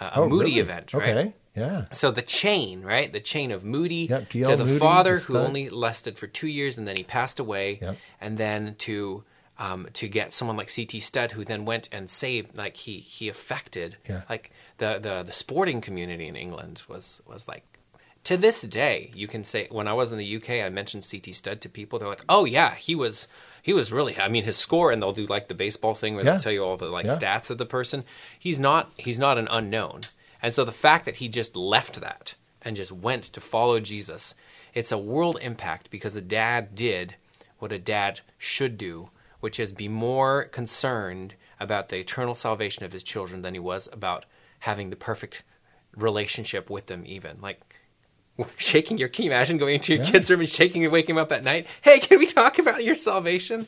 uh, 0.00 0.12
a 0.14 0.20
Oh, 0.20 0.28
Moody 0.30 0.48
really? 0.52 0.60
event, 0.60 0.94
right? 0.94 1.14
Okay. 1.14 1.34
Yeah. 1.54 1.84
So 1.92 2.10
the 2.10 2.22
chain, 2.22 2.80
right? 2.80 3.12
The 3.12 3.20
chain 3.20 3.50
of 3.50 3.64
Moody 3.64 4.06
Yep, 4.08 4.30
to 4.30 4.56
the 4.56 4.64
Moody, 4.64 4.78
father 4.78 5.18
who 5.18 5.36
only 5.36 5.68
lasted 5.68 6.18
for 6.18 6.26
two 6.26 6.48
years 6.48 6.78
and 6.78 6.88
then 6.88 6.96
he 6.96 7.02
passed 7.04 7.38
away, 7.38 7.80
Yep. 7.82 7.96
and 8.18 8.38
then 8.38 8.76
to 8.78 9.24
um, 9.58 9.88
to 9.94 10.06
get 10.06 10.34
someone 10.34 10.58
like 10.58 10.68
C.T. 10.68 11.00
Studd 11.00 11.32
who 11.32 11.42
then 11.42 11.64
went 11.66 11.88
and 11.92 12.08
saved, 12.10 12.56
like 12.56 12.76
he 12.76 12.98
he 12.98 13.28
affected, 13.30 13.96
Yeah. 14.08 14.22
like 14.28 14.50
the, 14.78 14.98
the 15.00 15.22
the 15.22 15.32
sporting 15.32 15.80
community 15.80 16.26
in 16.28 16.36
England 16.36 16.82
was 16.88 17.22
was 17.26 17.48
like. 17.48 17.64
To 18.24 18.36
this 18.36 18.62
day, 18.62 19.12
you 19.14 19.28
can 19.28 19.44
say 19.44 19.68
when 19.70 19.86
I 19.86 19.92
was 19.92 20.10
in 20.10 20.18
the 20.18 20.36
UK, 20.36 20.50
I 20.66 20.68
mentioned 20.68 21.06
CT 21.08 21.32
Studd 21.32 21.60
to 21.60 21.68
people. 21.68 22.00
They're 22.00 22.08
like, 22.08 22.24
"Oh 22.28 22.44
yeah, 22.44 22.74
he 22.74 22.96
was 22.96 23.28
he 23.62 23.72
was 23.72 23.92
really. 23.92 24.18
I 24.18 24.26
mean, 24.26 24.42
his 24.42 24.56
score, 24.56 24.90
and 24.90 25.00
they'll 25.00 25.12
do 25.12 25.26
like 25.26 25.46
the 25.46 25.54
baseball 25.54 25.94
thing 25.94 26.16
where 26.16 26.24
Yeah. 26.24 26.32
they'll 26.32 26.40
tell 26.40 26.50
you 26.50 26.64
all 26.64 26.76
the 26.76 26.88
like 26.88 27.06
Yeah. 27.06 27.18
stats 27.18 27.50
of 27.50 27.58
the 27.58 27.66
person. 27.66 28.02
He's 28.36 28.58
not 28.58 28.90
he's 28.96 29.20
not 29.20 29.38
an 29.38 29.46
unknown. 29.48 30.00
And 30.42 30.52
so 30.52 30.64
the 30.64 30.72
fact 30.72 31.04
that 31.04 31.16
he 31.16 31.28
just 31.28 31.54
left 31.54 32.00
that 32.00 32.34
and 32.62 32.74
just 32.74 32.90
went 32.90 33.22
to 33.24 33.40
follow 33.40 33.78
Jesus, 33.78 34.34
it's 34.74 34.90
a 34.90 34.98
world 34.98 35.38
impact 35.40 35.88
because 35.92 36.16
a 36.16 36.20
dad 36.20 36.74
did 36.74 37.14
what 37.60 37.70
a 37.70 37.78
dad 37.78 38.22
should 38.38 38.76
do, 38.76 39.10
which 39.38 39.60
is 39.60 39.70
be 39.70 39.86
more 39.88 40.46
concerned 40.46 41.34
about 41.60 41.90
the 41.90 41.98
eternal 41.98 42.34
salvation 42.34 42.84
of 42.84 42.90
his 42.90 43.04
children 43.04 43.42
than 43.42 43.54
he 43.54 43.60
was 43.60 43.88
about 43.92 44.24
having 44.60 44.90
the 44.90 44.96
perfect 44.96 45.42
relationship 45.96 46.70
with 46.70 46.86
them 46.86 47.02
even. 47.06 47.40
Like 47.40 47.60
shaking 48.56 48.98
your 48.98 49.08
can 49.08 49.24
you 49.24 49.30
imagine 49.30 49.58
going 49.58 49.76
into 49.76 49.94
your 49.94 50.04
kid's 50.04 50.30
room 50.30 50.40
and 50.40 50.50
shaking 50.50 50.84
and 50.84 50.92
waking 50.92 51.14
him 51.16 51.22
up 51.22 51.32
at 51.32 51.44
night? 51.44 51.66
Hey, 51.82 51.98
can 51.98 52.18
we 52.18 52.26
talk 52.26 52.58
about 52.58 52.84
your 52.84 52.96
salvation? 52.96 53.66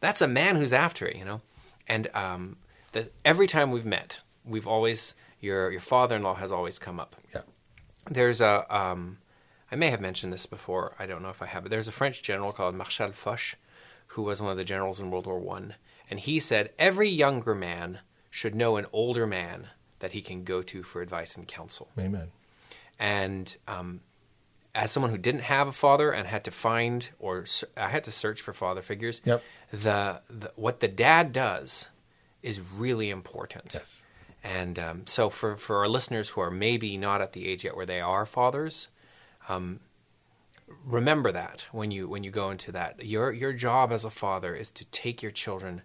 That's 0.00 0.22
a 0.22 0.28
man 0.28 0.56
who's 0.56 0.72
after 0.72 1.06
it, 1.06 1.16
you 1.16 1.24
know. 1.24 1.40
And 1.86 2.08
um, 2.14 2.56
the, 2.92 3.10
every 3.24 3.46
time 3.46 3.70
we've 3.70 3.84
met, 3.84 4.20
we've 4.44 4.66
always 4.66 5.14
your 5.40 5.70
your 5.70 5.80
father-in-law 5.80 6.34
has 6.34 6.52
always 6.52 6.78
come 6.78 7.00
up. 7.00 7.16
Yeah. 7.34 7.42
There's 8.08 8.40
a 8.40 8.66
um, 8.74 9.18
I 9.70 9.76
may 9.76 9.90
have 9.90 10.00
mentioned 10.00 10.32
this 10.32 10.46
before. 10.46 10.94
I 10.98 11.06
don't 11.06 11.22
know 11.22 11.30
if 11.30 11.42
I 11.42 11.46
have, 11.46 11.64
but 11.64 11.70
there's 11.70 11.88
a 11.88 11.92
French 11.92 12.22
general 12.22 12.52
called 12.52 12.74
Marshal 12.74 13.12
Foch, 13.12 13.56
who 14.08 14.22
was 14.22 14.42
one 14.42 14.50
of 14.50 14.56
the 14.56 14.64
generals 14.64 15.00
in 15.00 15.10
World 15.10 15.26
War 15.26 15.38
One, 15.38 15.74
and 16.10 16.20
he 16.20 16.38
said 16.40 16.72
every 16.78 17.08
younger 17.08 17.54
man 17.54 18.00
should 18.30 18.54
know 18.54 18.76
an 18.76 18.86
older 18.92 19.26
man 19.26 19.68
that 20.00 20.12
he 20.12 20.20
can 20.20 20.44
go 20.44 20.62
to 20.62 20.82
for 20.82 21.00
advice 21.00 21.36
and 21.36 21.46
counsel. 21.48 21.88
Amen. 21.98 22.28
And 22.98 23.56
um, 23.66 24.00
as 24.74 24.90
someone 24.92 25.10
who 25.10 25.18
didn't 25.18 25.42
have 25.42 25.68
a 25.68 25.72
father 25.72 26.10
and 26.12 26.26
had 26.26 26.44
to 26.44 26.50
find 26.50 27.10
or 27.18 27.46
I 27.76 27.88
had 27.88 28.04
to 28.04 28.12
search 28.12 28.40
for 28.42 28.52
father 28.52 28.82
figures, 28.82 29.20
Yep. 29.24 29.42
the, 29.70 30.20
the 30.28 30.52
what 30.56 30.80
the 30.80 30.88
dad 30.88 31.32
does 31.32 31.88
is 32.42 32.60
really 32.60 33.08
important. 33.10 33.74
Yes. 33.74 34.00
And 34.42 34.78
um, 34.78 35.06
so 35.06 35.28
for 35.30 35.56
for 35.56 35.76
our 35.78 35.88
listeners 35.88 36.30
who 36.30 36.40
are 36.40 36.50
maybe 36.50 36.96
not 36.96 37.20
at 37.20 37.32
the 37.34 37.46
age 37.46 37.64
yet 37.64 37.76
where 37.76 37.86
they 37.86 38.00
are 38.00 38.24
fathers, 38.24 38.88
um, 39.48 39.80
remember 40.84 41.32
that 41.32 41.66
when 41.72 41.90
you 41.90 42.08
when 42.08 42.24
you 42.24 42.30
go 42.30 42.50
into 42.50 42.72
that 42.72 43.04
your 43.04 43.32
your 43.32 43.52
job 43.52 43.92
as 43.92 44.04
a 44.04 44.10
father 44.10 44.54
is 44.54 44.70
to 44.70 44.84
take 44.86 45.22
your 45.22 45.32
children 45.32 45.82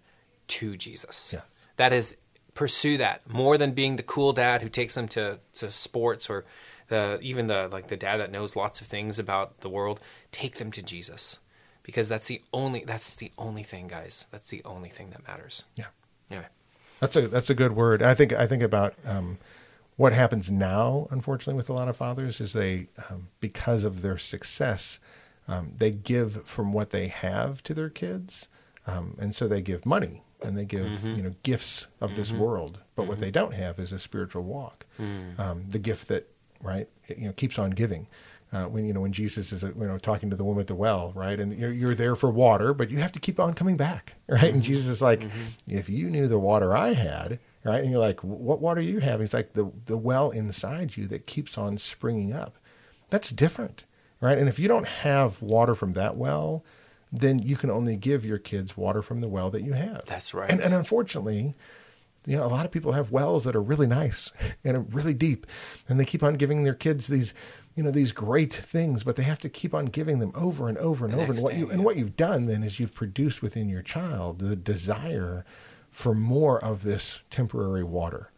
to 0.48 0.76
Jesus. 0.76 1.32
Yeah. 1.34 1.40
That 1.76 1.92
is 1.92 2.16
pursue 2.56 2.96
that 2.96 3.28
more 3.30 3.56
than 3.56 3.72
being 3.72 3.94
the 3.94 4.02
cool 4.02 4.32
dad 4.32 4.62
who 4.62 4.68
takes 4.68 4.96
them 4.96 5.06
to, 5.06 5.38
to 5.52 5.70
sports 5.70 6.28
or 6.28 6.44
the 6.88 7.18
even 7.22 7.46
the 7.46 7.68
like 7.68 7.88
the 7.88 7.96
dad 7.96 8.16
that 8.18 8.32
knows 8.32 8.56
lots 8.56 8.80
of 8.80 8.86
things 8.86 9.18
about 9.18 9.60
the 9.60 9.68
world. 9.68 10.00
Take 10.32 10.56
them 10.56 10.70
to 10.72 10.82
Jesus 10.82 11.38
because 11.82 12.08
that's 12.08 12.26
the 12.26 12.42
only 12.52 12.84
that's 12.84 13.14
the 13.16 13.30
only 13.38 13.62
thing, 13.62 13.88
guys. 13.88 14.26
That's 14.30 14.48
the 14.48 14.62
only 14.64 14.88
thing 14.88 15.10
that 15.10 15.26
matters. 15.26 15.64
Yeah. 15.76 15.86
Anyway, 16.30 16.46
That's 17.00 17.16
a 17.16 17.28
that's 17.28 17.50
a 17.50 17.54
good 17.54 17.76
word. 17.76 18.02
I 18.02 18.14
think 18.14 18.32
I 18.32 18.46
think 18.46 18.62
about 18.62 18.94
um, 19.04 19.38
what 19.96 20.12
happens 20.12 20.50
now. 20.50 21.08
Unfortunately, 21.10 21.54
with 21.54 21.68
a 21.68 21.74
lot 21.74 21.88
of 21.88 21.96
fathers, 21.96 22.40
is 22.40 22.52
they 22.52 22.88
um, 23.10 23.28
because 23.40 23.84
of 23.84 24.02
their 24.02 24.18
success, 24.18 24.98
um, 25.46 25.72
they 25.76 25.90
give 25.90 26.46
from 26.46 26.72
what 26.72 26.90
they 26.90 27.08
have 27.08 27.62
to 27.64 27.74
their 27.74 27.90
kids, 27.90 28.48
um, 28.86 29.16
and 29.20 29.34
so 29.34 29.46
they 29.46 29.60
give 29.60 29.84
money 29.84 30.22
and 30.42 30.56
they 30.56 30.64
give 30.64 31.04
you 31.04 31.22
know 31.22 31.32
gifts 31.42 31.86
of 32.00 32.14
this 32.16 32.30
world. 32.32 32.78
But 32.94 33.06
what 33.06 33.20
they 33.20 33.30
don't 33.30 33.54
have 33.54 33.78
is 33.78 33.92
a 33.92 33.98
spiritual 33.98 34.42
walk, 34.42 34.86
um, 35.38 35.64
the 35.68 35.78
gift 35.78 36.08
that 36.08 36.28
right 36.62 36.88
you 37.08 37.26
know 37.26 37.32
keeps 37.32 37.58
on 37.58 37.70
giving. 37.70 38.06
Uh, 38.52 38.64
when 38.66 38.86
you 38.86 38.92
know 38.94 39.00
when 39.00 39.12
Jesus 39.12 39.50
is 39.52 39.64
uh, 39.64 39.72
you 39.78 39.86
know 39.86 39.98
talking 39.98 40.30
to 40.30 40.36
the 40.36 40.44
woman 40.44 40.60
at 40.60 40.66
the 40.68 40.74
well, 40.74 41.12
right, 41.16 41.38
and 41.40 41.52
you're, 41.58 41.72
you're 41.72 41.94
there 41.96 42.14
for 42.14 42.30
water, 42.30 42.72
but 42.72 42.90
you 42.90 42.98
have 42.98 43.10
to 43.12 43.18
keep 43.18 43.40
on 43.40 43.54
coming 43.54 43.76
back, 43.76 44.14
right? 44.28 44.52
And 44.54 44.62
Jesus 44.62 44.86
is 44.88 45.02
like, 45.02 45.22
if 45.66 45.88
you 45.88 46.08
knew 46.08 46.28
the 46.28 46.38
water 46.38 46.74
I 46.76 46.92
had, 46.94 47.40
right, 47.64 47.82
and 47.82 47.90
you're 47.90 48.00
like, 48.00 48.20
what 48.22 48.60
water 48.60 48.78
are 48.80 48.84
you 48.84 49.00
having? 49.00 49.24
It's 49.24 49.34
like 49.34 49.54
the 49.54 49.70
the 49.86 49.96
well 49.96 50.30
inside 50.30 50.96
you 50.96 51.06
that 51.08 51.26
keeps 51.26 51.58
on 51.58 51.76
springing 51.76 52.32
up. 52.32 52.56
That's 53.10 53.30
different, 53.30 53.84
right? 54.20 54.38
And 54.38 54.48
if 54.48 54.58
you 54.60 54.68
don't 54.68 54.86
have 54.86 55.42
water 55.42 55.74
from 55.74 55.94
that 55.94 56.16
well, 56.16 56.64
then 57.20 57.38
you 57.38 57.56
can 57.56 57.70
only 57.70 57.96
give 57.96 58.24
your 58.24 58.38
kids 58.38 58.76
water 58.76 59.02
from 59.02 59.20
the 59.20 59.28
well 59.28 59.50
that 59.50 59.62
you 59.62 59.72
have. 59.72 60.04
That's 60.06 60.34
right. 60.34 60.50
And, 60.50 60.60
and 60.60 60.74
unfortunately, 60.74 61.54
you 62.26 62.36
know, 62.36 62.44
a 62.44 62.48
lot 62.48 62.66
of 62.66 62.72
people 62.72 62.92
have 62.92 63.10
wells 63.12 63.44
that 63.44 63.56
are 63.56 63.62
really 63.62 63.86
nice 63.86 64.32
and 64.64 64.92
really 64.92 65.14
deep, 65.14 65.46
and 65.88 65.98
they 65.98 66.04
keep 66.04 66.22
on 66.22 66.34
giving 66.34 66.64
their 66.64 66.74
kids 66.74 67.06
these, 67.06 67.32
you 67.74 67.82
know, 67.82 67.90
these 67.90 68.12
great 68.12 68.52
things, 68.52 69.04
but 69.04 69.16
they 69.16 69.22
have 69.22 69.38
to 69.40 69.48
keep 69.48 69.74
on 69.74 69.86
giving 69.86 70.18
them 70.18 70.32
over 70.34 70.68
and 70.68 70.76
over 70.78 71.04
and 71.04 71.14
over. 71.14 71.32
And 71.32 71.42
what 71.42 71.52
day, 71.52 71.58
you 71.58 71.70
and 71.70 71.84
what 71.84 71.96
you've 71.96 72.16
done 72.16 72.46
then 72.46 72.62
is 72.62 72.80
you've 72.80 72.94
produced 72.94 73.42
within 73.42 73.68
your 73.68 73.82
child 73.82 74.40
the 74.40 74.56
desire 74.56 75.44
for 75.90 76.14
more 76.14 76.62
of 76.62 76.82
this 76.82 77.20
temporary 77.30 77.84
water, 77.84 78.30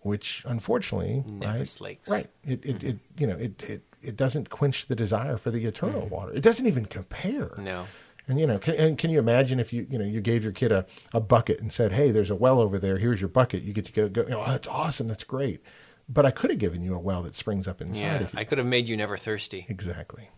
which 0.00 0.42
unfortunately, 0.46 1.24
Never 1.26 1.58
right, 1.60 1.68
slakes. 1.68 2.10
right, 2.10 2.28
it, 2.44 2.64
it, 2.64 2.78
mm-hmm. 2.78 2.88
it 2.88 2.98
you 3.16 3.26
know, 3.26 3.36
it, 3.36 3.62
it 3.62 3.82
it 4.02 4.16
doesn't 4.16 4.50
quench 4.50 4.86
the 4.86 4.96
desire 4.96 5.36
for 5.36 5.50
the 5.50 5.64
eternal 5.64 6.02
mm-hmm. 6.02 6.14
water. 6.14 6.32
It 6.32 6.42
doesn't 6.42 6.66
even 6.66 6.86
compare. 6.86 7.52
no. 7.58 7.86
And 8.28 8.38
you 8.38 8.46
know, 8.46 8.58
can, 8.58 8.74
and 8.74 8.96
can 8.96 9.10
you 9.10 9.18
imagine 9.18 9.58
if 9.58 9.72
you 9.72 9.86
you 9.90 9.98
know 9.98 10.04
you 10.04 10.20
gave 10.20 10.42
your 10.44 10.52
kid 10.52 10.70
a, 10.72 10.86
a 11.12 11.20
bucket 11.20 11.60
and 11.60 11.72
said, 11.72 11.92
"Hey, 11.92 12.10
there's 12.10 12.30
a 12.30 12.34
well 12.36 12.60
over 12.60 12.78
there. 12.78 12.98
Here's 12.98 13.20
your 13.20 13.28
bucket. 13.28 13.62
You 13.62 13.72
get 13.72 13.84
to 13.86 13.92
go. 13.92 14.08
go 14.08 14.22
you 14.22 14.28
know, 14.30 14.44
oh, 14.46 14.50
that's 14.50 14.68
awesome. 14.68 15.08
That's 15.08 15.24
great." 15.24 15.60
But 16.08 16.26
I 16.26 16.30
could 16.30 16.50
have 16.50 16.58
given 16.58 16.82
you 16.82 16.94
a 16.94 16.98
well 16.98 17.22
that 17.22 17.36
springs 17.36 17.66
up 17.66 17.80
inside 17.80 18.00
Yeah, 18.02 18.14
of 18.20 18.32
you. 18.32 18.38
I 18.38 18.44
could 18.44 18.58
have 18.58 18.66
made 18.66 18.88
you 18.88 18.96
never 18.96 19.16
thirsty. 19.16 19.66
exactly. 19.68 20.28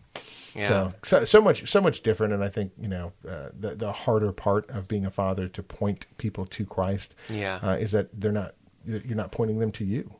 Yeah. 0.53 0.67
So, 0.69 0.93
so 1.03 1.25
so 1.25 1.41
much 1.41 1.69
so 1.69 1.81
much 1.81 2.01
different. 2.01 2.33
And 2.33 2.43
I 2.43 2.49
think 2.49 2.71
you 2.79 2.87
know 2.87 3.11
uh, 3.27 3.49
the 3.59 3.75
the 3.75 3.91
harder 3.91 4.31
part 4.31 4.69
of 4.69 4.87
being 4.87 5.05
a 5.05 5.11
father 5.11 5.47
to 5.49 5.61
point 5.63 6.05
people 6.17 6.45
to 6.47 6.65
Christ. 6.65 7.13
Yeah. 7.29 7.59
Uh, 7.61 7.75
is 7.75 7.91
that 7.91 8.09
they're 8.19 8.31
not 8.31 8.55
you're 8.85 9.15
not 9.17 9.31
pointing 9.31 9.59
them 9.59 9.71
to 9.73 9.83
you. 9.85 10.13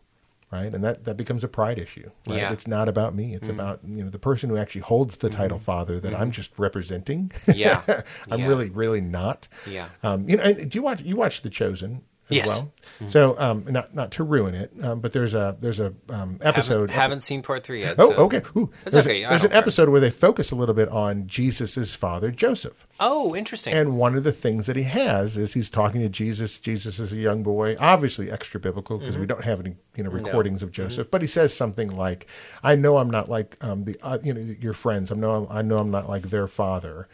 Right, 0.55 0.73
and 0.73 0.83
that, 0.83 1.05
that 1.05 1.17
becomes 1.17 1.43
a 1.43 1.47
pride 1.47 1.77
issue. 1.77 2.09
Right? 2.27 2.37
Yeah. 2.37 2.49
Mm. 2.49 2.53
It's 2.53 2.67
not 2.67 2.87
about 2.89 3.13
me. 3.15 3.33
It's 3.35 3.47
about 3.49 3.79
you 3.85 4.03
know 4.03 4.09
the 4.09 4.19
person 4.19 4.49
who 4.49 4.57
actually 4.57 4.81
holds 4.81 5.17
the 5.17 5.29
title 5.29 5.59
father 5.59 5.99
that 5.99 6.13
I'm 6.15 6.31
just 6.31 6.51
representing. 6.57 7.29
Mm-hmm. 7.29 7.51
Yeah. 7.55 7.81
I'm 8.31 8.39
Yeah. 8.39 8.47
really, 8.47 8.69
really 8.69 9.01
not. 9.01 9.47
Yeah. 9.67 9.89
Um, 10.03 10.27
you 10.29 10.37
know, 10.37 10.43
and 10.43 10.69
do 10.71 10.77
you 10.77 10.81
watch 10.83 11.01
you 11.01 11.15
watch 11.15 11.41
The 11.41 11.49
Chosen 11.49 12.01
as 12.29 12.35
Yes. 12.35 12.47
well? 12.47 12.71
So, 13.09 13.35
um, 13.37 13.65
not 13.69 13.93
not 13.93 14.11
to 14.11 14.23
ruin 14.23 14.55
it, 14.55 14.71
um, 14.81 14.99
but 15.01 15.11
there's 15.11 15.33
a 15.33 15.57
there's 15.59 15.79
a 15.79 15.93
um, 16.09 16.39
episode. 16.41 16.89
Haven't, 16.89 17.01
haven't 17.01 17.21
seen 17.21 17.41
part 17.41 17.63
three 17.63 17.81
yet. 17.81 17.95
oh, 17.97 18.11
so- 18.11 18.17
okay. 18.25 18.41
Ooh, 18.55 18.71
That's 18.83 18.93
there's 18.93 19.05
okay, 19.07 19.23
A, 19.23 19.29
there's 19.29 19.43
an 19.43 19.49
care. 19.51 19.57
episode 19.59 19.89
where 19.89 19.99
they 19.99 20.09
focus 20.09 20.49
a 20.51 20.55
little 20.55 20.73
bit 20.75 20.87
on 20.89 21.27
Jesus's 21.27 21.93
father 21.93 22.31
Joseph. 22.31 22.87
Oh, 22.99 23.35
interesting. 23.35 23.73
And 23.73 23.97
one 23.97 24.15
of 24.15 24.23
the 24.23 24.31
things 24.31 24.67
that 24.67 24.77
he 24.77 24.83
has 24.83 25.35
is 25.35 25.53
he's 25.53 25.69
talking 25.69 25.99
to 26.01 26.09
Jesus. 26.09 26.57
Jesus 26.57 26.97
is 26.97 27.11
a 27.11 27.17
young 27.17 27.43
boy, 27.43 27.75
obviously 27.79 28.31
extra 28.31 28.59
biblical 28.59 28.97
because 28.97 29.15
Mm-hmm. 29.15 29.21
we 29.21 29.27
don't 29.27 29.43
have 29.43 29.59
any 29.59 29.75
you 29.97 30.03
know 30.03 30.09
recordings 30.09 30.63
of 30.63 30.71
Joseph. 30.71 31.11
But 31.11 31.21
he 31.21 31.27
says 31.27 31.53
something 31.53 31.89
like, 31.89 32.27
"I 32.63 32.75
know 32.75 32.97
I'm 32.97 33.09
not 33.09 33.29
like 33.29 33.57
um, 33.61 33.83
the 33.83 33.97
uh, 34.01 34.19
you 34.23 34.33
know 34.33 34.39
your 34.61 34.73
friends. 34.73 35.11
I 35.11 35.15
know 35.15 35.47
I 35.51 35.61
know 35.61 35.77
I'm 35.79 35.91
not 35.91 36.07
like 36.07 36.29
their 36.29 36.47
father. 36.47 37.09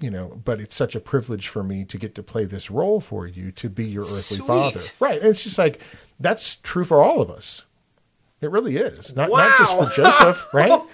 You 0.00 0.10
know, 0.10 0.40
but 0.44 0.60
it's 0.60 0.76
such 0.76 0.94
a 0.94 1.00
privilege 1.00 1.48
for 1.48 1.64
me 1.64 1.84
to 1.84 1.98
get 1.98 2.14
to 2.14 2.22
play 2.22 2.44
this 2.44 2.70
role 2.70 3.00
for 3.00 3.26
you 3.26 3.50
to 3.52 3.68
be 3.68 3.84
your 3.84 4.04
earthly 4.04 4.36
Sweet. 4.38 4.46
father. 4.46 4.80
Right? 5.00 5.20
And 5.20 5.30
it's 5.30 5.42
just 5.42 5.58
like 5.58 5.80
that's 6.20 6.56
true 6.56 6.84
for 6.84 7.02
all 7.02 7.20
of 7.20 7.30
us. 7.30 7.62
It 8.40 8.50
really 8.52 8.76
is 8.76 9.16
not 9.16 9.30
not 9.30 9.58
just 9.58 9.96
for 9.96 10.02
Joseph, 10.02 10.48
right? 10.54 10.70
Oh, 10.70 10.88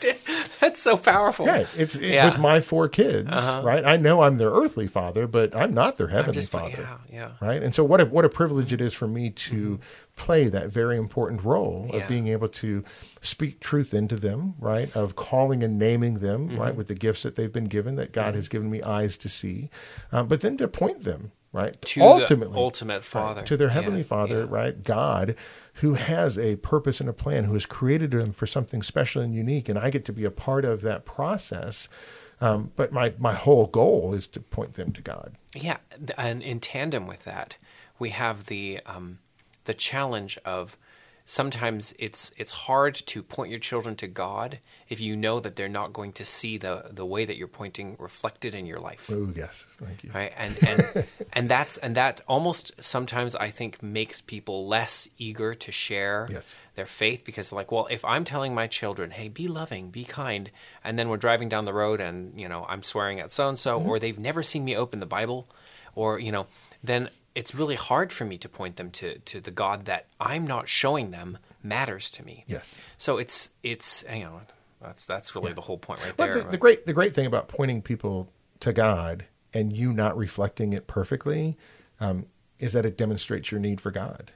That's 0.61 0.81
so 0.81 0.97
powerful. 0.97 1.45
Yeah, 1.45 1.67
It's 1.77 1.95
it, 1.95 2.03
Yeah. 2.15 2.25
with 2.25 2.39
my 2.39 2.61
four 2.61 2.89
kids, 2.89 3.29
right? 3.31 3.85
I 3.85 3.99
know 3.99 4.23
I'm 4.23 4.39
their 4.39 4.49
earthly 4.51 4.87
father, 4.87 5.27
but 5.27 5.55
I'm 5.55 5.75
not 5.75 5.99
their 5.99 6.07
heavenly 6.09 6.37
just- 6.41 6.49
father. 6.51 6.79
yeah, 6.81 6.97
yeah. 7.13 7.31
Right. 7.47 7.63
And 7.63 7.75
so 7.75 7.85
what 7.85 8.01
a 8.01 8.07
what 8.07 8.25
a 8.25 8.31
privilege 8.31 8.73
it 8.73 8.81
is 8.81 8.95
for 8.95 9.07
me 9.07 9.29
to 9.29 9.79
play 10.17 10.49
that 10.49 10.69
very 10.71 10.97
important 10.97 11.45
role 11.45 11.91
Yeah. 11.93 11.97
of 11.99 12.09
being 12.09 12.29
able 12.29 12.49
to 12.49 12.83
speak 13.21 13.61
truth 13.61 13.93
into 13.93 14.17
them, 14.17 14.55
right? 14.59 14.95
Of 14.97 15.15
calling 15.15 15.63
and 15.63 15.79
naming 15.79 16.15
them, 16.21 16.49
Mm-hmm. 16.49 16.59
right, 16.61 16.75
with 16.75 16.87
the 16.89 16.95
gifts 16.95 17.25
that 17.25 17.37
they've 17.37 17.53
been 17.53 17.67
given, 17.67 17.97
that 17.97 18.13
God 18.13 18.35
has 18.35 18.49
given 18.49 18.71
me 18.71 18.81
eyes 18.83 19.19
to 19.19 19.29
see, 19.29 19.69
um, 20.13 20.29
but 20.29 20.41
then 20.41 20.57
to 20.57 20.67
point 20.69 21.05
them, 21.05 21.33
right, 21.55 21.81
To 21.81 22.01
the 22.01 22.07
ultimately 22.07 22.59
ultimate 22.59 22.95
right, 22.97 23.05
Father. 23.05 23.43
to 23.43 23.57
their 23.57 23.69
heavenly 23.71 24.01
Yeah, 24.01 24.07
Father, 24.07 24.41
yeah. 24.41 24.47
right, 24.49 24.83
God, 24.83 25.35
who 25.75 25.95
has 25.95 26.37
a 26.39 26.57
purpose 26.57 27.01
and 27.01 27.09
a 27.09 27.13
plan, 27.15 27.45
who 27.45 27.55
has 27.55 27.65
created 27.65 28.11
them 28.11 28.33
for 28.33 28.47
something 28.47 28.83
special 28.83 29.23
and 29.23 29.35
unique, 29.35 29.69
and 29.69 29.79
I 29.79 29.89
get 29.91 30.05
to 30.07 30.13
be 30.13 30.25
a 30.25 30.31
part 30.31 30.65
of 30.67 30.83
that 30.83 31.05
process. 31.07 31.89
Um, 32.41 32.73
but 32.77 32.93
my 32.93 33.15
my 33.19 33.33
whole 33.33 33.67
goal 33.69 34.13
is 34.13 34.27
to 34.29 34.41
point 34.41 34.75
them 34.75 34.93
to 34.93 35.01
God. 35.01 35.37
Yeah, 35.55 35.79
and 36.19 36.43
in 36.43 36.61
tandem 36.61 37.07
with 37.07 37.25
that, 37.25 37.57
we 37.99 38.11
have 38.11 38.47
the 38.47 38.81
um, 38.87 39.21
the 39.65 39.75
challenge 39.75 40.37
of 40.45 40.77
sometimes 41.27 41.95
it's 41.99 42.33
it's 42.37 42.53
hard 42.53 42.95
to 42.95 43.23
point 43.23 43.51
your 43.51 43.59
children 43.59 43.97
to 43.97 44.07
God 44.07 44.59
if 44.89 45.01
you 45.01 45.17
know 45.17 45.41
that 45.41 45.57
they're 45.57 45.69
not 45.69 45.93
going 45.93 46.13
to 46.13 46.25
see 46.25 46.59
the 46.59 46.91
the 46.91 47.07
way 47.07 47.25
that 47.25 47.37
you're 47.37 47.49
pointing 47.49 47.97
reflected 47.99 48.55
in 48.55 48.67
your 48.67 48.79
life. 48.79 49.11
Oh 49.13 49.33
yes, 49.35 49.65
thank 49.83 50.05
you. 50.05 50.11
Right, 50.13 50.33
and 50.37 50.57
and 50.67 51.07
and 51.33 51.49
that's 51.49 51.79
and 51.79 51.95
that 51.97 52.21
almost 52.29 52.73
sometimes 52.81 53.35
I 53.35 53.49
think 53.51 53.83
makes 53.83 54.21
people 54.21 54.67
less 54.67 55.09
eager 55.19 55.55
to 55.55 55.73
share 55.73 56.29
Yes. 56.31 56.57
their 56.75 56.87
faith 56.87 57.25
because 57.25 57.53
like, 57.53 57.73
well, 57.73 57.87
if 57.91 58.05
I'm 58.05 58.25
telling 58.25 58.55
my 58.55 58.67
children, 58.67 59.11
hey, 59.13 59.29
be 59.29 59.49
loving, 59.49 59.91
be 59.91 60.05
kind, 60.05 60.51
and 60.83 60.99
then 60.99 61.09
we're 61.09 61.17
driving 61.17 61.49
down 61.49 61.65
the 61.65 61.73
road 61.73 62.01
and 62.01 62.39
you 62.39 62.49
know 62.49 62.67
I'm 62.69 62.83
swearing 62.83 63.19
at 63.21 63.33
so 63.33 63.49
and 63.49 63.59
so, 63.59 63.81
or 63.81 63.99
they've 63.99 64.19
never 64.19 64.43
seen 64.43 64.65
me 64.65 64.77
open 64.77 65.01
the 65.01 65.07
Bible, 65.07 65.49
or 65.95 66.19
you 66.19 66.31
know, 66.33 66.47
then 66.83 67.09
it's 67.35 67.55
really 67.55 67.75
hard 67.75 68.13
for 68.13 68.25
me 68.25 68.39
to 68.39 68.49
point 68.49 68.77
them 68.77 68.91
to 68.93 69.19
to 69.21 69.41
the 69.41 69.51
God 69.51 69.87
that 69.87 70.07
I'm 70.21 70.47
not 70.47 70.69
showing 70.69 71.11
them 71.11 71.39
matters 71.63 72.11
to 72.13 72.25
me. 72.25 72.45
Yes. 72.47 72.81
So 72.97 73.19
it's 73.19 73.51
it's 73.63 74.05
you 74.13 74.25
know 74.25 74.41
that's 74.81 75.05
that's 75.05 75.35
really 75.35 75.53
the 75.53 75.63
whole 75.63 75.79
point 75.79 76.01
right 76.03 76.15
But 76.17 76.27
there. 76.27 76.43
the, 76.43 76.51
the 76.51 76.57
great 76.59 76.87
the 76.87 76.93
great 76.93 77.15
thing 77.15 77.27
about 77.27 77.49
pointing 77.49 77.83
people 77.83 78.31
to 78.61 78.73
God 78.73 79.25
and 79.53 79.73
you 79.73 79.93
not 79.93 80.17
reflecting 80.17 80.73
it 80.73 80.87
perfectly 80.87 81.57
um, 82.01 82.27
is 82.59 82.73
that 82.73 82.85
it 82.87 82.97
demonstrates 82.97 83.51
your 83.51 83.61
need 83.61 83.81
for 83.81 83.91
God. 83.91 84.33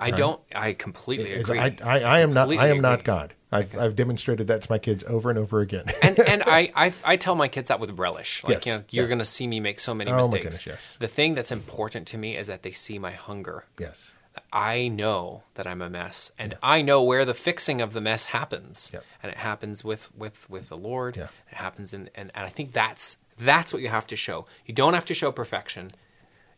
I 0.00 0.10
don't. 0.10 0.40
I 0.54 0.72
completely 0.72 1.32
agree. 1.34 1.58
I, 1.58 1.76
I, 1.84 2.00
I 2.00 2.20
am 2.20 2.32
not 2.32 2.48
I 2.50 2.68
am 2.68 2.80
not. 2.80 3.04
God. 3.04 3.34
I've 3.52 3.76
I've 3.76 3.96
demonstrated 3.96 4.46
that 4.46 4.62
to 4.62 4.70
my 4.70 4.78
kids 4.78 5.04
over 5.08 5.28
and 5.28 5.38
over 5.38 5.60
again. 5.60 5.84
and 6.02 6.18
and 6.20 6.42
I, 6.46 6.72
I 6.76 6.92
I 7.04 7.16
tell 7.16 7.34
my 7.34 7.48
kids 7.48 7.68
that 7.68 7.80
with 7.80 7.98
relish. 7.98 8.42
Like 8.44 8.52
Yes, 8.64 8.66
you 8.66 8.72
know, 8.72 8.84
you're 8.90 9.04
yeah. 9.04 9.08
going 9.08 9.18
to 9.18 9.24
see 9.24 9.46
me 9.46 9.60
make 9.60 9.78
so 9.80 9.92
many 9.94 10.10
Oh, 10.10 10.14
my 10.14 10.20
mistakes. 10.22 10.42
goodness, 10.58 10.66
yes. 10.66 10.96
The 11.00 11.08
thing 11.08 11.34
that's 11.34 11.52
important 11.52 12.06
to 12.08 12.18
me 12.18 12.36
is 12.36 12.46
that 12.46 12.62
they 12.62 12.72
see 12.72 12.98
my 12.98 13.10
hunger. 13.12 13.66
yes. 13.78 14.14
I 14.52 14.86
know 14.86 15.42
that 15.54 15.66
I'm 15.66 15.82
a 15.82 15.90
mess, 15.90 16.30
and 16.38 16.56
I 16.62 16.82
know 16.82 17.02
where 17.02 17.24
the 17.24 17.34
fixing 17.34 17.80
of 17.80 17.92
the 17.92 18.00
mess 18.00 18.26
happens, 18.26 18.90
Yep. 18.92 19.04
and 19.24 19.32
it 19.32 19.38
happens 19.38 19.82
with 19.84 20.14
with 20.16 20.48
with 20.48 20.68
the 20.68 20.76
Lord. 20.76 21.16
Yeah. 21.16 21.28
It 21.50 21.56
happens 21.56 21.92
in, 21.92 22.08
and 22.14 22.30
and 22.34 22.46
I 22.46 22.48
think 22.48 22.72
that's 22.72 23.16
that's 23.36 23.72
what 23.72 23.82
you 23.82 23.88
have 23.88 24.06
to 24.06 24.16
show. 24.16 24.46
You 24.64 24.72
don't 24.72 24.94
have 24.94 25.04
to 25.06 25.14
show 25.14 25.32
perfection. 25.32 25.90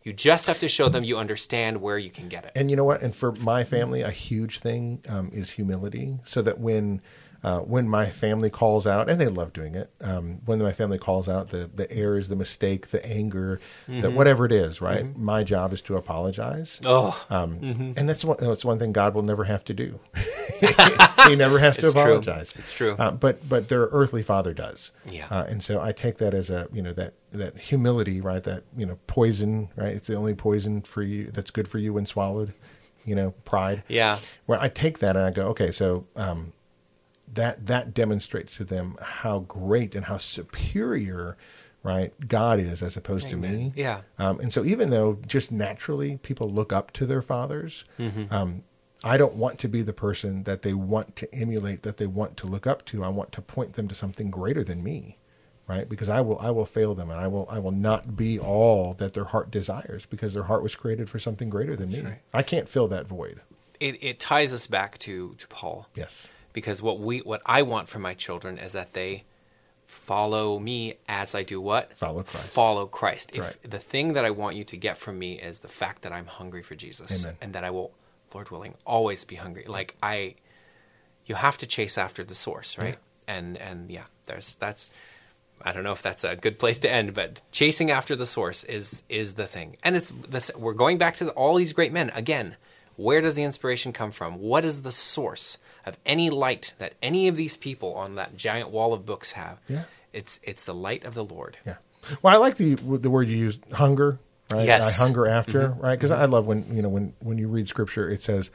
You 0.05 0.12
just 0.12 0.46
have 0.46 0.59
to 0.61 0.68
show 0.68 0.88
them 0.88 1.05
you 1.05 1.16
understand 1.16 1.80
where 1.80 1.98
you 1.98 2.11
can 2.11 2.28
get 2.28 2.44
it. 2.44 2.53
And 2.55 2.70
you 2.70 2.76
know 2.76 2.84
what? 2.84 3.03
And 3.03 3.14
for 3.14 3.32
my 3.32 3.64
family, 3.64 4.03
a 4.03 4.11
huge 4.11 4.59
thing 4.59 5.03
um, 5.09 5.30
is 5.32 5.50
humility. 5.50 6.18
So 6.24 6.42
that 6.42 6.59
when 6.59 7.00
uh, 7.45 7.59
when 7.61 7.88
my 7.88 8.09
family 8.09 8.51
calls 8.51 8.86
out, 8.86 9.11
and 9.11 9.20
they 9.20 9.26
love 9.28 9.53
doing 9.53 9.74
it, 9.74 9.90
um, 10.01 10.40
when 10.45 10.61
my 10.61 10.72
family 10.72 10.99
calls 10.99 11.28
out 11.28 11.51
the 11.51 11.68
the 11.74 11.90
errors, 11.93 12.28
the 12.28 12.36
mistake, 12.36 12.88
the 12.90 13.05
anger, 13.07 13.61
that 13.88 14.12
whatever 14.12 14.47
it 14.47 14.53
is, 14.53 14.80
right? 14.80 15.16
My 15.18 15.43
job 15.45 15.72
is 15.72 15.80
to 15.82 15.97
apologize. 15.97 16.80
oh, 16.84 17.20
Um, 17.30 17.95
And 17.97 18.09
that's 18.09 18.24
one, 18.24 18.36
that's 18.40 18.64
one 18.64 18.78
thing 18.78 18.93
God 18.93 19.14
will 19.14 19.22
never 19.22 19.45
have 19.45 19.64
to 19.64 19.74
do. 19.74 19.99
he 21.26 21.34
never 21.36 21.59
has 21.59 21.76
to 21.76 21.86
It's 21.86 21.93
true. 21.93 22.03
apologize. 22.03 22.55
It's 22.57 22.72
true. 22.72 22.95
Uh, 22.99 23.11
but 23.11 23.49
but 23.49 23.68
their 23.68 23.86
earthly 23.90 24.22
father 24.22 24.55
does. 24.55 24.93
Yeah. 25.09 25.26
Uh, 25.30 25.45
and 25.49 25.62
so 25.62 25.80
I 25.80 25.93
take 25.93 26.18
that 26.18 26.34
as 26.34 26.51
a 26.51 26.68
you 26.72 26.82
know 26.82 26.93
that 26.93 27.14
that 27.32 27.57
humility, 27.59 28.20
right? 28.20 28.43
That 28.45 28.62
you 28.76 28.86
know 28.86 28.99
poison, 29.07 29.70
right? 29.76 29.93
It's 29.95 30.07
the 30.09 30.14
only 30.14 30.34
poison 30.34 30.82
for 30.82 31.03
you 31.03 31.30
that's 31.32 31.51
good 31.51 31.66
for 31.68 31.78
you 31.78 31.93
when 31.95 32.07
swallowed. 32.07 32.53
You 33.05 33.16
know, 33.16 33.30
pride. 33.45 33.82
yeah. 33.88 34.18
Where 34.47 34.61
I 34.61 34.68
take 34.68 35.01
that 35.01 35.16
and 35.16 35.26
I 35.26 35.32
go, 35.32 35.49
okay, 35.49 35.72
so 35.72 36.07
um, 36.14 36.53
that 37.33 37.66
that 37.66 37.95
demonstrates 37.95 38.57
to 38.59 38.64
them 38.64 38.97
how 39.01 39.41
great 39.41 39.95
and 39.95 40.05
how 40.07 40.18
superior, 40.18 41.37
right, 41.83 42.12
God 42.28 42.61
is 42.61 42.83
as 42.83 42.97
opposed 42.97 43.28
to 43.30 43.37
me. 43.37 43.72
Yeah. 43.74 44.03
Um, 44.18 44.39
and 44.41 44.53
so 44.53 44.64
even 44.64 44.91
though 44.91 45.18
just 45.26 45.51
naturally 45.51 46.18
people 46.18 46.49
look 46.49 46.72
up 46.72 46.93
to 46.93 47.07
their 47.07 47.22
fathers, 47.22 47.85
Mm-hmm. 47.99 48.33
um, 48.33 48.64
I 49.05 49.16
don't 49.16 49.35
want 49.35 49.59
to 49.61 49.68
be 49.68 49.83
the 49.83 49.93
person 49.93 50.45
that 50.45 50.62
they 50.62 50.74
want 50.74 51.16
to 51.16 51.35
emulate, 51.35 51.83
that 51.83 51.97
they 51.97 52.07
want 52.07 52.37
to 52.37 52.47
look 52.47 52.68
up 52.68 52.85
to. 52.87 53.03
I 53.03 53.09
want 53.09 53.33
to 53.33 53.43
point 53.43 53.72
them 53.72 53.89
to 53.89 53.97
something 53.97 54.30
greater 54.30 54.62
than 54.62 54.80
me, 54.85 55.18
right? 55.66 55.89
Because 55.89 56.09
I 56.09 56.20
will 56.20 56.39
I 56.39 56.53
will 56.53 56.66
fail 56.66 56.95
them, 56.95 57.11
and 57.11 57.18
I 57.18 57.26
will 57.26 57.49
I 57.51 57.59
will 57.59 57.72
not 57.72 58.14
be 58.14 58.39
all 58.39 58.95
that 58.95 59.14
their 59.14 59.24
heart 59.24 59.51
desires, 59.51 60.07
because 60.07 60.35
their 60.35 60.45
heart 60.45 60.62
was 60.62 60.76
created 60.76 61.11
for 61.11 61.18
something 61.18 61.51
greater 61.51 61.74
than 61.74 61.91
me. 61.91 62.01
right. 62.03 62.20
I 62.33 62.45
can't 62.45 62.68
fill 62.68 62.87
that 62.89 63.09
void. 63.09 63.41
It 63.80 64.01
it 64.01 64.20
ties 64.20 64.53
us 64.53 64.68
back 64.68 64.99
to 64.99 65.35
to 65.35 65.49
Paul. 65.49 65.89
Yes. 65.97 66.28
Because 66.53 66.82
what 66.82 66.98
we 66.98 67.18
what 67.20 67.42
I 67.46 67.62
want 67.62 67.88
for 67.88 67.98
my 67.98 68.14
children 68.14 68.59
is 68.59 68.72
that 68.72 68.92
they 68.92 69.24
follow 69.86 70.59
me 70.59 70.94
as 71.09 71.34
I 71.34 71.42
do 71.42 71.61
what 71.61 71.92
Follow 71.98 72.22
Christ. 72.22 72.53
Follow 72.53 72.86
Christ. 72.86 73.30
If 73.34 73.44
Right. 73.44 73.70
the 73.70 73.78
thing 73.78 74.14
that 74.14 74.24
I 74.24 74.30
want 74.30 74.57
you 74.57 74.64
to 74.64 74.76
get 74.76 74.96
from 74.96 75.18
me 75.18 75.38
is 75.38 75.61
the 75.61 75.68
fact 75.68 76.03
that 76.03 76.12
I'm 76.12 76.26
hungry 76.26 76.62
for 76.62 76.74
Jesus 76.74 77.22
Amen. 77.24 77.36
and 77.42 77.53
that 77.53 77.62
I 77.62 77.70
will, 77.70 77.92
Lord 78.32 78.50
willing, 78.50 78.74
always 78.86 79.24
be 79.24 79.36
hungry. 79.36 79.64
Like 79.66 79.94
I, 80.03 80.36
you 81.26 81.34
have 81.34 81.59
to 81.59 81.66
chase 81.66 81.98
after 81.98 82.24
the 82.24 82.34
source, 82.34 82.78
right? 82.78 82.98
And 83.28 83.57
and 83.59 83.90
yeah, 83.90 84.05
there's 84.26 84.57
that's. 84.57 84.90
I 85.64 85.70
don't 85.70 85.84
know 85.84 85.92
if 85.92 86.03
that's 86.03 86.24
a 86.24 86.34
good 86.34 86.59
place 86.59 86.80
to 86.80 86.90
end, 86.90 87.14
but 87.14 87.40
chasing 87.53 87.88
after 87.90 88.16
the 88.16 88.26
source 88.26 88.64
is 88.64 89.03
is 89.09 89.34
the 89.34 89.46
thing, 89.46 89.76
and 89.84 89.94
it's 89.94 90.11
this. 90.28 90.50
We're 90.57 90.72
going 90.72 90.98
back 90.98 91.16
to 91.18 91.24
the, 91.26 91.30
all 91.32 91.55
these 91.55 91.72
great 91.72 91.92
men 91.92 92.11
again. 92.14 92.57
Where 93.03 93.20
does 93.20 93.34
the 93.34 93.42
inspiration 93.42 93.92
come 93.92 94.12
from? 94.12 94.38
What 94.38 94.64
is 94.64 94.82
the 94.82 94.92
source 94.92 95.59
of 95.84 95.96
any 96.07 96.30
light 96.30 96.74
that 96.78 96.94
any 97.03 97.28
of 97.28 97.36
these 97.36 97.57
people 97.57 97.94
on 97.94 98.14
that 98.14 98.36
giant 98.36 98.70
wall 98.70 98.92
of 98.92 99.05
books 99.05 99.32
have? 99.32 99.59
Yeah. 99.68 99.84
It's 100.12 100.38
it's 100.42 100.64
the 100.64 100.74
light 100.74 101.05
of 101.05 101.14
the 101.14 101.24
Lord. 101.24 101.59
Yeah. 101.66 101.76
Well, 102.22 102.34
I 102.34 102.38
like 102.38 102.57
the 102.57 102.74
the 102.74 103.11
word 103.11 103.28
you 103.28 103.36
used, 103.36 103.61
hunger. 103.72 104.18
Right. 104.50 104.66
Yes. 104.66 104.98
I 105.00 105.03
hunger 105.03 105.26
after. 105.26 105.70
Right. 105.70 105.96
Because 105.96 106.11
I 106.11 106.26
love 106.26 106.46
when 106.46 106.66
you 106.74 106.82
know 106.82 106.88
when 106.88 107.14
when 107.20 107.38
you 107.38 107.48
read 107.48 107.68
Scripture, 107.68 108.09
it 108.09 108.22
says, 108.22 108.50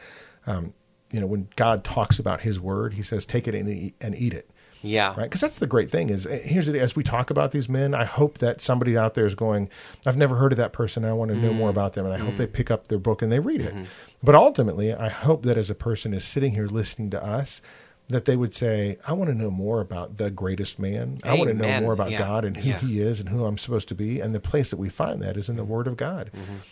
um, 0.45 0.73
you 1.11 1.19
know, 1.19 1.27
when 1.27 1.49
God 1.55 1.83
talks 1.83 2.19
about 2.19 2.41
His 2.41 2.59
word, 2.59 2.93
He 2.93 3.01
says, 3.01 3.25
"Take 3.25 3.47
it 3.47 3.55
and 3.55 3.69
eat, 3.69 3.95
and 3.99 4.15
eat 4.15 4.33
it." 4.33 4.49
Yeah. 4.81 5.09
Right. 5.15 5.23
Because 5.23 5.41
that's 5.41 5.59
the 5.59 5.67
great 5.67 5.89
thing 5.89 6.09
is 6.09 6.25
eh, 6.25 6.39
here's 6.39 6.67
the 6.67 6.79
as 6.79 6.95
we 6.95 7.03
talk 7.03 7.29
about 7.29 7.51
these 7.51 7.67
men, 7.67 7.93
I 7.93 8.05
hope 8.05 8.37
that 8.39 8.61
somebody 8.61 8.97
out 8.97 9.13
there 9.13 9.25
is 9.25 9.35
going, 9.35 9.69
I've 10.05 10.17
never 10.17 10.35
heard 10.35 10.51
of 10.51 10.57
that 10.57 10.73
person. 10.73 11.05
I 11.05 11.13
want 11.13 11.31
to 11.31 11.37
know 11.37 11.53
more 11.53 11.67
mm. 11.67 11.71
about 11.71 11.93
them, 11.93 12.05
and 12.05 12.13
I 12.13 12.17
hope 12.17 12.37
they 12.37 12.47
mm. 12.47 12.53
pick 12.53 12.71
up 12.71 12.87
their 12.87 12.99
book 12.99 13.21
and 13.21 13.31
they 13.31 13.39
read 13.39 13.61
it. 13.61 13.73
Mm-hmm. 13.73 13.85
But 14.23 14.35
ultimately, 14.35 14.93
I 14.93 15.09
hope 15.09 15.43
that 15.43 15.57
as 15.57 15.69
a 15.69 15.75
person 15.75 16.13
is 16.13 16.25
sitting 16.25 16.53
here 16.53 16.67
listening 16.67 17.09
to 17.11 17.23
us. 17.23 17.61
That 18.09 18.23
they 18.23 18.37
would 18.37 18.53
say, 18.53 18.97
I 19.05 19.11
want 19.11 19.29
to 19.31 19.35
know 19.35 19.51
more 19.51 19.81
about 19.81 20.15
the 20.15 20.31
greatest 20.31 20.79
man. 20.79 21.19
I 21.25 21.33
want 21.33 21.49
to 21.49 21.53
know 21.53 21.81
more 21.81 21.91
about 21.91 22.09
Yeah. 22.11 22.19
God 22.19 22.45
and 22.45 22.55
who 22.55 22.69
Yeah. 22.69 22.77
He 22.79 23.01
is 23.01 23.19
and 23.19 23.27
who 23.27 23.43
I'm 23.43 23.57
supposed 23.57 23.89
to 23.89 23.95
be. 23.95 24.21
And 24.21 24.33
the 24.33 24.39
place 24.39 24.69
that 24.69 24.77
we 24.77 24.87
find 24.87 25.21
that 25.21 25.35
is 25.35 25.49
in 25.49 25.57
the 25.57 25.63
Mm-hmm. 25.63 25.71
Word 25.73 25.87
of 25.87 25.97
God, 25.97 26.31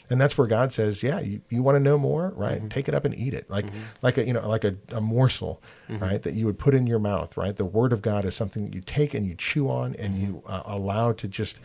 and 0.10 0.22
that's 0.22 0.38
where 0.38 0.48
God 0.48 0.72
says, 0.72 1.04
"Yeah, 1.04 1.20
you, 1.20 1.42
you 1.50 1.62
want 1.62 1.76
to 1.76 1.82
know 1.82 1.98
more, 1.98 2.32
right? 2.38 2.60
Mm-hmm. 2.60 2.70
Take 2.70 2.88
it 2.88 2.94
up 2.96 3.04
and 3.04 3.14
eat 3.20 3.34
it, 3.34 3.50
like 3.50 3.66
like 4.02 4.18
a 4.18 4.26
you 4.26 4.32
know 4.32 4.48
like 4.48 4.64
a, 4.64 4.78
a 4.94 5.02
morsel, 5.02 5.62
Mm-hmm. 5.90 6.02
right? 6.02 6.22
That 6.22 6.36
you 6.36 6.46
would 6.46 6.58
put 6.58 6.74
in 6.74 6.88
your 6.88 7.00
mouth, 7.00 7.36
right? 7.36 7.56
The 7.56 7.66
Word 7.66 7.92
of 7.92 8.02
God 8.02 8.24
is 8.24 8.34
something 8.34 8.64
that 8.66 8.74
you 8.74 8.80
take 8.82 9.14
and 9.14 9.26
you 9.28 9.36
chew 9.36 9.70
on 9.70 9.94
and 9.96 10.18
you 10.18 10.36
Mm-hmm. 10.46 10.52
uh, 10.54 10.62
allow 10.66 11.12
to 11.12 11.28
just 11.28 11.60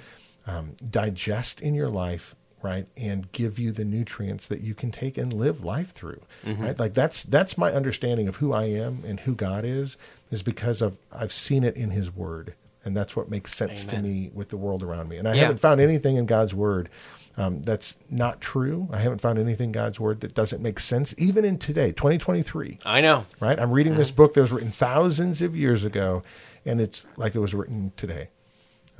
um, 0.48 0.74
digest 0.90 1.60
in 1.60 1.74
your 1.74 1.88
life, 1.90 2.34
right? 2.62 2.86
And 2.96 3.30
give 3.32 3.58
you 3.58 3.72
the 3.72 3.84
nutrients 3.84 4.46
that 4.48 4.60
you 4.60 4.74
can 4.74 4.90
take 4.90 5.16
and 5.18 5.32
live 5.32 5.64
life 5.64 5.92
through, 5.92 6.22
Mm-hmm. 6.44 6.62
right? 6.62 6.78
Like 6.78 6.94
that's 6.94 7.22
that's 7.22 7.56
my 7.58 7.72
understanding 7.72 8.28
of 8.28 8.36
who 8.36 8.52
I 8.52 8.64
am 8.64 9.02
and 9.06 9.20
who 9.20 9.34
God 9.34 9.64
is 9.64 9.96
is 10.30 10.42
because 10.42 10.80
of 10.82 10.98
I've 11.12 11.32
seen 11.32 11.64
it 11.64 11.76
in 11.76 11.90
His 11.90 12.14
Word, 12.14 12.54
and 12.84 12.96
that's 12.96 13.16
what 13.16 13.28
makes 13.30 13.54
sense 13.54 13.88
Amen. 13.88 14.02
to 14.02 14.08
me 14.08 14.30
with 14.32 14.48
the 14.50 14.56
world 14.56 14.82
around 14.82 15.08
me. 15.08 15.16
And 15.16 15.26
I 15.28 15.34
Yeah. 15.34 15.42
haven't 15.42 15.58
found 15.58 15.80
anything 15.80 16.16
in 16.16 16.26
God's 16.26 16.54
Word 16.54 16.88
um, 17.36 17.62
that's 17.62 17.94
not 18.10 18.40
true. 18.40 18.88
I 18.92 18.98
haven't 18.98 19.20
found 19.20 19.38
anything 19.38 19.68
in 19.68 19.72
God's 19.72 19.98
Word 19.98 20.20
that 20.20 20.34
doesn't 20.34 20.60
make 20.60 20.78
sense, 20.80 21.14
even 21.16 21.44
in 21.44 21.58
today, 21.58 21.92
2023. 21.92 22.78
I 22.84 23.00
know. 23.00 23.24
Right? 23.40 23.58
I'm 23.58 23.70
reading 23.70 23.94
this 23.94 24.10
book 24.10 24.34
that 24.34 24.42
was 24.42 24.50
written 24.52 24.70
thousands 24.72 25.40
of 25.40 25.56
years 25.56 25.84
ago, 25.84 26.22
and 26.66 26.80
it's 26.80 27.06
like 27.16 27.34
it 27.34 27.38
was 27.38 27.54
written 27.54 27.92
today. 27.96 28.28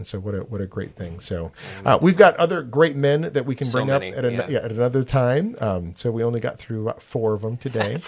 And 0.01 0.07
so, 0.07 0.19
what 0.19 0.35
a 0.35 0.39
what 0.39 0.63
a 0.63 0.67
great 0.67 0.97
thing! 0.97 1.21
So, 1.21 1.53
uh, 1.85 1.99
we've 2.01 2.17
got 2.17 2.35
other 2.37 2.63
great 2.63 2.97
men 2.97 3.21
that 3.21 3.45
we 3.45 3.55
can 3.55 3.67
So 3.67 3.81
bring 3.81 3.89
many, 3.89 4.13
up 4.13 4.19
at, 4.19 4.25
an, 4.25 4.33
yeah. 4.33 4.49
yeah, 4.49 4.59
at 4.61 4.73
another 4.73 5.05
time. 5.05 5.57
Um, 5.61 5.95
so 5.95 6.11
we 6.11 6.25
only 6.25 6.41
got 6.41 6.59
through 6.59 6.91
four 6.99 7.35
of 7.35 7.43
them 7.43 7.59
today, 7.59 7.99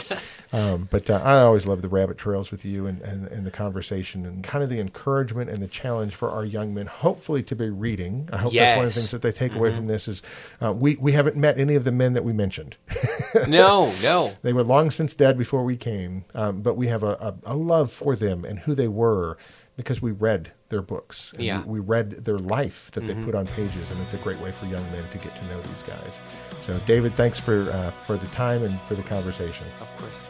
um, 0.54 0.88
but 0.90 1.10
uh, 1.10 1.20
I 1.22 1.40
always 1.40 1.66
love 1.66 1.82
the 1.82 1.90
rabbit 1.90 2.16
trails 2.16 2.50
with 2.50 2.64
you 2.64 2.86
and, 2.86 3.02
and 3.02 3.28
and 3.28 3.44
the 3.44 3.50
conversation 3.50 4.24
and 4.24 4.42
kind 4.42 4.64
of 4.64 4.70
the 4.70 4.80
encouragement 4.80 5.50
and 5.50 5.62
the 5.62 5.68
challenge 5.68 6.14
for 6.14 6.30
our 6.30 6.46
young 6.46 6.72
men. 6.72 6.86
Hopefully, 6.86 7.42
to 7.42 7.54
be 7.54 7.68
reading. 7.68 8.30
I 8.32 8.38
hope 8.38 8.54
that's 8.54 8.76
one 8.78 8.86
of 8.86 8.94
the 8.94 8.98
things 8.98 9.10
that 9.10 9.20
they 9.20 9.32
take 9.32 9.54
away 9.54 9.74
from 9.74 9.86
this 9.86 10.08
is 10.08 10.22
uh, 10.62 10.72
we 10.72 10.96
we 10.96 11.12
haven't 11.12 11.36
met 11.36 11.58
any 11.58 11.74
of 11.74 11.84
the 11.84 11.92
men 11.92 12.14
that 12.14 12.24
we 12.24 12.32
mentioned. 12.32 12.76
No, 13.48 13.92
no. 14.02 14.32
They 14.42 14.52
were 14.52 14.62
long 14.62 14.90
since 14.90 15.14
dead 15.14 15.38
before 15.38 15.64
we 15.64 15.76
came, 15.76 16.24
um, 16.34 16.60
but 16.60 16.74
we 16.74 16.88
have 16.88 17.02
a, 17.02 17.12
a, 17.46 17.54
a 17.54 17.56
love 17.56 17.90
for 17.90 18.14
them 18.14 18.44
and 18.44 18.58
who 18.60 18.74
they 18.74 18.88
were 18.88 19.38
because 19.76 20.02
we 20.02 20.10
read 20.10 20.52
their 20.68 20.82
books. 20.82 21.32
And 21.34 21.42
Yeah. 21.42 21.58
Mm-hmm. 21.60 21.70
we, 21.70 21.80
we 21.80 21.86
read 21.86 22.10
their 22.24 22.38
life 22.38 22.90
that 22.92 23.06
they 23.06 23.14
put 23.14 23.34
on 23.34 23.46
pages, 23.46 23.90
and 23.90 24.00
it's 24.02 24.14
a 24.14 24.18
great 24.18 24.38
way 24.40 24.52
for 24.52 24.66
young 24.66 24.84
men 24.92 25.08
to 25.10 25.18
get 25.18 25.34
to 25.36 25.44
know 25.46 25.60
these 25.62 25.82
guys. 25.82 26.20
So, 26.62 26.78
David, 26.86 27.14
thanks 27.14 27.38
for 27.38 27.70
uh, 27.70 27.90
for 28.06 28.16
the 28.16 28.26
time 28.28 28.62
and 28.64 28.80
for 28.82 28.94
the 28.94 29.02
conversation. 29.02 29.66
Of 29.80 29.94
course. 29.96 30.28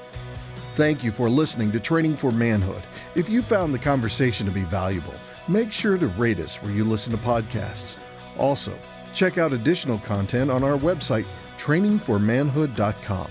Thank 0.74 1.04
you 1.04 1.12
for 1.12 1.28
listening 1.28 1.70
to 1.72 1.80
Training 1.80 2.16
for 2.16 2.30
Manhood. 2.30 2.82
If 3.14 3.28
you 3.28 3.42
found 3.42 3.74
the 3.74 3.78
conversation 3.78 4.46
to 4.46 4.52
be 4.52 4.62
valuable, 4.62 5.14
make 5.46 5.70
sure 5.70 5.98
to 5.98 6.06
rate 6.08 6.40
us 6.40 6.56
where 6.62 6.72
you 6.72 6.82
listen 6.84 7.10
to 7.12 7.18
podcasts. 7.18 7.96
Also, 8.38 8.72
check 9.12 9.36
out 9.36 9.52
additional 9.52 9.98
content 9.98 10.50
on 10.50 10.64
our 10.64 10.78
website, 10.78 11.26
trainingformanhood.com. 11.58 13.30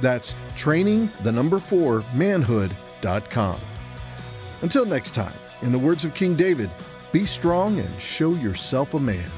That's 0.00 0.34
training 0.56 1.10
the 1.22 1.32
number 1.32 1.58
4 1.58 2.04
manhood.com. 2.14 3.60
Until 4.60 4.84
next 4.84 5.14
time, 5.14 5.34
in 5.62 5.72
the 5.72 5.78
words 5.78 6.04
of 6.04 6.12
King 6.14 6.34
David, 6.34 6.70
be 7.12 7.24
strong 7.24 7.78
and 7.78 8.00
show 8.00 8.34
yourself 8.34 8.94
a 8.94 9.00
man. 9.00 9.30